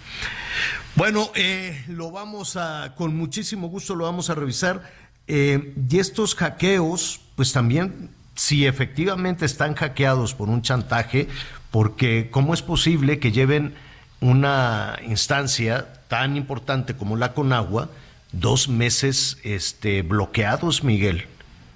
[0.96, 4.92] Bueno, eh, lo vamos a, con muchísimo gusto lo vamos a revisar.
[5.28, 11.28] Eh, y estos hackeos, pues también, si efectivamente están hackeados por un chantaje,
[11.72, 13.74] porque ¿cómo es posible que lleven
[14.20, 17.90] una instancia tan importante como la Conagua
[18.32, 21.26] dos meses este, bloqueados, Miguel?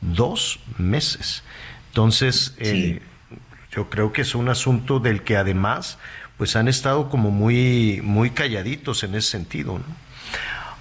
[0.02, 1.44] Dos meses.
[1.90, 3.02] Entonces, eh,
[3.72, 5.98] yo creo que es un asunto del que además
[6.38, 10.08] pues han estado como muy, muy calladitos en ese sentido, ¿no?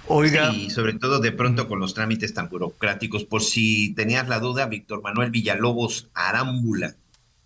[0.09, 0.53] Oiga.
[0.53, 3.25] Y sobre todo de pronto con los trámites tan burocráticos.
[3.25, 6.95] Por si tenías la duda, Víctor Manuel Villalobos Arámbula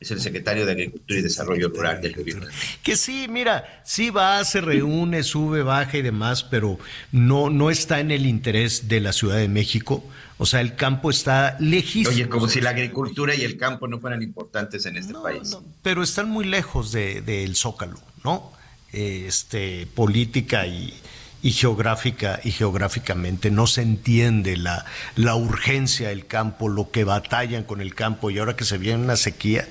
[0.02, 2.48] es el secretario de Agricultura y Desarrollo Rural del gobierno.
[2.82, 6.80] Que sí, mira, sí va, se reúne, sube, baja y demás, pero
[7.12, 10.04] no, no está en el interés de la Ciudad de México.
[10.42, 12.16] O sea, el campo está lejísimo.
[12.16, 15.56] Oye, como si la agricultura y el campo no fueran importantes en este país.
[15.84, 18.52] pero están muy lejos del de, Zócalo, ¿no?
[18.92, 21.00] Este, política y,
[21.44, 24.84] geográfica y geográficamente no se entiende la,
[25.16, 29.04] la urgencia del campo, lo que batallan con el campo y ahora que se viene
[29.04, 29.68] una sequía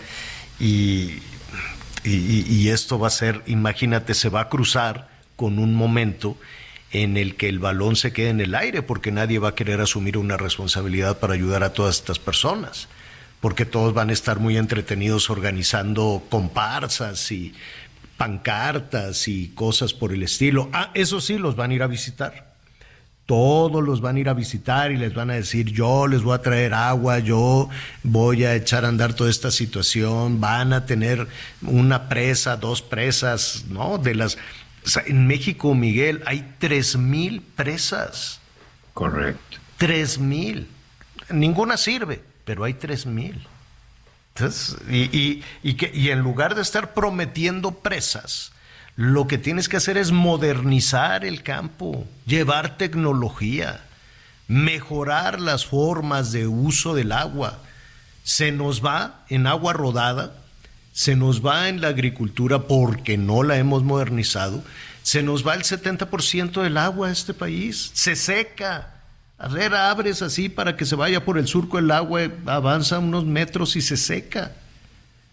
[0.61, 1.19] y,
[2.05, 6.37] y, y esto va a ser, imagínate, se va a cruzar con un momento
[6.93, 9.81] en el que el balón se quede en el aire, porque nadie va a querer
[9.81, 12.89] asumir una responsabilidad para ayudar a todas estas personas,
[13.41, 17.55] porque todos van a estar muy entretenidos organizando comparsas y
[18.17, 20.69] pancartas y cosas por el estilo.
[20.73, 22.51] Ah, eso sí, los van a ir a visitar.
[23.25, 26.35] Todos los van a ir a visitar y les van a decir, yo les voy
[26.35, 27.69] a traer agua, yo
[28.03, 31.29] voy a echar a andar toda esta situación, van a tener
[31.62, 33.99] una presa, dos presas, ¿no?
[33.99, 34.37] De las
[35.07, 38.40] en México, Miguel, hay tres mil presas.
[38.94, 39.59] Correcto.
[39.77, 40.69] Tres mil.
[41.28, 43.47] Ninguna sirve, pero hay tres mil.
[44.89, 48.52] y, que, y en lugar de estar prometiendo presas,
[48.97, 53.85] lo que tienes que hacer es modernizar el campo, llevar tecnología,
[54.48, 57.59] mejorar las formas de uso del agua.
[58.24, 60.35] Se nos va en agua rodada
[60.93, 64.62] se nos va en la agricultura porque no la hemos modernizado,
[65.03, 68.95] se nos va el 70% del agua a este país, se seca.
[69.39, 73.25] A ver, abres así para que se vaya por el surco el agua, avanza unos
[73.25, 74.53] metros y se seca.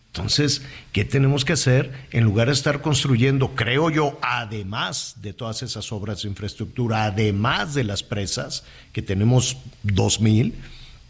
[0.07, 0.63] Entonces,
[0.93, 5.91] ¿qué tenemos que hacer en lugar de estar construyendo, creo yo, además de todas esas
[5.91, 8.63] obras de infraestructura, además de las presas,
[8.93, 10.55] que tenemos dos mil,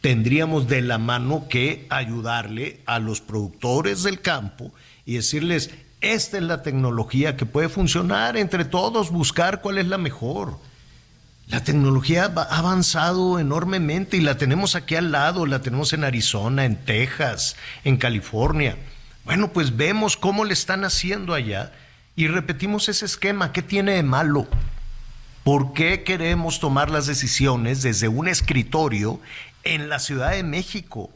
[0.01, 4.71] tendríamos de la mano que ayudarle a los productores del campo
[5.05, 5.71] y decirles,
[6.01, 10.59] esta es la tecnología que puede funcionar entre todos, buscar cuál es la mejor.
[11.47, 16.65] La tecnología ha avanzado enormemente y la tenemos aquí al lado, la tenemos en Arizona,
[16.65, 17.55] en Texas,
[17.85, 18.77] en California.
[19.23, 21.71] Bueno, pues vemos cómo le están haciendo allá
[22.17, 23.53] y repetimos ese esquema.
[23.53, 24.47] ¿Qué tiene de malo?
[25.45, 29.21] ¿Por qué queremos tomar las decisiones desde un escritorio
[29.73, 31.09] en la Ciudad de México,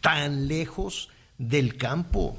[0.00, 2.38] tan lejos del campo,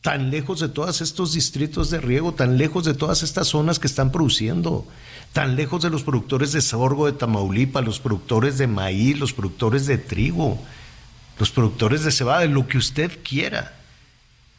[0.00, 3.86] tan lejos de todos estos distritos de riego, tan lejos de todas estas zonas que
[3.86, 4.86] están produciendo,
[5.32, 9.86] tan lejos de los productores de sorgo de Tamaulipas, los productores de maíz, los productores
[9.86, 10.58] de trigo,
[11.38, 13.77] los productores de cebada, lo que usted quiera.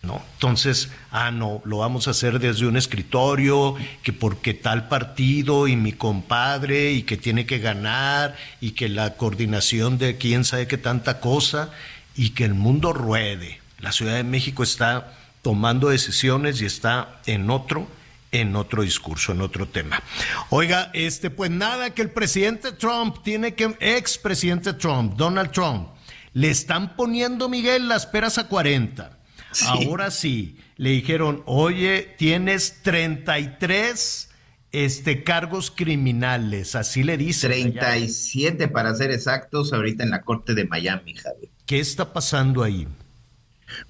[0.01, 0.21] ¿No?
[0.34, 5.76] Entonces, ah, no, lo vamos a hacer desde un escritorio, que porque tal partido y
[5.76, 10.77] mi compadre y que tiene que ganar y que la coordinación de quién sabe qué
[10.77, 11.71] tanta cosa
[12.15, 13.59] y que el mundo ruede.
[13.80, 17.88] La Ciudad de México está tomando decisiones y está en otro
[18.31, 20.03] en otro discurso, en otro tema.
[20.51, 25.88] Oiga, este pues nada que el presidente Trump tiene que ex presidente Trump, Donald Trump,
[26.34, 29.18] le están poniendo Miguel las peras a 40
[29.65, 34.30] Ahora sí, le dijeron, oye, tienes 33
[34.71, 37.51] este, cargos criminales, así le dicen.
[37.51, 41.49] 37 para ser exactos, ahorita en la corte de Miami, Javier.
[41.65, 42.88] ¿Qué está pasando ahí?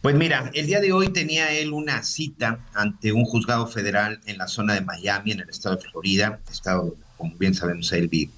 [0.02, 4.38] Pues mira, el día de hoy tenía él una cita ante un juzgado federal en
[4.38, 8.32] la zona de Miami, en el estado de Florida, estado, como bien sabemos, él vive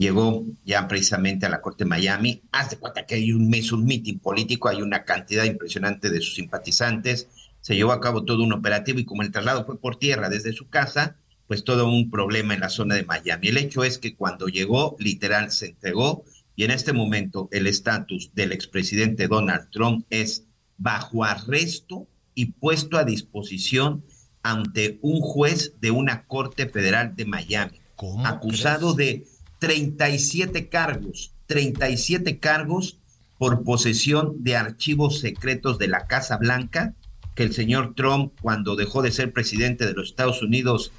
[0.00, 2.42] llegó ya precisamente a la Corte de Miami.
[2.52, 6.22] Haz de cuenta que hay un mes, un mitin político, hay una cantidad impresionante de
[6.22, 7.28] sus simpatizantes.
[7.60, 10.54] Se llevó a cabo todo un operativo y como el traslado fue por tierra desde
[10.54, 11.16] su casa,
[11.46, 13.48] pues todo un problema en la zona de Miami.
[13.48, 16.24] El hecho es que cuando llegó, literal, se entregó
[16.56, 20.44] y en este momento el estatus del expresidente Donald Trump es
[20.78, 24.02] bajo arresto y puesto a disposición
[24.42, 27.80] ante un juez de una corte federal de Miami,
[28.24, 29.26] acusado de
[29.60, 32.98] 37 cargos, 37 cargos
[33.38, 36.94] por posesión de archivos secretos de la Casa Blanca
[37.34, 40.92] que el señor Trump, cuando dejó de ser presidente de los Estados Unidos,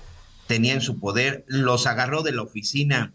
[0.48, 3.14] tenía en su poder, los agarró de la oficina,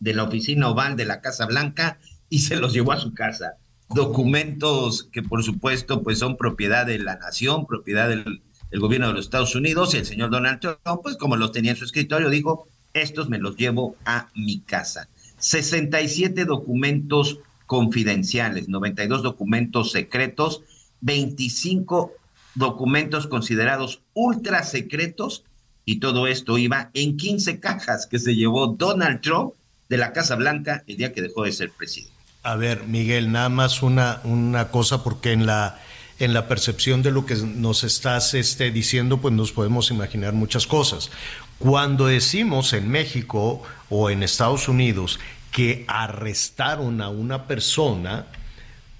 [0.00, 3.56] de la oficina oval de la Casa Blanca y se los llevó a su casa.
[3.90, 8.42] Documentos que por supuesto pues son propiedad de la nación, propiedad del,
[8.72, 11.76] gobierno de los Estados Unidos y el señor Donald Trump, pues como los tenía en
[11.76, 12.68] su escritorio, dijo,
[13.00, 15.08] estos me los llevo a mi casa.
[15.38, 20.62] 67 documentos confidenciales, 92 documentos secretos,
[21.00, 22.12] 25
[22.54, 25.44] documentos considerados ultra secretos
[25.84, 29.54] y todo esto iba en 15 cajas que se llevó Donald Trump
[29.88, 32.18] de la Casa Blanca el día que dejó de ser presidente.
[32.42, 35.80] A ver, Miguel, nada más una, una cosa, porque en la,
[36.18, 40.66] en la percepción de lo que nos estás este, diciendo, pues nos podemos imaginar muchas
[40.66, 41.10] cosas.
[41.58, 45.18] Cuando decimos en México o en Estados Unidos
[45.50, 48.26] que arrestaron a una persona,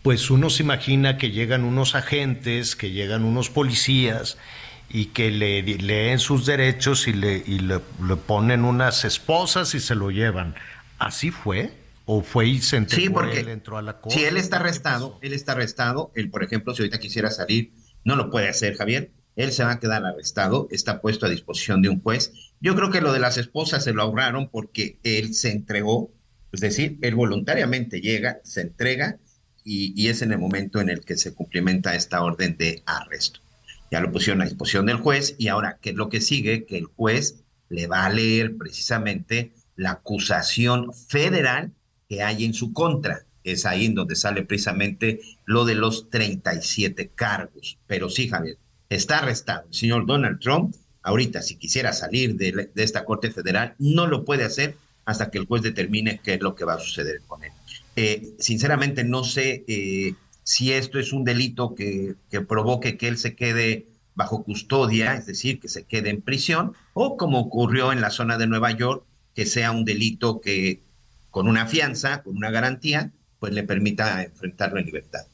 [0.02, 4.39] pues uno se imagina que llegan unos agentes, que llegan unos policías
[4.89, 7.78] y que le leen sus derechos y le, y le,
[8.26, 10.55] ponen unas esposas y se lo llevan.
[10.98, 11.72] ¿Así fue?
[12.06, 14.18] ¿O fue y se entregó, sí, porque él entró a la corte?
[14.18, 17.72] Si él está arrestado, él está arrestado, él por ejemplo, si ahorita quisiera salir,
[18.02, 21.81] no lo puede hacer, Javier, él se va a quedar arrestado, está puesto a disposición
[21.81, 22.32] de un juez.
[22.60, 26.10] Yo creo que lo de las esposas se lo ahorraron porque él se entregó,
[26.51, 29.20] es decir, él voluntariamente llega, se entrega
[29.62, 33.39] y, es en el momento en el que se cumplimenta esta orden de arresto.
[33.93, 36.65] Ya lo pusieron a disposición del juez y ahora, ¿qué es lo que sigue?
[36.65, 41.70] Que el juez le va a leer precisamente la acusación federal
[42.09, 43.24] que hay en su contra.
[43.44, 47.78] Es ahí en donde sale precisamente lo de los 37 cargos.
[47.86, 48.59] Pero sí, Javier,
[48.89, 50.74] está arrestado el señor Donald Trump.
[51.02, 55.47] Ahorita, si quisiera salir de, esta Corte Federal, no lo puede hacer hasta que el
[55.47, 57.52] juez determine qué es lo que va a suceder con él.
[57.97, 63.16] Eh, sinceramente no sé eh, si esto es un delito que, que, provoque que él
[63.16, 68.01] se quede bajo custodia, es decir, que se quede en prisión, o como ocurrió en
[68.01, 69.05] la zona de Nueva York,
[69.35, 70.82] que sea un delito que
[71.31, 75.27] con una fianza, con una garantía, pues le permita enfrentarlo en libertad.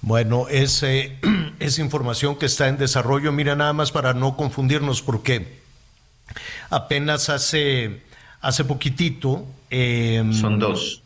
[0.00, 0.82] Bueno, es,
[1.60, 3.32] es información que está en desarrollo.
[3.32, 5.58] Mira, nada más para no confundirnos, porque
[6.70, 8.02] apenas hace,
[8.40, 9.44] hace poquitito...
[9.70, 11.02] Em, Son dos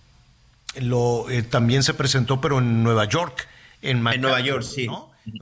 [0.80, 3.48] lo, eh, también se presentó, pero en Nueva York.
[3.82, 4.88] En, Manhattan, en Nueva York, sí.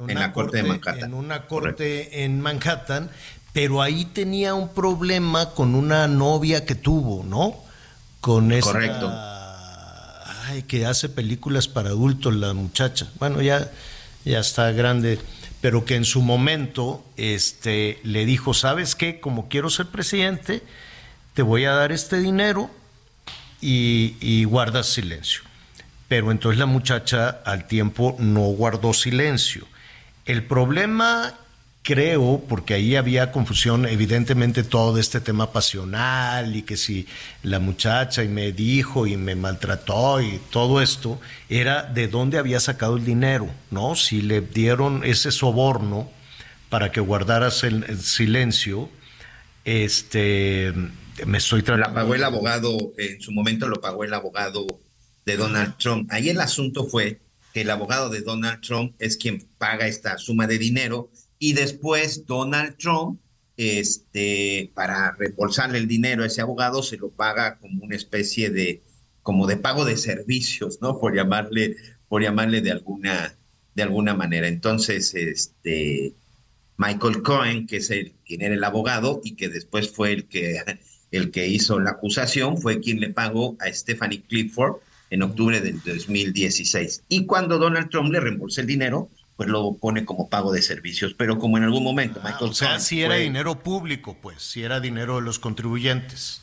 [0.08, 0.98] En, la corte, de Manhattan.
[0.98, 3.10] En una corte en Manhattan,
[3.52, 7.56] pero ahí tenía un problema con una novia que tuvo, ¿no?
[8.20, 8.72] Con esa.
[8.72, 9.12] Correcto.
[10.66, 13.08] Que hace películas para adultos la muchacha.
[13.18, 13.70] Bueno, ya,
[14.24, 15.18] ya está grande,
[15.60, 19.20] pero que en su momento este, le dijo: ¿Sabes qué?
[19.20, 20.62] Como quiero ser presidente,
[21.34, 22.70] te voy a dar este dinero
[23.60, 25.42] y, guardas silencio.
[26.08, 29.66] Pero entonces la muchacha al tiempo no guardó silencio.
[30.24, 31.34] El problema
[31.82, 37.06] creo, porque ahí había confusión, evidentemente todo este tema pasional y que si
[37.42, 42.60] la muchacha y me dijo y me maltrató y todo esto, era de dónde había
[42.60, 43.94] sacado el dinero, ¿no?
[43.94, 46.10] Si le dieron ese soborno
[46.68, 48.90] para que guardaras el silencio,
[49.64, 50.72] este,
[51.26, 51.88] me estoy tratando.
[51.88, 54.66] La pagó el abogado, en su momento lo pagó el abogado
[55.26, 56.10] de Donald Trump.
[56.12, 57.20] Ahí el asunto fue
[57.52, 61.10] que el abogado de Donald Trump es quien paga esta suma de dinero
[61.40, 63.18] y después Donald Trump,
[63.56, 68.82] este, para reembolsarle el dinero a ese abogado, se lo paga como una especie de,
[69.22, 71.00] como de pago de servicios, ¿no?
[71.00, 71.76] Por llamarle,
[72.08, 73.34] por llamarle de alguna,
[73.74, 74.48] de alguna manera.
[74.48, 76.14] Entonces, este,
[76.76, 80.62] Michael Cohen, que es el, quien era el abogado y que después fue el que
[81.10, 84.76] el que hizo la acusación, fue quien le pagó a Stephanie Clifford
[85.10, 87.04] en octubre del 2016.
[87.08, 89.10] Y cuando Donald Trump le reembolsó el dinero,
[89.40, 91.14] pues lo pone como pago de servicios.
[91.14, 94.62] Pero como en algún momento ah, Michael O sea, si era dinero público, pues, si
[94.62, 96.42] era dinero de los contribuyentes.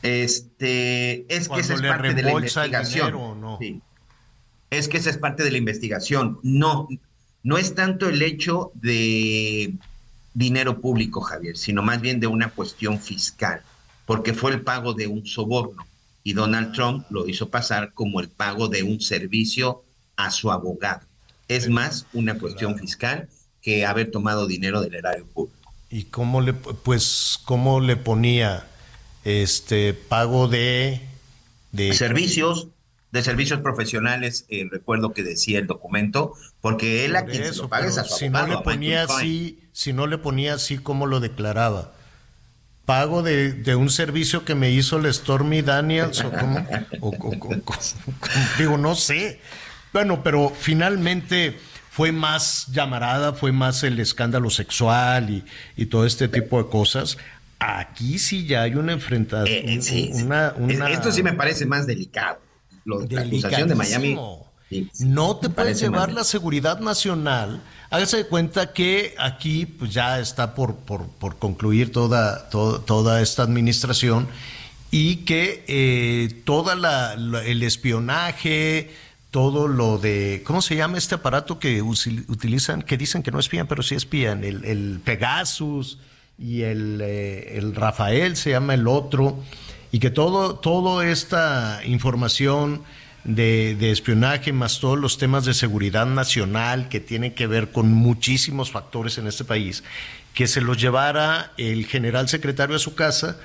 [0.00, 3.12] Este, es que esa es parte de la investigación.
[3.12, 3.58] no?
[4.70, 6.38] Es que esa es parte de la investigación.
[6.42, 6.88] No,
[7.42, 9.74] no es tanto el hecho de
[10.32, 13.60] dinero público, Javier, sino más bien de una cuestión fiscal
[14.06, 15.86] porque fue el pago de un soborno
[16.22, 19.84] y Donald Trump lo hizo pasar como el pago de un servicio
[20.16, 21.06] a su abogado.
[21.48, 23.28] Es más una cuestión fiscal
[23.62, 25.72] que haber tomado dinero del erario público.
[25.90, 28.66] ¿Y cómo le pues cómo le ponía
[29.24, 31.00] este pago de
[31.72, 32.68] de servicios
[33.10, 37.68] de servicios profesionales, eh, recuerdo que decía el documento, porque él a quien se lo
[37.68, 41.20] paga a su si no le ponía así, si no le ponía así, ¿cómo lo
[41.20, 41.92] declaraba?
[42.84, 46.66] pago de, un servicio que me hizo el Stormy Daniels o cómo,
[48.58, 49.40] digo, no sé.
[49.94, 51.56] Bueno, pero finalmente
[51.88, 55.44] fue más llamarada, fue más el escándalo sexual y,
[55.76, 57.16] y todo este tipo de cosas.
[57.60, 59.68] Aquí sí ya hay una enfrentación.
[59.68, 59.78] Eh,
[60.90, 62.40] esto sí me parece más delicado.
[62.84, 64.18] la acusación de Miami.
[64.98, 67.62] no te puedes llevar la seguridad nacional.
[67.88, 74.26] Hágase de cuenta que aquí pues, ya está por, por, concluir toda, toda esta administración
[74.90, 78.90] y que eh, toda la, el espionaje,
[79.34, 83.66] todo lo de, ¿cómo se llama este aparato que utilizan, que dicen que no espían,
[83.66, 84.44] pero sí espían?
[84.44, 85.98] El, el Pegasus
[86.38, 89.42] y el, eh, el, Rafael se llama el otro,
[89.90, 92.84] y que todo, toda esta información
[93.24, 97.92] de, de, espionaje, más todos los temas de seguridad nacional que tienen que ver con
[97.92, 99.82] muchísimos factores en este país,
[100.32, 103.36] que se los llevara el general secretario a su casa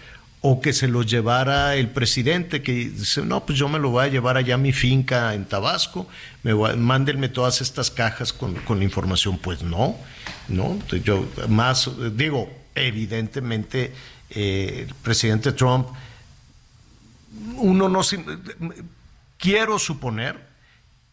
[0.41, 4.05] o que se los llevara el presidente, que dice, no, pues yo me lo voy
[4.05, 6.07] a llevar allá a mi finca en Tabasco,
[6.43, 9.37] me mándenme todas estas cajas con, con información.
[9.37, 9.97] Pues no,
[10.47, 13.93] no, yo más, digo, evidentemente
[14.29, 15.87] eh, el presidente Trump,
[17.57, 18.01] uno no
[19.37, 20.47] quiero suponer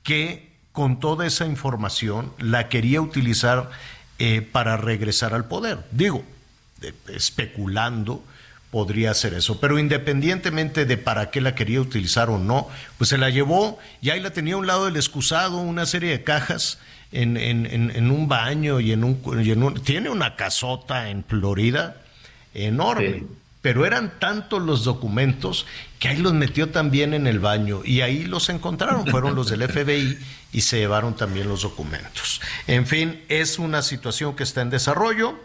[0.02, 3.70] que con toda esa información la quería utilizar
[4.18, 5.84] eh, para regresar al poder.
[5.90, 6.24] Digo,
[7.08, 8.22] especulando,
[8.70, 9.60] podría ser eso.
[9.60, 12.68] Pero independientemente de para qué la quería utilizar o no,
[12.98, 16.10] pues se la llevó y ahí la tenía a un lado del excusado, una serie
[16.10, 16.78] de cajas
[17.12, 22.02] en, en, en, un baño y en un, Tiene una casota en Florida
[22.54, 23.24] enorme.
[23.62, 25.66] Pero eran tantos los documentos
[25.98, 29.06] que ahí los metió también en el baño y ahí los encontraron.
[29.08, 30.18] Fueron los del FBI
[30.52, 32.40] y se llevaron también los documentos.
[32.66, 35.36] En fin, es una situación que está en desarrollo.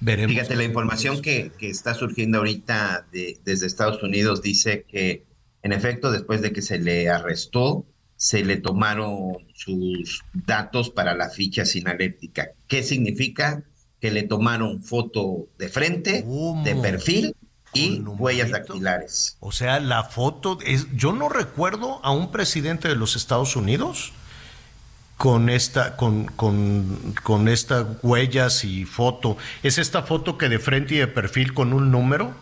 [0.00, 0.34] Veremos.
[0.34, 5.24] Fíjate, la información que, que está surgiendo ahorita de, desde Estados Unidos dice que,
[5.62, 7.86] en efecto, después de que se le arrestó,
[8.16, 12.50] se le tomaron sus datos para la ficha sinaléptica.
[12.66, 13.62] ¿Qué significa?
[14.00, 16.24] Que le tomaron foto de frente,
[16.64, 17.34] de perfil
[17.72, 19.36] y huellas dactilares.
[19.40, 24.12] O sea, la foto es yo no recuerdo a un presidente de los Estados Unidos
[25.16, 29.36] con esta con, con, con estas huellas y foto.
[29.62, 32.34] ¿Es esta foto que de frente y de perfil con un número?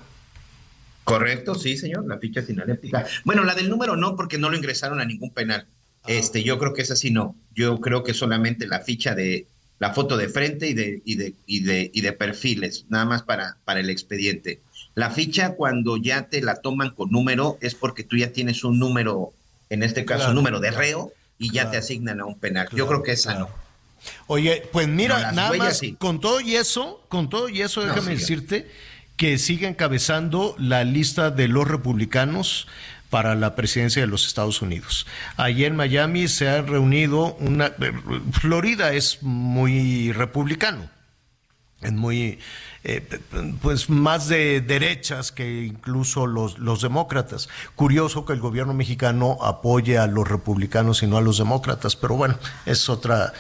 [1.05, 3.07] Correcto, sí, señor, la ficha sinaléptica.
[3.25, 5.67] Bueno, la del número no, porque no lo ingresaron a ningún penal.
[6.03, 6.07] Ah.
[6.09, 7.37] Este, yo creo que esa sí no.
[7.55, 9.47] Yo creo que solamente la ficha de
[9.79, 13.23] la foto de frente y de, y de, y de, y de perfiles, nada más
[13.23, 14.61] para, para el expediente.
[14.95, 18.79] La ficha, cuando ya te la toman con número, es porque tú ya tienes un
[18.79, 19.33] número,
[19.69, 22.69] en este caso, un número de reo, y ya te asignan a un penal.
[22.73, 23.49] yo creo que esa no.
[24.27, 28.71] Oye, pues mira, nada más, con todo y eso, con todo y eso, déjame decirte
[29.17, 32.67] que sigue encabezando la lista de los republicanos
[33.11, 35.07] para la presidencia de los Estados Unidos.
[35.37, 37.73] Allí en Miami se ha reunido una...
[38.33, 40.91] Florida es muy republicano,
[41.81, 42.41] es muy
[42.87, 43.01] eh,
[43.63, 47.49] pues más de derechas que incluso los, los demócratas.
[47.77, 52.17] Curioso que el gobierno mexicano apoye a los republicanos y no a los demócratas, pero
[52.17, 53.33] bueno, es otra,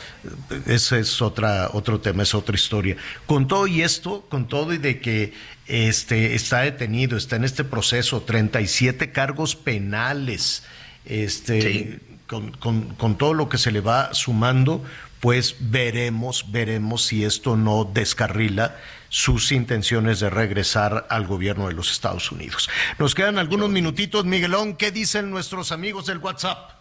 [0.64, 2.96] ese es otra, otro tema, es otra historia.
[3.26, 5.34] Con todo y esto, con todo y de que
[5.66, 10.62] este, está detenido, está en este proceso, 37 cargos penales,
[11.04, 14.82] este, con, con, con todo lo que se le va sumando,
[15.20, 18.76] pues veremos, veremos si esto no descarrila
[19.14, 22.68] sus intenciones de regresar al gobierno de los Estados Unidos.
[22.98, 26.72] Nos quedan algunos minutitos, Miguelón, ¿qué dicen nuestros amigos del WhatsApp?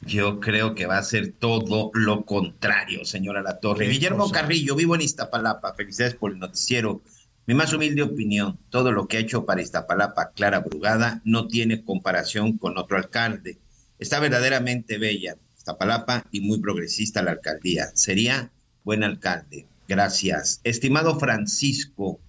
[0.00, 3.86] Yo creo que va a ser todo lo contrario, señora La Torre.
[3.86, 5.74] Guillermo Carrillo, vivo en Iztapalapa.
[5.74, 7.02] Felicidades por el noticiero.
[7.44, 11.84] Mi más humilde opinión, todo lo que ha hecho para Iztapalapa Clara Brugada no tiene
[11.84, 13.58] comparación con otro alcalde.
[13.98, 17.88] Está verdaderamente bella Iztapalapa y muy progresista la alcaldía.
[17.92, 18.50] Sería
[18.84, 19.66] buen alcalde.
[19.88, 20.60] Gracias.
[20.64, 22.20] Estimado Francisco,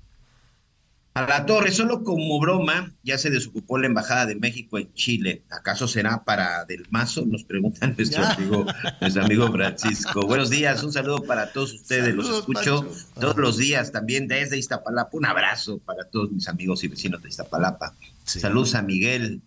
[1.13, 5.43] a la torre, solo como broma, ya se desocupó la Embajada de México en Chile.
[5.49, 7.25] ¿Acaso será para Del Mazo?
[7.25, 8.65] Nos pregunta nuestro amigo,
[9.01, 10.21] nuestro amigo Francisco.
[10.25, 12.15] Buenos días, un saludo para todos ustedes.
[12.15, 15.09] Los escucho todos los días también desde Iztapalapa.
[15.11, 17.93] Un abrazo para todos mis amigos y vecinos de Iztapalapa.
[18.23, 19.41] Saludos a Miguel.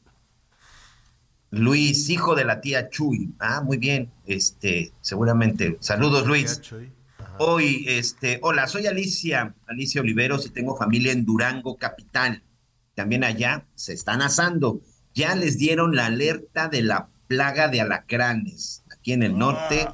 [1.51, 3.35] Luis, hijo de la tía Chuy.
[3.39, 4.11] Ah, muy bien.
[4.27, 5.79] Este, seguramente.
[5.81, 6.61] Saludos, Luis.
[7.45, 12.41] Hoy, este, hola, soy Alicia, Alicia Oliveros y tengo familia en Durango, capital.
[12.95, 14.81] También allá se están asando.
[15.13, 18.85] Ya les dieron la alerta de la plaga de alacranes.
[18.93, 19.89] Aquí en el norte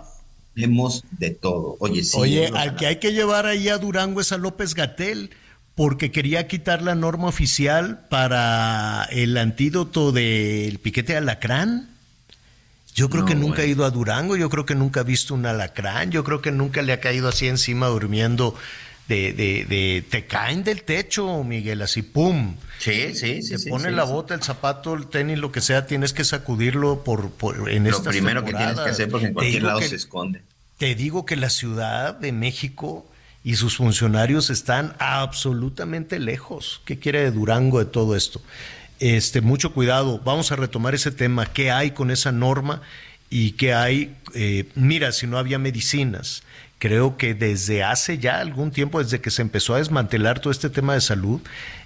[0.54, 1.76] vemos de todo.
[1.80, 2.18] Oye, sí.
[2.18, 5.30] Oye, al que hay que llevar ahí a Durango es a López Gatel
[5.74, 11.97] porque quería quitar la norma oficial para el antídoto del piquete de alacrán.
[12.98, 15.46] Yo creo que nunca ha ido a Durango, yo creo que nunca ha visto un
[15.46, 18.56] alacrán, yo creo que nunca le ha caído así encima durmiendo
[19.06, 22.56] de, de, de te caen del techo, Miguel, así pum.
[22.80, 23.56] Sí, sí, sí.
[23.56, 27.30] Te pone la bota, el zapato, el tenis, lo que sea, tienes que sacudirlo por,
[27.30, 30.42] por en Lo primero que tienes que hacer porque en cualquier lado se esconde.
[30.76, 33.06] Te digo que la Ciudad de México
[33.44, 36.82] y sus funcionarios están absolutamente lejos.
[36.84, 38.42] ¿Qué quiere de Durango de todo esto?
[39.00, 42.82] Este, mucho cuidado, vamos a retomar ese tema, qué hay con esa norma
[43.30, 46.42] y qué hay, eh, mira, si no había medicinas,
[46.78, 50.68] creo que desde hace ya algún tiempo, desde que se empezó a desmantelar todo este
[50.68, 51.40] tema de salud,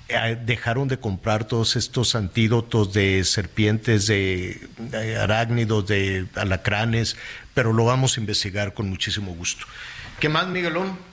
[0.09, 7.17] eh, dejaron de comprar todos estos antídotos de serpientes, de, de, arácnidos, de alacranes,
[7.53, 9.67] pero lo vamos a investigar con muchísimo gusto.
[10.19, 11.12] ¿Qué más, Miguelón?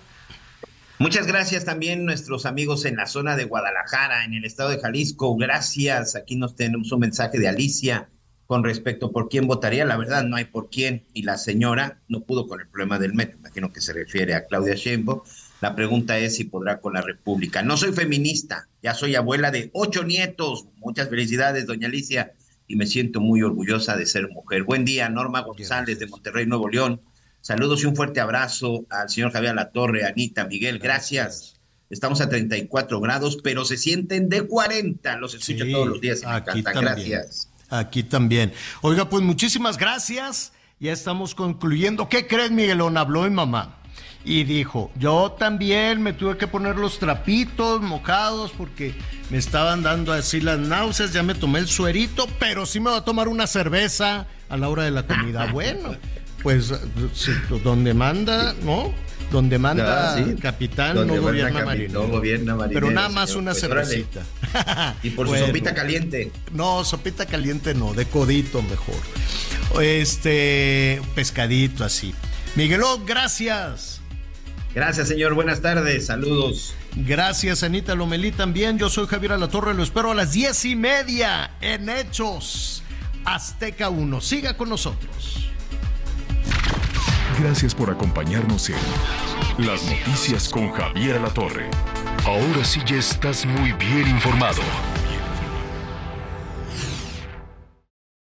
[1.02, 5.34] Muchas gracias también nuestros amigos en la zona de Guadalajara, en el estado de Jalisco.
[5.38, 6.18] Gracias.
[6.18, 8.10] Aquí nos tenemos un mensaje de Alicia
[8.48, 9.86] con respecto por quién votaría.
[9.86, 11.06] La verdad, no hay por quién.
[11.14, 13.38] Y la señora no pudo con el problema del metro.
[13.40, 15.22] Imagino que se refiere a Claudia Sheinbaum.
[15.62, 17.64] La pregunta es si podrá con la República.
[17.64, 20.68] No soy feminista, ya soy abuela de ocho nietos.
[20.80, 22.34] Muchas felicidades, doña Alicia,
[22.68, 24.64] y me siento muy orgullosa de ser mujer.
[24.64, 27.00] Buen día, Norma González de Monterrey, Nuevo León.
[27.42, 31.56] Saludos y un fuerte abrazo al señor Javier Latorre, Anita, Miguel, gracias.
[31.90, 35.18] Estamos a 34 grados, pero se sienten de 40.
[35.18, 36.22] Los escucho todos los días.
[36.24, 36.86] aquí también.
[36.86, 37.50] Gracias.
[37.70, 38.54] Aquí también.
[38.82, 40.54] Oiga, pues muchísimas gracias.
[40.80, 42.08] Ya estamos concluyendo.
[42.08, 42.98] ¿Qué crees, Miguelón?
[42.98, 43.80] Habló mi mamá
[44.24, 48.94] y dijo, yo también me tuve que poner los trapitos mojados porque
[49.30, 53.00] me estaban dando así las náuseas, ya me tomé el suerito, pero sí me voy
[53.00, 55.48] a tomar una cerveza a la hora de la comida.
[55.54, 55.96] Bueno,
[56.42, 56.74] pues
[57.64, 58.94] donde manda, ¿no?
[59.32, 62.02] Donde manda ah, capitán, no, gobierna marino.
[62.02, 64.24] no gobierna Pero nada más una pues, cervecita.
[65.04, 66.32] y por su sopita caliente.
[66.54, 68.96] No, sopita caliente no, de codito mejor.
[69.82, 72.16] Este, pescadito así.
[72.56, 74.02] Miguelón, gracias.
[74.74, 75.36] Gracias, señor.
[75.36, 76.08] Buenas tardes.
[76.08, 76.74] Saludos.
[76.96, 78.80] Gracias, Anita Lomelí también.
[78.80, 79.74] Yo soy Javier Alatorre.
[79.74, 82.82] Lo espero a las diez y media en Hechos
[83.26, 84.22] Azteca 1.
[84.22, 85.49] Siga con nosotros.
[87.40, 88.76] Gracias por acompañarnos en
[89.66, 91.70] Las Noticias con Javier La Torre.
[92.26, 94.62] Ahora sí ya estás muy bien informado.